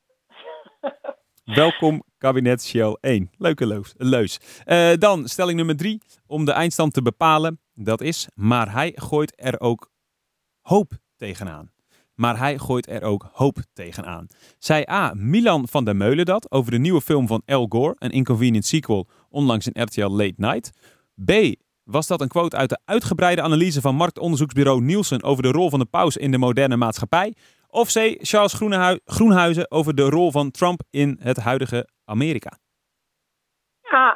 Welkom 1.44 2.02
Kabinet 2.18 2.62
Shell 2.62 2.96
1. 3.00 3.30
Leuke 3.36 3.84
leus. 3.96 4.40
Eh, 4.64 4.92
dan 4.98 5.28
stelling 5.28 5.56
nummer 5.56 5.76
3. 5.76 6.00
Om 6.26 6.44
de 6.44 6.52
eindstand 6.52 6.92
te 6.92 7.02
bepalen. 7.02 7.60
Dat 7.74 8.00
is, 8.00 8.28
maar 8.34 8.72
hij 8.72 8.92
gooit 8.94 9.32
er 9.36 9.60
ook 9.60 9.90
hoop 10.60 10.92
tegenaan. 11.16 11.70
Maar 12.14 12.38
hij 12.38 12.58
gooit 12.58 12.88
er 12.88 13.02
ook 13.02 13.28
hoop 13.32 13.58
tegenaan. 13.72 14.26
Zei 14.58 14.84
A. 14.90 15.12
Milan 15.14 15.68
van 15.68 15.84
der 15.84 15.96
Meulen 15.96 16.24
dat 16.24 16.50
over 16.50 16.70
de 16.70 16.78
nieuwe 16.78 17.00
film 17.00 17.26
van 17.26 17.42
Al 17.46 17.66
Gore, 17.68 17.96
een 17.98 18.10
inconvenient 18.10 18.66
sequel, 18.66 19.08
onlangs 19.28 19.68
in 19.68 19.82
RTL 19.82 20.10
Late 20.10 20.34
Night. 20.36 20.70
B. 21.24 21.32
Was 21.82 22.06
dat 22.06 22.20
een 22.20 22.28
quote 22.28 22.56
uit 22.56 22.68
de 22.68 22.78
uitgebreide 22.84 23.42
analyse 23.42 23.80
van 23.80 23.94
marktonderzoeksbureau 23.94 24.80
Nielsen 24.80 25.22
over 25.22 25.42
de 25.42 25.50
rol 25.50 25.70
van 25.70 25.78
de 25.78 25.84
paus 25.84 26.16
in 26.16 26.30
de 26.30 26.38
moderne 26.38 26.76
maatschappij? 26.76 27.34
Of 27.74 27.92
C. 27.92 28.16
Charles 28.20 28.52
Groenhui- 28.52 29.00
Groenhuizen 29.04 29.70
over 29.70 29.94
de 29.94 30.02
rol 30.02 30.30
van 30.30 30.50
Trump 30.50 30.82
in 30.90 31.18
het 31.22 31.36
huidige 31.36 31.88
Amerika? 32.04 32.58
Ah, 33.90 34.14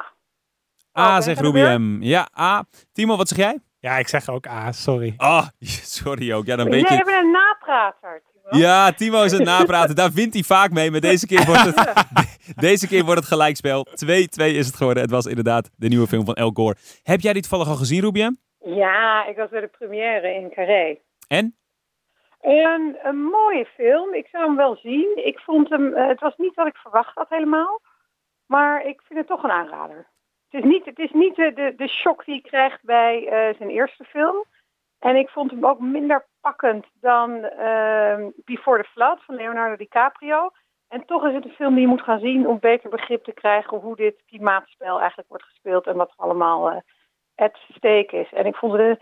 A, 0.99 1.13
ben 1.13 1.23
zegt? 1.23 1.39
Ruby 1.39 1.59
M. 1.77 2.01
Ja, 2.03 2.27
A. 2.39 2.65
Timo, 2.91 3.15
wat 3.17 3.27
zeg 3.27 3.37
jij? 3.37 3.57
Ja, 3.79 3.97
ik 3.97 4.07
zeg 4.07 4.29
ook 4.29 4.47
A, 4.47 4.71
sorry. 4.71 5.13
Ah, 5.17 5.47
sorry 5.97 6.33
ook. 6.33 6.45
Ja, 6.45 6.55
dan 6.55 6.69
weet 6.69 6.87
jij 6.89 7.03
bent 7.03 7.23
een 7.23 7.31
naprater. 7.31 8.21
Timo. 8.33 8.63
Ja, 8.63 8.91
Timo 8.91 9.23
is 9.23 9.31
het 9.31 9.43
napraten. 9.43 9.95
Daar 9.95 10.11
wint 10.11 10.33
hij 10.33 10.43
vaak 10.43 10.71
mee. 10.71 10.91
Maar 10.91 10.99
deze 10.99 11.27
keer 11.27 11.45
wordt 11.45 11.63
het, 11.65 12.05
deze 12.69 12.87
keer 12.87 13.03
wordt 13.03 13.19
het 13.19 13.29
gelijkspel. 13.29 13.87
2-2 13.89 13.93
is 14.35 14.65
het 14.67 14.75
geworden. 14.75 15.03
Het 15.03 15.11
was 15.11 15.25
inderdaad 15.25 15.69
de 15.75 15.87
nieuwe 15.87 16.07
film 16.07 16.25
van 16.25 16.33
El 16.35 16.51
Gore. 16.53 16.75
Heb 17.03 17.21
jij 17.21 17.33
die 17.33 17.41
toevallig 17.41 17.67
al 17.67 17.75
gezien, 17.75 18.01
Rubien? 18.01 18.39
Ja, 18.59 19.25
ik 19.25 19.35
was 19.35 19.49
bij 19.49 19.61
de 19.61 19.67
première 19.67 20.33
in 20.33 20.51
Carré. 20.55 20.97
En? 21.27 21.57
Een, 22.47 22.97
een 23.01 23.23
mooie 23.23 23.65
film. 23.65 24.13
Ik 24.13 24.27
zou 24.27 24.45
hem 24.45 24.55
wel 24.55 24.75
zien. 24.75 25.25
Ik 25.25 25.39
vond 25.39 25.69
hem, 25.69 25.93
eh, 25.93 26.07
het 26.07 26.19
was 26.19 26.37
niet 26.37 26.55
wat 26.55 26.67
ik 26.67 26.77
verwacht 26.77 27.15
had 27.15 27.29
helemaal. 27.29 27.81
Maar 28.45 28.85
ik 28.85 29.01
vind 29.01 29.19
het 29.19 29.27
toch 29.27 29.43
een 29.43 29.51
aanrader. 29.51 30.07
Het 30.49 30.63
is 30.63 30.69
niet, 30.69 30.85
het 30.85 30.99
is 30.99 31.11
niet 31.11 31.35
de, 31.35 31.73
de, 31.77 31.87
shock 31.87 32.25
die 32.25 32.35
je 32.35 32.41
krijgt 32.41 32.83
bij 32.83 33.27
eh, 33.27 33.57
zijn 33.57 33.69
eerste 33.69 34.03
film. 34.03 34.45
En 34.99 35.15
ik 35.15 35.29
vond 35.29 35.51
hem 35.51 35.65
ook 35.65 35.79
minder 35.79 36.27
pakkend 36.41 36.85
dan 36.93 37.43
ehm, 37.43 38.29
Before 38.35 38.83
the 38.83 38.89
Flood 38.89 39.23
van 39.23 39.35
Leonardo 39.35 39.75
DiCaprio. 39.75 40.49
En 40.87 41.05
toch 41.05 41.25
is 41.25 41.33
het 41.33 41.45
een 41.45 41.51
film 41.51 41.73
die 41.73 41.81
je 41.81 41.87
moet 41.87 42.03
gaan 42.03 42.19
zien 42.19 42.47
om 42.47 42.59
beter 42.59 42.89
begrip 42.89 43.23
te 43.23 43.33
krijgen 43.33 43.77
hoe 43.77 43.95
dit 43.95 44.23
klimaatspel 44.25 44.99
eigenlijk 44.99 45.29
wordt 45.29 45.43
gespeeld 45.43 45.87
en 45.87 45.95
wat 45.95 46.09
er 46.09 46.17
allemaal 46.17 46.69
eh 46.69 46.77
at 47.35 47.57
stake 47.69 48.17
is. 48.17 48.33
En 48.33 48.45
ik 48.45 48.55
vond 48.55 48.73
er 48.73 48.99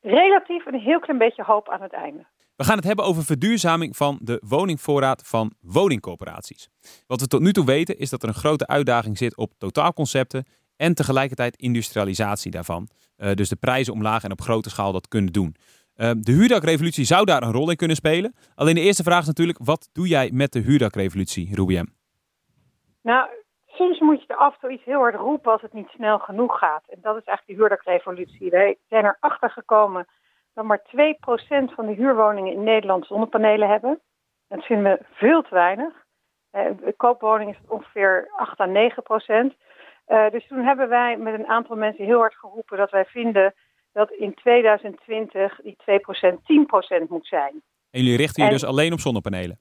relatief 0.00 0.66
een 0.66 0.80
heel 0.80 1.00
klein 1.00 1.18
beetje 1.18 1.42
hoop 1.42 1.68
aan 1.68 1.82
het 1.82 1.92
einde. 1.92 2.26
We 2.58 2.64
gaan 2.64 2.76
het 2.76 2.84
hebben 2.84 3.04
over 3.04 3.24
verduurzaming 3.24 3.96
van 3.96 4.18
de 4.22 4.42
woningvoorraad 4.48 5.22
van 5.26 5.52
woningcorporaties. 5.60 6.68
Wat 7.06 7.20
we 7.20 7.26
tot 7.26 7.40
nu 7.40 7.52
toe 7.52 7.64
weten 7.64 7.98
is 7.98 8.10
dat 8.10 8.22
er 8.22 8.28
een 8.28 8.34
grote 8.34 8.66
uitdaging 8.66 9.18
zit 9.18 9.36
op 9.36 9.52
totaalconcepten 9.58 10.44
en 10.76 10.94
tegelijkertijd 10.94 11.56
industrialisatie 11.56 12.50
daarvan. 12.50 12.88
Eh, 13.16 13.32
dus 13.32 13.48
de 13.48 13.56
prijzen 13.56 13.92
omlaag 13.92 14.24
en 14.24 14.32
op 14.32 14.40
grote 14.40 14.70
schaal 14.70 14.92
dat 14.92 15.08
kunnen 15.08 15.32
doen. 15.32 15.54
Eh, 15.94 16.10
de 16.18 16.32
huurdakrevolutie 16.32 17.04
zou 17.04 17.24
daar 17.24 17.42
een 17.42 17.52
rol 17.52 17.70
in 17.70 17.76
kunnen 17.76 17.96
spelen. 17.96 18.34
Alleen 18.54 18.74
de 18.74 18.80
eerste 18.80 19.02
vraag 19.02 19.20
is 19.20 19.26
natuurlijk, 19.26 19.58
wat 19.62 19.88
doe 19.92 20.08
jij 20.08 20.30
met 20.32 20.52
de 20.52 20.60
huurdakrevolutie, 20.60 21.54
Rubiem? 21.54 21.86
Nou, 23.02 23.28
soms 23.66 24.00
moet 24.00 24.20
je 24.20 24.26
er 24.26 24.36
af 24.36 24.52
en 24.52 24.60
toe 24.60 24.72
iets 24.72 24.84
heel 24.84 24.98
hard 24.98 25.14
roepen 25.14 25.52
als 25.52 25.62
het 25.62 25.72
niet 25.72 25.88
snel 25.88 26.18
genoeg 26.18 26.58
gaat. 26.58 26.82
En 26.88 26.98
dat 27.02 27.16
is 27.16 27.24
eigenlijk 27.24 27.46
de 27.46 27.54
huurdakrevolutie. 27.54 28.50
We 28.50 28.78
zijn 28.88 29.04
erachter 29.04 29.50
gekomen 29.50 30.06
dat 30.58 30.66
maar 30.66 30.82
2% 30.82 31.74
van 31.74 31.86
de 31.86 31.92
huurwoningen 31.92 32.52
in 32.52 32.62
Nederland 32.62 33.06
zonnepanelen 33.06 33.68
hebben. 33.68 34.00
Dat 34.48 34.64
vinden 34.64 34.92
we 34.92 35.04
veel 35.12 35.42
te 35.42 35.54
weinig. 35.54 35.92
Eh, 36.50 36.64
de 36.84 36.94
koopwoning 36.96 37.50
is 37.50 37.58
het 37.60 37.70
ongeveer 37.70 38.30
8 38.36 38.60
à 38.60 38.64
9 38.64 39.02
procent. 39.02 39.54
Eh, 40.04 40.30
dus 40.30 40.46
toen 40.46 40.64
hebben 40.64 40.88
wij 40.88 41.16
met 41.16 41.34
een 41.34 41.46
aantal 41.46 41.76
mensen 41.76 42.04
heel 42.04 42.18
hard 42.18 42.34
geroepen 42.34 42.76
dat 42.76 42.90
wij 42.90 43.04
vinden 43.04 43.54
dat 43.92 44.10
in 44.10 44.34
2020 44.34 45.60
die 45.62 45.76
2% 45.76 46.44
10% 46.44 47.08
moet 47.08 47.26
zijn. 47.26 47.62
En 47.90 48.00
jullie 48.00 48.16
richten 48.16 48.42
je 48.42 48.48
En- 48.48 48.54
dus 48.54 48.64
alleen 48.64 48.92
op 48.92 49.00
zonnepanelen? 49.00 49.60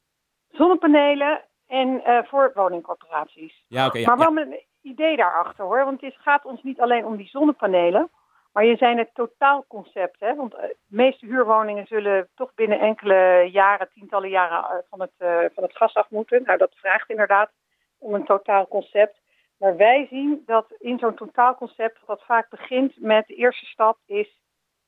Zonnepanelen 0.50 1.42
en 1.68 2.04
eh, 2.04 2.24
voor 2.24 2.52
woningcorporaties. 2.54 3.66
Ja, 3.68 3.86
oké. 3.86 3.98
ja, 3.98 4.06
maar 4.06 4.18
ja. 4.18 4.24
wel 4.24 4.46
met 4.46 4.48
een 4.48 4.92
idee 4.92 5.16
daarachter 5.16 5.66
hoor. 5.66 5.86
Want 5.86 6.02
het 6.02 6.16
gaat 6.18 6.46
ons 6.46 6.64
niet 6.64 6.80
alleen 6.80 7.06
om 7.06 7.18
die 7.18 7.28
zonnepanelen. 7.28 8.10
Maar 8.58 8.66
je 8.66 8.76
zijn 8.76 8.98
het 8.98 9.10
totaalconcept. 9.14 10.20
Hè? 10.20 10.36
Want 10.36 10.54
eh, 10.54 10.62
de 10.62 10.76
meeste 10.88 11.26
huurwoningen 11.26 11.88
zullen 11.88 12.30
toch 12.36 12.54
binnen 12.54 12.80
enkele 12.80 13.50
jaren, 13.52 13.90
tientallen 13.94 14.30
jaren 14.30 14.70
eh, 14.70 14.78
van 14.90 15.02
het, 15.02 15.12
eh, 15.18 15.40
van 15.54 15.64
het 15.64 15.76
gas 15.76 15.94
af 15.94 16.10
moeten. 16.10 16.44
Nou, 16.44 16.58
dat 16.58 16.76
vraagt 16.76 17.10
inderdaad 17.10 17.52
om 17.98 18.14
een 18.14 18.26
totaalconcept. 18.26 19.22
Maar 19.58 19.76
wij 19.76 20.08
zien 20.10 20.44
dat 20.46 20.66
in 20.80 21.00
zo'n 21.00 21.16
totaalconcept, 21.16 22.00
dat 22.06 22.24
vaak 22.24 22.50
begint 22.50 23.02
met 23.02 23.28
de 23.28 23.36
eerste 23.36 23.66
stap 23.66 23.98
is 24.06 24.42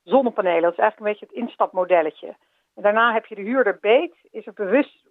zonnepanelen. 0.04 0.62
Dat 0.62 0.72
is 0.72 0.78
eigenlijk 0.78 1.00
een 1.00 1.18
beetje 1.20 1.36
het 1.36 1.50
instapmodelletje. 1.50 2.36
En 2.76 2.84
daarna 2.84 3.14
heb 3.14 3.26
je 3.26 3.36
de 3.36 3.42
huurder 3.42 3.78
beet, 3.82 4.16
is 4.32 4.46
er 4.46 4.54
bewust, 4.54 5.08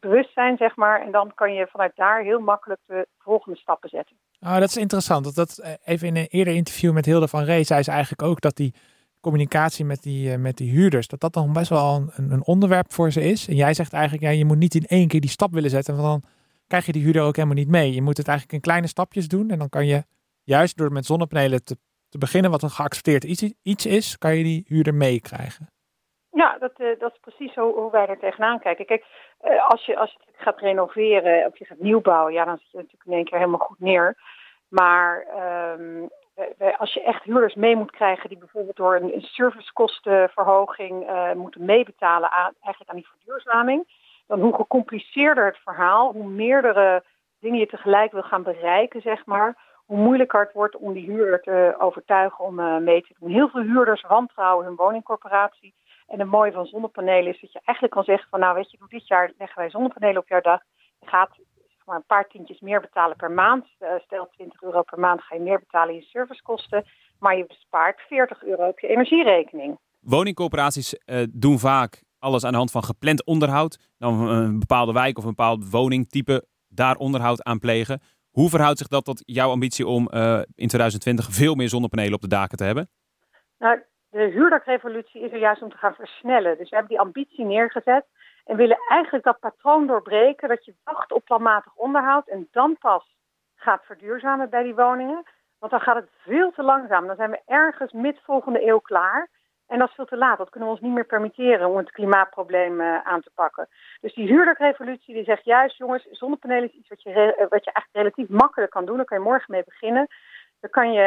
bewustzijn, 0.00 0.56
zeg 0.56 0.76
maar. 0.76 1.00
En 1.00 1.10
dan 1.10 1.34
kan 1.34 1.54
je 1.54 1.66
vanuit 1.66 1.96
daar 1.96 2.22
heel 2.22 2.40
makkelijk 2.40 2.80
de 2.86 3.06
volgende 3.18 3.58
stappen 3.58 3.88
zetten. 3.88 4.16
Oh, 4.40 4.58
dat 4.58 4.68
is 4.68 4.76
interessant. 4.76 5.24
Dat, 5.24 5.34
dat, 5.34 5.58
eh, 5.58 5.72
even 5.84 6.06
in 6.06 6.16
een 6.16 6.26
eerder 6.26 6.54
interview 6.54 6.92
met 6.92 7.06
Hilde 7.06 7.28
van 7.28 7.42
Ree 7.42 7.64
zei 7.64 7.82
ze 7.82 7.90
eigenlijk 7.90 8.22
ook 8.22 8.40
dat 8.40 8.56
die 8.56 8.74
communicatie 9.20 9.84
met 9.84 10.02
die, 10.02 10.32
eh, 10.32 10.38
met 10.38 10.56
die 10.56 10.70
huurders, 10.70 11.06
dat 11.08 11.20
dat 11.20 11.32
dan 11.32 11.52
best 11.52 11.68
wel 11.68 12.10
een, 12.14 12.30
een 12.30 12.44
onderwerp 12.44 12.92
voor 12.92 13.12
ze 13.12 13.20
is. 13.20 13.48
En 13.48 13.56
jij 13.56 13.74
zegt 13.74 13.92
eigenlijk, 13.92 14.22
ja, 14.22 14.30
je 14.30 14.44
moet 14.44 14.58
niet 14.58 14.74
in 14.74 14.86
één 14.86 15.08
keer 15.08 15.20
die 15.20 15.30
stap 15.30 15.52
willen 15.52 15.70
zetten, 15.70 15.96
want 15.96 16.22
dan 16.22 16.30
krijg 16.66 16.86
je 16.86 16.92
die 16.92 17.02
huurder 17.02 17.22
ook 17.22 17.36
helemaal 17.36 17.56
niet 17.56 17.68
mee. 17.68 17.94
Je 17.94 18.02
moet 18.02 18.16
het 18.16 18.28
eigenlijk 18.28 18.56
in 18.56 18.62
kleine 18.62 18.86
stapjes 18.86 19.28
doen 19.28 19.50
en 19.50 19.58
dan 19.58 19.68
kan 19.68 19.86
je 19.86 20.04
juist 20.42 20.76
door 20.76 20.92
met 20.92 21.06
zonnepanelen 21.06 21.64
te, 21.64 21.78
te 22.08 22.18
beginnen, 22.18 22.50
wat 22.50 22.62
een 22.62 22.70
geaccepteerd 22.70 23.24
iets, 23.24 23.42
iets 23.62 23.86
is, 23.86 24.18
kan 24.18 24.36
je 24.36 24.44
die 24.44 24.64
huurder 24.66 24.94
meekrijgen. 24.94 25.70
Ja, 26.32 26.56
dat, 26.58 26.72
eh, 26.76 26.98
dat 26.98 27.12
is 27.12 27.18
precies 27.20 27.52
zo, 27.52 27.72
hoe 27.74 27.90
wij 27.90 28.06
er 28.06 28.18
tegenaan 28.18 28.58
kijken. 28.58 28.86
Kijk, 28.86 29.04
eh, 29.40 29.68
als, 29.68 29.86
je, 29.86 29.96
als 29.96 30.12
je 30.12 30.32
gaat 30.36 30.60
renoveren 30.60 31.46
of 31.46 31.58
je 31.58 31.64
gaat 31.64 31.78
nieuwbouwen, 31.78 32.32
ja, 32.32 32.44
dan 32.44 32.58
zit 32.58 32.70
je 32.70 32.76
natuurlijk 32.76 33.06
in 33.06 33.12
één 33.12 33.24
keer 33.24 33.38
helemaal 33.38 33.66
goed 33.66 33.80
neer. 33.80 34.16
Maar 34.68 35.22
ehm, 35.22 36.06
als 36.78 36.94
je 36.94 37.02
echt 37.02 37.22
huurders 37.22 37.54
mee 37.54 37.76
moet 37.76 37.90
krijgen 37.90 38.28
die 38.28 38.38
bijvoorbeeld 38.38 38.76
door 38.76 38.94
een, 38.94 39.20
servicekostenverhoging 39.20 41.06
eh, 41.06 41.32
moeten 41.32 41.64
meebetalen 41.64 42.30
aan, 42.30 42.52
eigenlijk 42.60 42.90
aan 42.90 42.96
die 42.96 43.08
verduurzaming, 43.08 43.88
dan 44.26 44.40
hoe 44.40 44.54
gecompliceerder 44.54 45.44
het 45.44 45.58
verhaal, 45.58 46.12
hoe 46.12 46.28
meerdere 46.28 47.04
dingen 47.40 47.58
je 47.58 47.66
tegelijk 47.66 48.12
wil 48.12 48.22
gaan 48.22 48.42
bereiken, 48.42 49.00
zeg 49.00 49.26
maar, 49.26 49.56
hoe 49.86 49.98
moeilijker 49.98 50.40
het 50.40 50.52
wordt 50.52 50.76
om 50.76 50.92
die 50.92 51.10
huurder 51.10 51.40
te 51.40 51.74
overtuigen 51.78 52.44
om 52.44 52.84
mee 52.84 53.02
te 53.02 53.14
doen. 53.18 53.30
Heel 53.30 53.48
veel 53.48 53.62
huurders 53.62 54.02
wantrouwen 54.02 54.66
hun 54.66 54.76
woningcorporatie. 54.76 55.74
En 56.10 56.18
het 56.18 56.28
mooie 56.28 56.52
van 56.52 56.66
zonnepanelen 56.66 57.34
is 57.34 57.40
dat 57.40 57.52
je 57.52 57.60
eigenlijk 57.64 57.96
kan 57.96 58.04
zeggen 58.04 58.28
van 58.28 58.40
nou 58.40 58.54
weet 58.54 58.70
je, 58.70 58.78
dit 58.88 59.06
jaar 59.06 59.32
leggen 59.38 59.58
wij 59.58 59.70
zonnepanelen 59.70 60.20
op 60.20 60.28
jouw 60.28 60.40
dak. 60.40 60.62
Je 60.98 61.06
gaat 61.06 61.30
zeg 61.54 61.86
maar, 61.86 61.96
een 61.96 62.06
paar 62.06 62.28
tientjes 62.28 62.60
meer 62.60 62.80
betalen 62.80 63.16
per 63.16 63.30
maand. 63.30 63.66
Eh, 63.78 63.90
stel 64.04 64.28
20 64.30 64.62
euro 64.62 64.82
per 64.82 64.98
maand 64.98 65.22
ga 65.22 65.34
je 65.34 65.40
meer 65.40 65.58
betalen 65.58 65.94
in 65.94 66.02
servicekosten. 66.02 66.84
Maar 67.18 67.36
je 67.36 67.46
bespaart 67.46 68.00
40 68.00 68.42
euro 68.44 68.68
op 68.68 68.78
je 68.78 68.86
energierekening. 68.86 69.78
Woningcorporaties 70.00 70.94
eh, 70.94 71.22
doen 71.30 71.58
vaak 71.58 72.02
alles 72.18 72.44
aan 72.44 72.52
de 72.52 72.56
hand 72.56 72.70
van 72.70 72.84
gepland 72.84 73.24
onderhoud. 73.24 73.78
Dan 73.98 74.28
een 74.28 74.58
bepaalde 74.58 74.92
wijk 74.92 75.18
of 75.18 75.24
een 75.24 75.34
bepaald 75.34 75.70
woningtype 75.70 76.44
daar 76.68 76.96
onderhoud 76.96 77.42
aan 77.42 77.58
plegen. 77.58 78.00
Hoe 78.30 78.48
verhoudt 78.48 78.78
zich 78.78 78.88
dat 78.88 79.04
tot 79.04 79.22
jouw 79.26 79.50
ambitie 79.50 79.86
om 79.86 80.08
eh, 80.08 80.40
in 80.54 80.68
2020 80.68 81.28
veel 81.30 81.54
meer 81.54 81.68
zonnepanelen 81.68 82.14
op 82.14 82.20
de 82.20 82.28
daken 82.28 82.56
te 82.56 82.64
hebben? 82.64 82.90
Nou, 83.58 83.82
de 84.10 84.22
huurdakrevolutie 84.22 85.20
is 85.20 85.32
er 85.32 85.38
juist 85.38 85.62
om 85.62 85.70
te 85.70 85.76
gaan 85.76 85.94
versnellen. 85.94 86.58
Dus 86.58 86.68
we 86.68 86.76
hebben 86.76 86.94
die 86.94 87.04
ambitie 87.04 87.44
neergezet 87.44 88.06
en 88.44 88.56
willen 88.56 88.78
eigenlijk 88.88 89.24
dat 89.24 89.38
patroon 89.38 89.86
doorbreken 89.86 90.48
dat 90.48 90.64
je 90.64 90.74
wacht 90.84 91.12
op 91.12 91.24
planmatig 91.24 91.74
onderhoud 91.74 92.28
en 92.28 92.48
dan 92.50 92.76
pas 92.78 93.16
gaat 93.54 93.84
verduurzamen 93.84 94.50
bij 94.50 94.62
die 94.62 94.74
woningen. 94.74 95.22
Want 95.58 95.72
dan 95.72 95.80
gaat 95.80 95.96
het 95.96 96.10
veel 96.16 96.52
te 96.52 96.62
langzaam. 96.62 97.06
Dan 97.06 97.16
zijn 97.16 97.30
we 97.30 97.42
ergens 97.46 97.92
mid 97.92 98.20
volgende 98.22 98.66
eeuw 98.66 98.78
klaar. 98.78 99.28
En 99.66 99.78
dat 99.78 99.88
is 99.88 99.94
veel 99.94 100.04
te 100.04 100.16
laat. 100.16 100.38
Dat 100.38 100.50
kunnen 100.50 100.68
we 100.68 100.74
ons 100.74 100.84
niet 100.84 100.94
meer 100.94 101.06
permitteren 101.06 101.68
om 101.68 101.76
het 101.76 101.90
klimaatprobleem 101.90 102.80
uh, 102.80 103.00
aan 103.06 103.20
te 103.20 103.30
pakken. 103.34 103.68
Dus 104.00 104.14
die 104.14 104.26
huurdakrevolutie 104.26 105.14
die 105.14 105.24
zegt 105.24 105.44
juist, 105.44 105.76
jongens, 105.76 106.06
zonnepanelen 106.10 106.68
is 106.68 106.74
iets 106.74 106.88
wat 106.88 107.02
je, 107.02 107.12
wat 107.48 107.64
je 107.64 107.72
eigenlijk 107.72 107.90
relatief 107.92 108.28
makkelijk 108.28 108.70
kan 108.70 108.84
doen. 108.84 108.96
Daar 108.96 109.04
kan 109.04 109.18
je 109.18 109.24
morgen 109.24 109.52
mee 109.52 109.64
beginnen. 109.64 110.08
Dan 110.60 110.70
kan 110.70 110.92
je, 110.92 111.06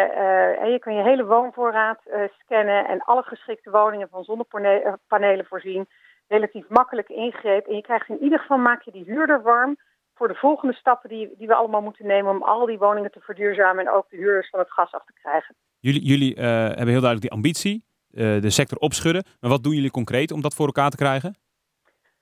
uh, 0.63 0.72
je, 0.72 0.80
kan 0.80 0.96
je 0.96 1.04
hele 1.04 1.26
woonvoorraad 1.26 2.00
uh, 2.08 2.24
scannen 2.39 2.88
en 2.88 3.00
alle 3.00 3.24
geschikte 3.24 3.70
woningen 3.70 4.10
van 4.10 4.24
zonnepanelen 4.24 5.46
voorzien. 5.46 5.88
Relatief 6.28 6.70
makkelijk 6.70 7.10
ingreep. 7.10 7.68
En 7.68 7.76
je 7.76 7.82
krijgt 7.82 8.10
in 8.10 8.24
ieder 8.24 8.39
geval, 8.39 8.58
maak 8.58 8.82
je 8.82 8.91
die 8.91 9.04
huurder 9.04 9.41
warm 9.41 9.78
voor 10.16 10.28
de 10.28 10.36
volgende 10.36 10.74
stappen 10.74 11.10
die, 11.10 11.34
die 11.38 11.47
we 11.47 11.56
allemaal 11.56 11.82
moeten 11.82 12.08
nemen 12.08 12.32
om 12.32 12.43
al 12.43 12.66
die 12.66 12.78
woningen 12.78 13.12
te 13.12 13.20
verduurzamen 13.20 13.86
en 13.86 13.91
ook 13.91 14.10
de 14.10 14.18
huurders 14.18 14.49
van 14.49 14.60
het 14.60 14.72
gas 14.72 14.91
af 14.91 15.06
te 15.06 15.14
krijgen. 15.14 15.56
Jullie, 15.80 16.01
jullie 16.01 16.36
uh, 16.36 16.43
hebben 16.43 16.88
heel 16.88 17.01
duidelijk 17.08 17.22
die 17.22 17.32
ambitie, 17.32 17.84
de 18.41 18.49
sector 18.49 18.78
opschudden. 18.78 19.24
Maar 19.39 19.49
wat 19.49 19.64
doen 19.64 19.74
jullie 19.74 19.91
concreet 19.91 20.32
om 20.32 20.41
dat 20.41 20.54
voor 20.54 20.66
elkaar 20.66 20.89
te 20.89 20.97
krijgen? 20.97 21.36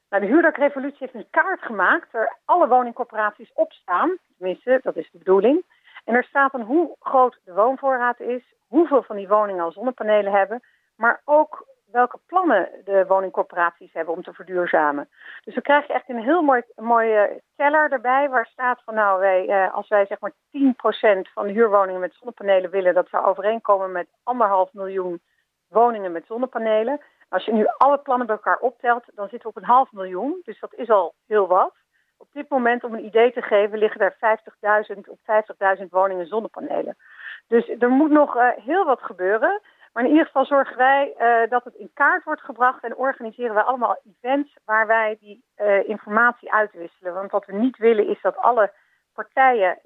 Nou, 0.09 0.23
de 0.23 0.29
huurdakrevolutie 0.29 0.97
heeft 0.99 1.13
een 1.13 1.29
kaart 1.29 1.61
gemaakt 1.61 2.11
waar 2.11 2.39
alle 2.45 2.67
woningcorporaties 2.67 3.51
op 3.53 3.71
staan. 3.71 4.17
tenminste, 4.37 4.79
dat 4.83 4.95
is 4.95 5.09
de 5.11 5.17
bedoeling. 5.17 5.63
En 6.05 6.15
er 6.15 6.23
staat 6.23 6.51
dan 6.51 6.61
hoe 6.61 6.95
groot 6.99 7.39
de 7.43 7.53
woonvoorraad 7.53 8.19
is, 8.19 8.53
hoeveel 8.67 9.03
van 9.03 9.15
die 9.15 9.27
woningen 9.27 9.63
al 9.63 9.71
zonnepanelen 9.71 10.31
hebben, 10.31 10.61
maar 10.95 11.21
ook 11.25 11.65
welke 11.91 12.19
plannen 12.25 12.69
de 12.83 13.05
woningcorporaties 13.07 13.93
hebben 13.93 14.13
om 14.13 14.23
te 14.23 14.33
verduurzamen. 14.33 15.09
Dus 15.43 15.53
dan 15.53 15.63
krijg 15.63 15.87
je 15.87 15.93
echt 15.93 16.09
een 16.09 16.23
heel 16.23 16.41
mooi, 16.41 16.61
mooie 16.75 17.41
teller 17.55 17.91
erbij 17.91 18.29
waar 18.29 18.45
staat 18.45 18.81
van 18.83 18.93
nou, 18.93 19.19
wij, 19.19 19.47
eh, 19.47 19.73
als 19.73 19.87
wij 19.87 20.05
zeg 20.05 20.19
maar 20.19 20.33
10% 20.49 21.29
van 21.33 21.47
de 21.47 21.53
huurwoningen 21.53 22.01
met 22.01 22.13
zonnepanelen 22.13 22.71
willen, 22.71 22.93
dat 22.93 23.09
we 23.09 23.23
overeenkomen 23.23 23.91
met 23.91 24.07
anderhalf 24.23 24.73
miljoen 24.73 25.21
woningen 25.67 26.11
met 26.11 26.25
zonnepanelen. 26.25 27.01
Als 27.29 27.45
je 27.45 27.53
nu 27.53 27.67
alle 27.77 27.97
plannen 27.97 28.27
bij 28.27 28.35
elkaar 28.35 28.59
optelt, 28.59 29.03
dan 29.15 29.27
zitten 29.29 29.49
we 29.49 29.55
op 29.55 29.61
een 29.63 29.69
half 29.69 29.91
miljoen. 29.91 30.41
Dus 30.43 30.59
dat 30.59 30.73
is 30.73 30.89
al 30.89 31.13
heel 31.27 31.47
wat. 31.47 31.73
Op 32.21 32.27
dit 32.31 32.49
moment, 32.49 32.83
om 32.83 32.93
een 32.93 33.05
idee 33.05 33.33
te 33.33 33.41
geven, 33.41 33.77
liggen 33.77 34.01
er 34.01 34.15
50.000 34.93 34.99
op 35.09 35.19
50.000 35.79 35.85
woningen 35.89 36.27
zonnepanelen. 36.27 36.97
Dus 37.47 37.69
er 37.79 37.89
moet 37.89 38.11
nog 38.11 38.35
uh, 38.35 38.49
heel 38.55 38.85
wat 38.85 39.01
gebeuren. 39.01 39.61
Maar 39.93 40.03
in 40.03 40.09
ieder 40.09 40.25
geval 40.25 40.45
zorgen 40.45 40.77
wij 40.77 41.13
uh, 41.19 41.49
dat 41.49 41.63
het 41.63 41.73
in 41.73 41.91
kaart 41.93 42.23
wordt 42.23 42.41
gebracht 42.41 42.83
en 42.83 42.95
organiseren 42.95 43.55
we 43.55 43.63
allemaal 43.63 44.01
events 44.05 44.57
waar 44.65 44.87
wij 44.87 45.17
die 45.19 45.43
uh, 45.57 45.89
informatie 45.89 46.53
uitwisselen. 46.53 47.13
Want 47.13 47.31
wat 47.31 47.45
we 47.45 47.53
niet 47.53 47.77
willen 47.77 48.07
is 48.07 48.21
dat 48.21 48.37
alle 48.37 48.71
partijen 49.13 49.79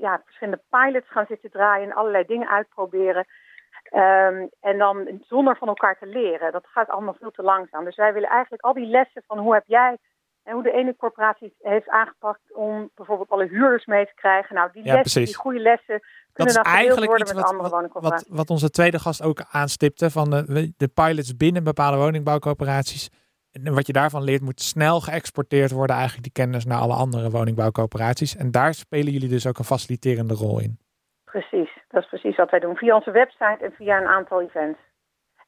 ja, 0.00 0.20
verschillende 0.24 0.62
pilots 0.70 1.08
gaan 1.10 1.26
zitten 1.28 1.50
draaien 1.50 1.90
en 1.90 1.96
allerlei 1.96 2.24
dingen 2.24 2.48
uitproberen. 2.48 3.26
Um, 3.92 4.48
en 4.60 4.78
dan 4.78 5.20
zonder 5.20 5.56
van 5.56 5.68
elkaar 5.68 5.98
te 5.98 6.06
leren. 6.06 6.52
Dat 6.52 6.66
gaat 6.66 6.88
allemaal 6.88 7.16
veel 7.18 7.30
te 7.30 7.42
langzaam. 7.42 7.84
Dus 7.84 7.96
wij 7.96 8.12
willen 8.12 8.28
eigenlijk 8.28 8.62
al 8.62 8.72
die 8.72 8.86
lessen 8.86 9.22
van 9.26 9.38
hoe 9.38 9.54
heb 9.54 9.64
jij 9.66 9.98
en 10.42 10.52
hoe 10.52 10.62
de 10.62 10.72
ene 10.72 10.96
corporatie 10.96 11.54
heeft 11.58 11.88
aangepakt 11.88 12.54
om 12.54 12.90
bijvoorbeeld 12.94 13.30
alle 13.30 13.46
huurders 13.46 13.86
mee 13.86 14.06
te 14.06 14.14
krijgen. 14.14 14.54
Nou, 14.54 14.70
die 14.72 14.82
lessen, 14.82 15.24
die 15.24 15.34
goede 15.34 15.60
lessen, 15.60 16.00
kunnen 16.32 16.54
dan 16.54 16.66
gedeeld 16.66 17.04
worden 17.04 17.26
met 17.26 17.36
wat, 17.36 17.52
andere 17.52 17.68
woningcorporaties. 17.68 18.28
Wat, 18.28 18.36
wat 18.36 18.50
onze 18.50 18.70
tweede 18.70 18.98
gast 18.98 19.22
ook 19.22 19.42
aanstipte, 19.50 20.10
van 20.10 20.30
de, 20.30 20.72
de 20.76 20.88
pilots 20.88 21.36
binnen 21.36 21.64
bepaalde 21.64 21.96
woningbouwcorporaties. 21.96 23.10
En 23.52 23.74
wat 23.74 23.86
je 23.86 23.92
daarvan 23.92 24.22
leert, 24.22 24.42
moet 24.42 24.60
snel 24.60 25.00
geëxporteerd 25.00 25.70
worden, 25.70 25.96
eigenlijk 25.96 26.24
die 26.24 26.44
kennis 26.44 26.64
naar 26.64 26.78
alle 26.78 26.94
andere 26.94 27.30
woningbouwcorporaties. 27.30 28.36
En 28.36 28.50
daar 28.50 28.74
spelen 28.74 29.12
jullie 29.12 29.28
dus 29.28 29.46
ook 29.46 29.58
een 29.58 29.64
faciliterende 29.64 30.34
rol 30.34 30.60
in. 30.60 30.78
Precies, 31.24 31.70
dat 31.88 32.02
is 32.02 32.08
precies 32.08 32.36
wat 32.36 32.50
wij 32.50 32.60
doen. 32.60 32.76
Via 32.76 32.94
onze 32.94 33.10
website 33.10 33.58
en 33.60 33.72
via 33.72 34.00
een 34.00 34.06
aantal 34.06 34.40
events. 34.42 34.78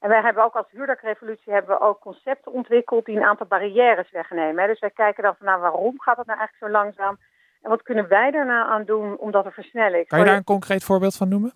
En 0.02 0.08
wij 0.08 0.20
hebben 0.20 0.44
ook 0.44 0.54
als 0.54 0.70
huurdakrevolutie 0.70 1.52
hebben 1.52 1.76
we 1.76 1.82
ook 1.82 2.00
concepten 2.00 2.52
ontwikkeld 2.52 3.04
die 3.04 3.16
een 3.16 3.24
aantal 3.24 3.46
barrières 3.46 4.10
wegnemen. 4.10 4.66
Dus 4.66 4.80
wij 4.80 4.90
kijken 4.90 5.22
dan 5.22 5.34
van 5.36 5.46
nou 5.46 5.60
waarom 5.60 6.00
gaat 6.00 6.16
het 6.16 6.26
nou 6.26 6.38
eigenlijk 6.38 6.72
zo 6.72 6.78
langzaam? 6.80 7.18
En 7.62 7.70
wat 7.70 7.82
kunnen 7.82 8.08
wij 8.08 8.30
daarna 8.30 8.64
aan 8.66 8.84
doen 8.84 9.16
om 9.18 9.30
dat 9.30 9.44
te 9.44 9.50
versnellen? 9.50 10.06
Kan 10.06 10.18
je 10.18 10.24
daar 10.24 10.36
een 10.36 10.44
concreet 10.44 10.84
voorbeeld 10.84 11.16
van 11.16 11.28
noemen? 11.28 11.52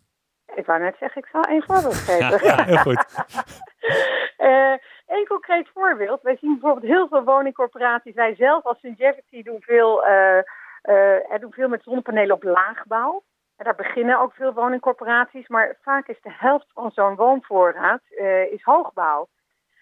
Ik 0.54 0.66
wou 0.66 0.80
net 0.80 0.96
zeggen, 0.98 1.22
ik 1.22 1.28
zal 1.32 1.42
één 1.42 1.62
voorbeeld 1.62 1.94
geven. 1.94 2.46
Ja, 2.46 2.64
heel 2.64 2.76
goed. 2.76 3.04
uh, 4.48 4.76
een 5.06 5.26
concreet 5.28 5.68
voorbeeld. 5.74 6.22
Wij 6.22 6.36
zien 6.36 6.58
bijvoorbeeld 6.58 6.92
heel 6.92 7.08
veel 7.08 7.24
woningcorporaties. 7.24 8.14
Wij 8.14 8.34
zelf 8.34 8.64
als 8.64 8.78
Singevity 8.80 9.42
doen 9.42 9.60
veel, 9.60 10.06
uh, 10.06 10.38
uh, 10.82 11.40
doen 11.40 11.52
veel 11.52 11.68
met 11.68 11.82
zonnepanelen 11.82 12.34
op 12.34 12.42
laagbouw. 12.42 13.22
Daar 13.56 13.74
beginnen 13.74 14.18
ook 14.18 14.34
veel 14.34 14.52
woningcorporaties, 14.52 15.48
maar 15.48 15.76
vaak 15.82 16.08
is 16.08 16.20
de 16.20 16.32
helft 16.32 16.66
van 16.72 16.90
zo'n 16.90 17.14
woonvoorraad 17.14 18.00
uh, 18.10 18.52
is 18.52 18.62
hoogbouw. 18.62 19.28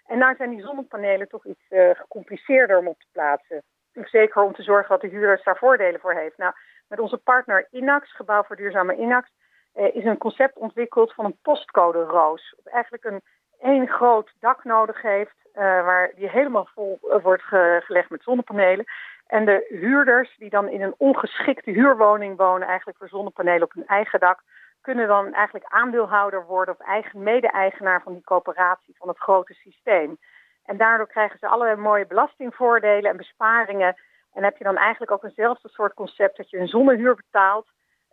En 0.07 0.19
daar 0.19 0.37
zijn 0.37 0.51
die 0.51 0.65
zonnepanelen 0.65 1.29
toch 1.29 1.47
iets 1.47 1.65
uh, 1.71 1.91
gecompliceerder 1.95 2.79
om 2.79 2.89
op 2.89 2.99
te 2.99 3.07
plaatsen. 3.13 3.63
Zeker 3.93 4.43
om 4.43 4.55
te 4.55 4.63
zorgen 4.63 4.89
dat 4.89 5.01
de 5.01 5.17
huurders 5.17 5.43
daar 5.43 5.57
voordelen 5.57 6.01
voor 6.01 6.15
heeft. 6.15 6.37
Nou, 6.37 6.53
met 6.89 6.99
onze 6.99 7.17
partner 7.17 7.69
Inax, 7.71 8.15
Gebouw 8.15 8.43
voor 8.43 8.57
Duurzame 8.57 8.97
Inax, 8.97 9.31
uh, 9.75 9.95
is 9.95 10.05
een 10.05 10.19
concept 10.19 10.57
ontwikkeld 10.57 11.15
van 11.15 11.25
een 11.25 11.39
postcode 11.43 12.03
roos. 12.03 12.55
Wat 12.63 12.73
eigenlijk 12.73 13.05
een 13.05 13.21
één 13.61 13.89
groot 13.89 14.33
dak 14.41 14.65
nodig 14.65 15.03
heeft, 15.03 15.37
waar 15.55 16.13
die 16.15 16.29
helemaal 16.29 16.69
vol 16.75 16.99
wordt 17.23 17.43
ge 17.43 17.81
gelegd 17.85 18.11
met 18.11 18.23
zonnepanelen. 18.23 18.85
En 19.35 19.45
de 19.45 19.67
huurders 19.69 20.37
die 20.37 20.51
dan 20.51 20.69
in 20.69 20.83
een 20.83 20.95
ongeschikte 20.97 21.71
huurwoning 21.71 22.37
wonen, 22.37 22.69
eigenlijk 22.69 22.99
voor 22.99 23.09
zonnepanelen 23.09 23.63
op 23.63 23.73
hun 23.73 23.87
eigen 23.87 24.21
dak, 24.21 24.41
kunnen 24.81 25.09
dan 25.09 25.33
eigenlijk 25.33 25.67
aandeelhouder 25.69 26.47
worden 26.47 26.75
of 26.75 26.87
eigen 26.87 27.23
mede-eigenaar 27.23 28.03
van 28.03 28.13
die 28.13 28.25
coöperatie, 28.25 28.95
van 28.99 29.09
het 29.09 29.19
grote 29.19 29.55
systeem. 29.55 30.19
En 30.65 30.77
daardoor 30.77 31.07
krijgen 31.07 31.39
ze 31.39 31.49
allerlei 31.49 31.81
mooie 31.81 32.07
belastingvoordelen 32.07 33.11
en 33.11 33.17
besparingen. 33.17 33.97
En 34.33 34.45
heb 34.45 34.57
je 34.57 34.65
dan 34.65 34.77
eigenlijk 34.77 35.13
ook 35.13 35.25
eenzelfde 35.25 35.69
soort 35.69 35.95
concept 35.95 36.37
dat 36.37 36.51
je 36.51 36.59
een 36.59 36.69
zonnehuur 36.69 37.15
betaalt, 37.15 37.67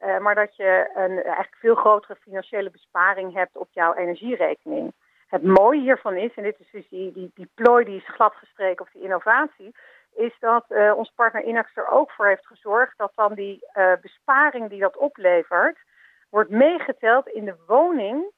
uh, 0.03 0.17
maar 0.19 0.35
dat 0.35 0.55
je 0.55 0.89
een 0.95 1.23
eigenlijk 1.23 1.55
veel 1.59 1.75
grotere 1.75 2.15
financiële 2.15 2.69
besparing 2.69 3.33
hebt 3.33 3.57
op 3.57 3.67
jouw 3.71 3.93
energierekening. 3.93 4.93
Het 5.27 5.43
mooie 5.43 5.81
hiervan 5.81 6.15
is, 6.15 6.33
en 6.35 6.43
dit 6.43 6.59
is 6.59 6.71
dus 6.71 6.89
die, 6.89 7.11
die, 7.11 7.31
die 7.33 7.49
plooi 7.55 7.85
die 7.85 7.97
is 7.97 8.07
gladgestreken 8.07 8.85
of 8.85 8.91
die 8.91 9.03
innovatie, 9.03 9.75
is 10.15 10.35
dat 10.39 10.65
uh, 10.69 10.97
ons 10.97 11.11
partner 11.15 11.43
Inax 11.43 11.75
er 11.75 11.87
ook 11.87 12.11
voor 12.11 12.27
heeft 12.27 12.47
gezorgd 12.47 12.97
dat 12.97 13.11
dan 13.15 13.33
die 13.33 13.67
uh, 13.77 13.93
besparing 14.01 14.69
die 14.69 14.79
dat 14.79 14.97
oplevert, 14.97 15.77
wordt 16.29 16.49
meegeteld 16.49 17.27
in 17.27 17.45
de 17.45 17.55
woning 17.67 18.31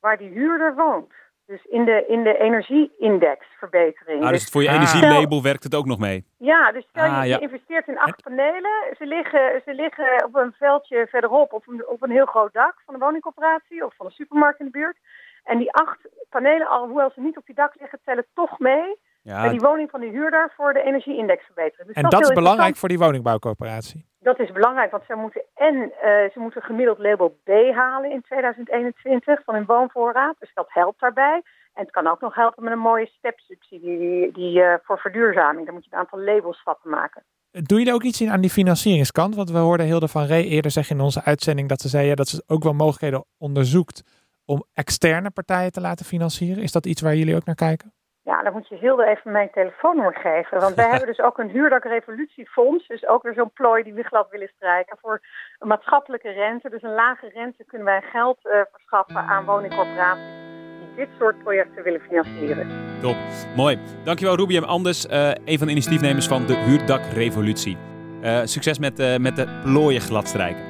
waar 0.00 0.18
die 0.18 0.28
huurder 0.28 0.74
woont. 0.74 1.12
Dus 1.46 1.64
in 1.64 1.84
de, 1.84 2.04
in 2.08 2.22
de 2.22 2.38
energieindexverbetering. 2.38 4.22
Ah, 4.22 4.30
dus 4.30 4.50
voor 4.50 4.62
je 4.62 4.68
ah. 4.68 4.74
energielabel 4.74 5.42
werkt 5.42 5.64
het 5.64 5.74
ook 5.74 5.86
nog 5.86 5.98
mee? 5.98 6.24
Ja, 6.38 6.72
dus 6.72 6.86
stel 6.88 7.04
ah, 7.04 7.22
je, 7.22 7.28
ja. 7.28 7.36
je 7.36 7.42
investeert 7.42 7.88
in 7.88 7.98
acht 7.98 8.22
panelen. 8.22 8.94
Ze 8.98 9.06
liggen, 9.06 9.62
ze 9.64 9.74
liggen 9.74 10.24
op 10.24 10.34
een 10.34 10.52
veldje 10.52 11.06
verderop 11.10 11.52
op 11.52 11.68
een, 11.68 11.88
op 11.88 12.02
een 12.02 12.10
heel 12.10 12.26
groot 12.26 12.52
dak 12.52 12.82
van 12.84 12.94
een 12.94 13.00
woningcorporatie 13.00 13.84
of 13.84 13.94
van 13.96 14.06
een 14.06 14.12
supermarkt 14.12 14.58
in 14.58 14.64
de 14.64 14.70
buurt. 14.70 14.96
En 15.44 15.58
die 15.58 15.72
acht 15.72 16.08
panelen, 16.28 16.68
al 16.68 16.86
hoewel 16.86 17.10
ze 17.10 17.20
niet 17.20 17.36
op 17.36 17.46
die 17.46 17.54
dak 17.54 17.74
liggen, 17.80 18.00
tellen 18.04 18.26
toch 18.34 18.58
mee 18.58 18.98
ja. 19.22 19.40
bij 19.40 19.50
die 19.50 19.60
woning 19.60 19.90
van 19.90 20.00
de 20.00 20.06
huurder 20.06 20.52
voor 20.56 20.72
de 20.72 20.82
energieindex 20.82 21.44
verbeteren. 21.44 21.86
Dus 21.86 21.94
en 21.94 22.02
dat, 22.02 22.10
dat 22.10 22.20
is 22.20 22.32
belangrijk 22.32 22.76
voor 22.76 22.88
die 22.88 22.98
woningbouwcoöperatie? 22.98 24.08
Dat 24.18 24.38
is 24.38 24.52
belangrijk, 24.52 24.90
want 24.90 25.04
ze 25.06 25.14
moeten 25.14 25.42
en 25.54 25.74
uh, 25.74 25.90
ze 26.02 26.32
moeten 26.34 26.62
gemiddeld 26.62 26.98
label 26.98 27.28
B 27.44 27.50
halen 27.74 28.10
in 28.10 28.22
2021 28.22 29.44
van 29.44 29.54
hun 29.54 29.64
woonvoorraad. 29.66 30.36
Dus 30.38 30.50
dat 30.54 30.66
helpt 30.68 31.00
daarbij. 31.00 31.42
En 31.74 31.82
het 31.82 31.90
kan 31.90 32.06
ook 32.06 32.20
nog 32.20 32.34
helpen 32.34 32.64
met 32.64 32.72
een 32.72 32.78
mooie 32.78 33.06
stepsubsidie 33.06 33.98
die, 33.98 34.32
die 34.32 34.60
uh, 34.60 34.74
voor 34.82 34.98
verduurzaming. 34.98 35.64
Dan 35.66 35.74
moet 35.74 35.84
je 35.84 35.90
een 35.92 35.98
aantal 35.98 36.20
labelstappen 36.20 36.90
maken. 36.90 37.22
Doe 37.50 37.80
je 37.80 37.86
er 37.86 37.94
ook 37.94 38.02
iets 38.02 38.20
in 38.20 38.30
aan 38.30 38.40
die 38.40 38.50
financieringskant? 38.50 39.34
Want 39.34 39.50
we 39.50 39.58
hoorden 39.58 39.86
Hilde 39.86 40.08
van 40.08 40.24
Ree 40.24 40.46
eerder 40.46 40.70
zeggen 40.70 40.96
in 40.96 41.02
onze 41.02 41.24
uitzending 41.24 41.68
dat 41.68 41.80
ze 41.80 41.88
zei 41.88 42.06
ja, 42.06 42.14
dat 42.14 42.28
ze 42.28 42.42
ook 42.46 42.62
wel 42.62 42.72
mogelijkheden 42.72 43.24
onderzoekt 43.38 44.02
om 44.44 44.64
externe 44.72 45.30
partijen 45.30 45.72
te 45.72 45.80
laten 45.80 46.06
financieren. 46.06 46.62
Is 46.62 46.72
dat 46.72 46.86
iets 46.86 47.00
waar 47.00 47.16
jullie 47.16 47.36
ook 47.36 47.44
naar 47.44 47.54
kijken? 47.54 47.92
Ja, 48.22 48.42
dan 48.42 48.52
moet 48.52 48.68
je 48.68 48.76
Hilde 48.76 49.06
even 49.06 49.32
mijn 49.32 49.50
telefoonnummer 49.50 50.14
geven. 50.14 50.60
Want 50.60 50.74
wij 50.74 50.88
hebben 50.92 51.06
dus 51.06 51.20
ook 51.20 51.38
een 51.38 51.48
huurdakrevolutiefonds. 51.48 52.86
Dus 52.86 53.06
ook 53.06 53.22
weer 53.22 53.34
zo'n 53.34 53.52
plooi 53.52 53.82
die 53.82 53.94
we 53.94 54.02
glad 54.02 54.30
willen 54.30 54.50
strijken. 54.56 54.98
Voor 55.00 55.20
een 55.58 55.68
maatschappelijke 55.68 56.30
rente. 56.30 56.70
Dus 56.70 56.82
een 56.82 56.94
lage 56.94 57.28
rente 57.28 57.64
kunnen 57.64 57.86
wij 57.86 58.00
geld 58.00 58.38
uh, 58.42 58.60
verschaffen 58.72 59.16
aan 59.16 59.44
woningcorporaties 59.44 60.38
die 60.78 61.06
dit 61.06 61.08
soort 61.18 61.42
projecten 61.42 61.82
willen 61.82 62.00
financieren. 62.00 62.68
Top, 63.00 63.16
mooi. 63.56 63.78
Dankjewel 64.04 64.36
Ruby 64.36 64.60
Anders, 64.60 65.06
uh, 65.06 65.28
een 65.44 65.58
van 65.58 65.66
de 65.66 65.72
initiatiefnemers 65.72 66.28
van 66.28 66.46
de 66.46 66.56
Huurdakrevolutie. 66.56 67.78
Uh, 68.22 68.40
succes 68.44 68.78
met, 68.78 69.18
met 69.20 69.36
de 69.36 69.60
plooien 69.62 70.00
gladstrijken. 70.00 70.64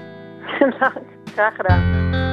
Dank, 0.78 0.94
graag 1.34 1.54
gedaan. 1.56 2.29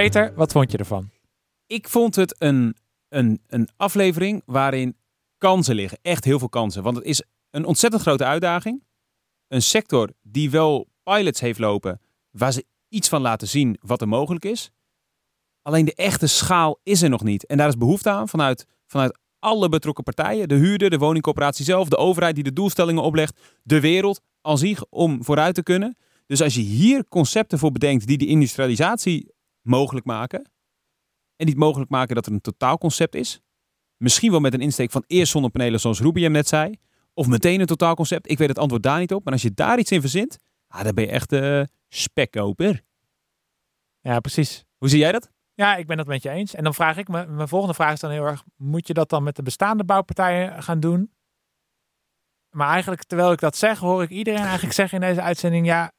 Peter, 0.00 0.32
wat 0.34 0.52
vond 0.52 0.72
je 0.72 0.78
ervan? 0.78 1.10
Ik 1.66 1.88
vond 1.88 2.16
het 2.16 2.34
een, 2.38 2.76
een, 3.08 3.40
een 3.46 3.68
aflevering 3.76 4.42
waarin 4.46 4.96
kansen 5.38 5.74
liggen. 5.74 5.98
Echt 6.02 6.24
heel 6.24 6.38
veel 6.38 6.48
kansen. 6.48 6.82
Want 6.82 6.96
het 6.96 7.04
is 7.04 7.22
een 7.50 7.64
ontzettend 7.64 8.02
grote 8.02 8.24
uitdaging. 8.24 8.82
Een 9.48 9.62
sector 9.62 10.12
die 10.22 10.50
wel 10.50 10.88
pilots 11.02 11.40
heeft 11.40 11.58
lopen, 11.58 12.00
waar 12.30 12.52
ze 12.52 12.64
iets 12.88 13.08
van 13.08 13.20
laten 13.20 13.48
zien 13.48 13.76
wat 13.80 14.00
er 14.00 14.08
mogelijk 14.08 14.44
is. 14.44 14.70
Alleen 15.62 15.84
de 15.84 15.94
echte 15.94 16.26
schaal 16.26 16.80
is 16.82 17.02
er 17.02 17.10
nog 17.10 17.22
niet. 17.22 17.46
En 17.46 17.56
daar 17.56 17.68
is 17.68 17.76
behoefte 17.76 18.10
aan 18.10 18.28
vanuit, 18.28 18.66
vanuit 18.86 19.18
alle 19.38 19.68
betrokken 19.68 20.04
partijen. 20.04 20.48
De 20.48 20.54
huurder, 20.54 20.90
de 20.90 20.98
woningcorporatie 20.98 21.64
zelf, 21.64 21.88
de 21.88 21.96
overheid 21.96 22.34
die 22.34 22.44
de 22.44 22.52
doelstellingen 22.52 23.02
oplegt, 23.02 23.40
de 23.62 23.80
wereld 23.80 24.20
als 24.40 24.60
zich 24.60 24.84
om 24.88 25.24
vooruit 25.24 25.54
te 25.54 25.62
kunnen. 25.62 25.96
Dus 26.26 26.42
als 26.42 26.54
je 26.54 26.60
hier 26.60 27.04
concepten 27.08 27.58
voor 27.58 27.72
bedenkt 27.72 28.06
die 28.06 28.18
de 28.18 28.26
industrialisatie 28.26 29.38
mogelijk 29.62 30.06
maken. 30.06 30.50
En 31.36 31.46
niet 31.46 31.56
mogelijk 31.56 31.90
maken 31.90 32.14
dat 32.14 32.26
er 32.26 32.32
een 32.32 32.40
totaalconcept 32.40 33.14
is. 33.14 33.40
Misschien 33.96 34.30
wel 34.30 34.40
met 34.40 34.54
een 34.54 34.60
insteek 34.60 34.90
van 34.90 35.04
eerst 35.06 35.32
zonnepanelen 35.32 35.80
zoals 35.80 36.00
Ruby 36.00 36.22
hem 36.22 36.32
net 36.32 36.48
zei. 36.48 36.74
Of 37.14 37.26
meteen 37.26 37.60
een 37.60 37.66
totaalconcept. 37.66 38.30
Ik 38.30 38.38
weet 38.38 38.48
het 38.48 38.58
antwoord 38.58 38.82
daar 38.82 38.98
niet 38.98 39.14
op. 39.14 39.24
Maar 39.24 39.32
als 39.32 39.42
je 39.42 39.54
daar 39.54 39.78
iets 39.78 39.90
in 39.90 40.00
verzint, 40.00 40.38
ah, 40.66 40.84
dan 40.84 40.94
ben 40.94 41.04
je 41.04 41.10
echt 41.10 41.32
uh, 41.32 41.62
spekkoper. 41.88 42.82
Ja, 44.00 44.20
precies. 44.20 44.64
Hoe 44.78 44.88
zie 44.88 44.98
jij 44.98 45.12
dat? 45.12 45.30
Ja, 45.54 45.76
ik 45.76 45.86
ben 45.86 45.98
het 45.98 46.06
met 46.06 46.22
je 46.22 46.30
eens. 46.30 46.54
En 46.54 46.64
dan 46.64 46.74
vraag 46.74 46.96
ik 46.96 47.08
me, 47.08 47.26
mijn 47.26 47.48
volgende 47.48 47.74
vraag 47.74 47.92
is 47.92 48.00
dan 48.00 48.10
heel 48.10 48.24
erg, 48.24 48.44
moet 48.56 48.86
je 48.86 48.94
dat 48.94 49.08
dan 49.08 49.22
met 49.22 49.36
de 49.36 49.42
bestaande 49.42 49.84
bouwpartijen 49.84 50.62
gaan 50.62 50.80
doen? 50.80 51.12
Maar 52.50 52.68
eigenlijk, 52.68 53.04
terwijl 53.04 53.32
ik 53.32 53.40
dat 53.40 53.56
zeg, 53.56 53.78
hoor 53.78 54.02
ik 54.02 54.10
iedereen 54.10 54.40
eigenlijk 54.40 54.74
zeggen 54.74 55.00
in 55.00 55.08
deze 55.08 55.22
uitzending, 55.22 55.66
ja, 55.66 55.92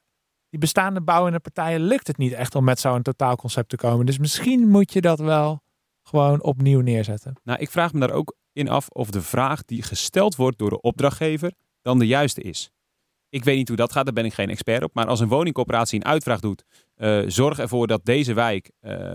die 0.52 0.60
bestaande 0.60 1.00
bouwende 1.00 1.40
partijen 1.40 1.80
lukt 1.80 2.06
het 2.06 2.16
niet 2.16 2.32
echt 2.32 2.54
om 2.54 2.64
met 2.64 2.80
zo'n 2.80 3.02
totaalconcept 3.02 3.68
te 3.68 3.76
komen. 3.76 4.06
Dus 4.06 4.18
misschien 4.18 4.68
moet 4.68 4.92
je 4.92 5.00
dat 5.00 5.18
wel 5.18 5.62
gewoon 6.02 6.42
opnieuw 6.42 6.80
neerzetten. 6.80 7.34
Nou, 7.44 7.58
ik 7.58 7.70
vraag 7.70 7.92
me 7.92 8.00
daar 8.00 8.10
ook 8.10 8.36
in 8.52 8.68
af 8.68 8.88
of 8.88 9.10
de 9.10 9.22
vraag 9.22 9.64
die 9.64 9.82
gesteld 9.82 10.36
wordt 10.36 10.58
door 10.58 10.70
de 10.70 10.80
opdrachtgever 10.80 11.52
dan 11.82 11.98
de 11.98 12.06
juiste 12.06 12.40
is. 12.40 12.70
Ik 13.28 13.44
weet 13.44 13.56
niet 13.56 13.68
hoe 13.68 13.76
dat 13.76 13.92
gaat, 13.92 14.04
daar 14.04 14.14
ben 14.14 14.24
ik 14.24 14.34
geen 14.34 14.50
expert 14.50 14.82
op. 14.82 14.94
Maar 14.94 15.06
als 15.06 15.20
een 15.20 15.28
woningcorporatie 15.28 16.00
een 16.00 16.06
uitvraag 16.06 16.40
doet, 16.40 16.64
uh, 16.96 17.22
zorg 17.26 17.58
ervoor 17.58 17.86
dat 17.86 18.04
deze 18.04 18.34
wijk 18.34 18.70
uh, 18.82 19.12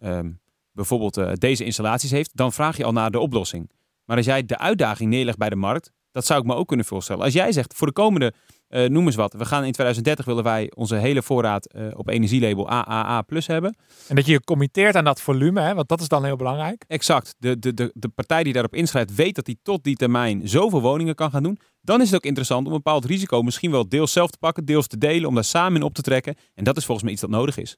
um, 0.00 0.40
bijvoorbeeld 0.72 1.16
uh, 1.16 1.32
deze 1.32 1.64
installaties 1.64 2.10
heeft, 2.10 2.36
dan 2.36 2.52
vraag 2.52 2.76
je 2.76 2.84
al 2.84 2.92
naar 2.92 3.10
de 3.10 3.20
oplossing. 3.20 3.70
Maar 4.04 4.16
als 4.16 4.26
jij 4.26 4.44
de 4.44 4.58
uitdaging 4.58 5.10
neerlegt 5.10 5.38
bij 5.38 5.50
de 5.50 5.56
markt, 5.56 5.92
dat 6.10 6.26
zou 6.26 6.40
ik 6.40 6.46
me 6.46 6.54
ook 6.54 6.68
kunnen 6.68 6.86
voorstellen. 6.86 7.24
Als 7.24 7.32
jij 7.32 7.52
zegt, 7.52 7.74
voor 7.74 7.86
de 7.86 7.92
komende, 7.92 8.34
uh, 8.74 8.88
noem 8.88 9.06
eens 9.06 9.14
wat, 9.14 9.32
we 9.32 9.44
gaan 9.44 9.64
in 9.64 9.72
2030 9.72 10.24
willen 10.24 10.44
wij 10.44 10.72
onze 10.74 10.96
hele 10.96 11.22
voorraad 11.22 11.74
uh, 11.74 11.86
op 11.94 12.08
energielabel 12.08 12.68
AAA 12.68 13.22
plus 13.22 13.46
hebben. 13.46 13.76
En 14.08 14.16
dat 14.16 14.26
je 14.26 14.32
je 14.32 14.40
committeert 14.40 14.96
aan 14.96 15.04
dat 15.04 15.20
volume, 15.20 15.60
hè? 15.60 15.74
want 15.74 15.88
dat 15.88 16.00
is 16.00 16.08
dan 16.08 16.24
heel 16.24 16.36
belangrijk. 16.36 16.84
Exact. 16.88 17.34
De, 17.38 17.58
de, 17.58 17.74
de, 17.74 17.90
de 17.94 18.08
partij 18.08 18.42
die 18.42 18.52
daarop 18.52 18.74
inschrijft 18.74 19.14
weet 19.14 19.34
dat 19.34 19.46
hij 19.46 19.56
tot 19.62 19.84
die 19.84 19.96
termijn 19.96 20.48
zoveel 20.48 20.80
woningen 20.80 21.14
kan 21.14 21.30
gaan 21.30 21.42
doen. 21.42 21.58
Dan 21.80 22.00
is 22.00 22.06
het 22.06 22.16
ook 22.16 22.24
interessant 22.24 22.66
om 22.66 22.72
een 22.72 22.82
bepaald 22.82 23.04
risico 23.04 23.42
misschien 23.42 23.70
wel 23.70 23.88
deels 23.88 24.12
zelf 24.12 24.30
te 24.30 24.38
pakken, 24.38 24.64
deels 24.64 24.86
te 24.86 24.98
delen, 24.98 25.28
om 25.28 25.34
daar 25.34 25.44
samen 25.44 25.80
in 25.80 25.82
op 25.82 25.94
te 25.94 26.02
trekken. 26.02 26.34
En 26.54 26.64
dat 26.64 26.76
is 26.76 26.84
volgens 26.84 27.04
mij 27.04 27.12
iets 27.12 27.22
dat 27.22 27.30
nodig 27.30 27.56
is. 27.56 27.74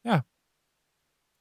Ja, 0.00 0.24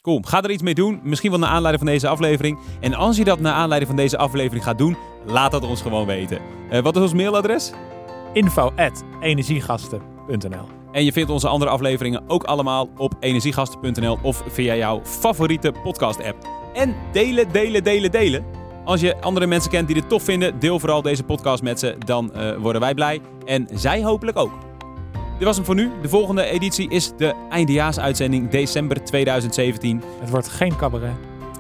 Cool. 0.01 0.21
Ga 0.21 0.41
er 0.41 0.51
iets 0.51 0.63
mee 0.63 0.73
doen. 0.73 0.99
Misschien 1.03 1.29
wel 1.29 1.39
naar 1.39 1.49
aanleiding 1.49 1.83
van 1.83 1.93
deze 1.93 2.07
aflevering. 2.07 2.59
En 2.79 2.93
als 2.93 3.17
je 3.17 3.23
dat 3.23 3.39
naar 3.39 3.53
aanleiding 3.53 3.91
van 3.91 3.99
deze 3.99 4.17
aflevering 4.17 4.63
gaat 4.63 4.77
doen, 4.77 4.97
laat 5.25 5.51
dat 5.51 5.63
ons 5.63 5.81
gewoon 5.81 6.05
weten. 6.05 6.41
Uh, 6.71 6.79
wat 6.79 6.95
is 6.95 7.01
ons 7.01 7.13
mailadres? 7.13 7.71
Info 8.33 8.71
at 8.75 9.03
energiegasten.nl 9.19 10.67
En 10.91 11.03
je 11.03 11.11
vindt 11.11 11.29
onze 11.29 11.47
andere 11.47 11.71
afleveringen 11.71 12.23
ook 12.27 12.43
allemaal 12.43 12.89
op 12.97 13.13
energiegasten.nl 13.19 14.17
of 14.21 14.43
via 14.47 14.75
jouw 14.75 15.01
favoriete 15.03 15.73
podcast 15.83 16.23
app. 16.23 16.47
En 16.73 16.95
delen, 17.11 17.51
delen, 17.51 17.83
delen, 17.83 18.11
delen. 18.11 18.45
Als 18.85 19.01
je 19.01 19.21
andere 19.21 19.47
mensen 19.47 19.71
kent 19.71 19.87
die 19.87 19.95
dit 19.95 20.09
tof 20.09 20.23
vinden, 20.23 20.59
deel 20.59 20.79
vooral 20.79 21.01
deze 21.01 21.23
podcast 21.23 21.63
met 21.63 21.79
ze. 21.79 21.95
Dan 22.05 22.31
uh, 22.35 22.55
worden 22.57 22.81
wij 22.81 22.93
blij. 22.93 23.21
En 23.45 23.67
zij 23.73 24.03
hopelijk 24.03 24.37
ook. 24.37 24.51
Dit 25.37 25.47
was 25.47 25.55
hem 25.55 25.65
voor 25.65 25.75
nu. 25.75 25.91
De 26.01 26.09
volgende 26.09 26.45
editie 26.45 26.89
is 26.89 27.11
de 27.17 27.33
eindejaarsuitzending 27.49 28.49
december 28.49 29.03
2017. 29.03 30.01
Het 30.19 30.29
wordt 30.29 30.47
geen 30.47 30.75
cabaret. 30.75 31.15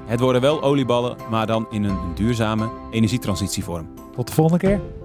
Het 0.05 0.19
worden 0.19 0.41
wel 0.41 0.61
olieballen, 0.61 1.15
maar 1.29 1.47
dan 1.47 1.67
in 1.69 1.83
een 1.83 1.97
duurzame 2.15 2.69
energietransitievorm. 2.91 3.87
Tot 4.15 4.27
de 4.27 4.33
volgende 4.33 4.67
keer. 4.67 5.00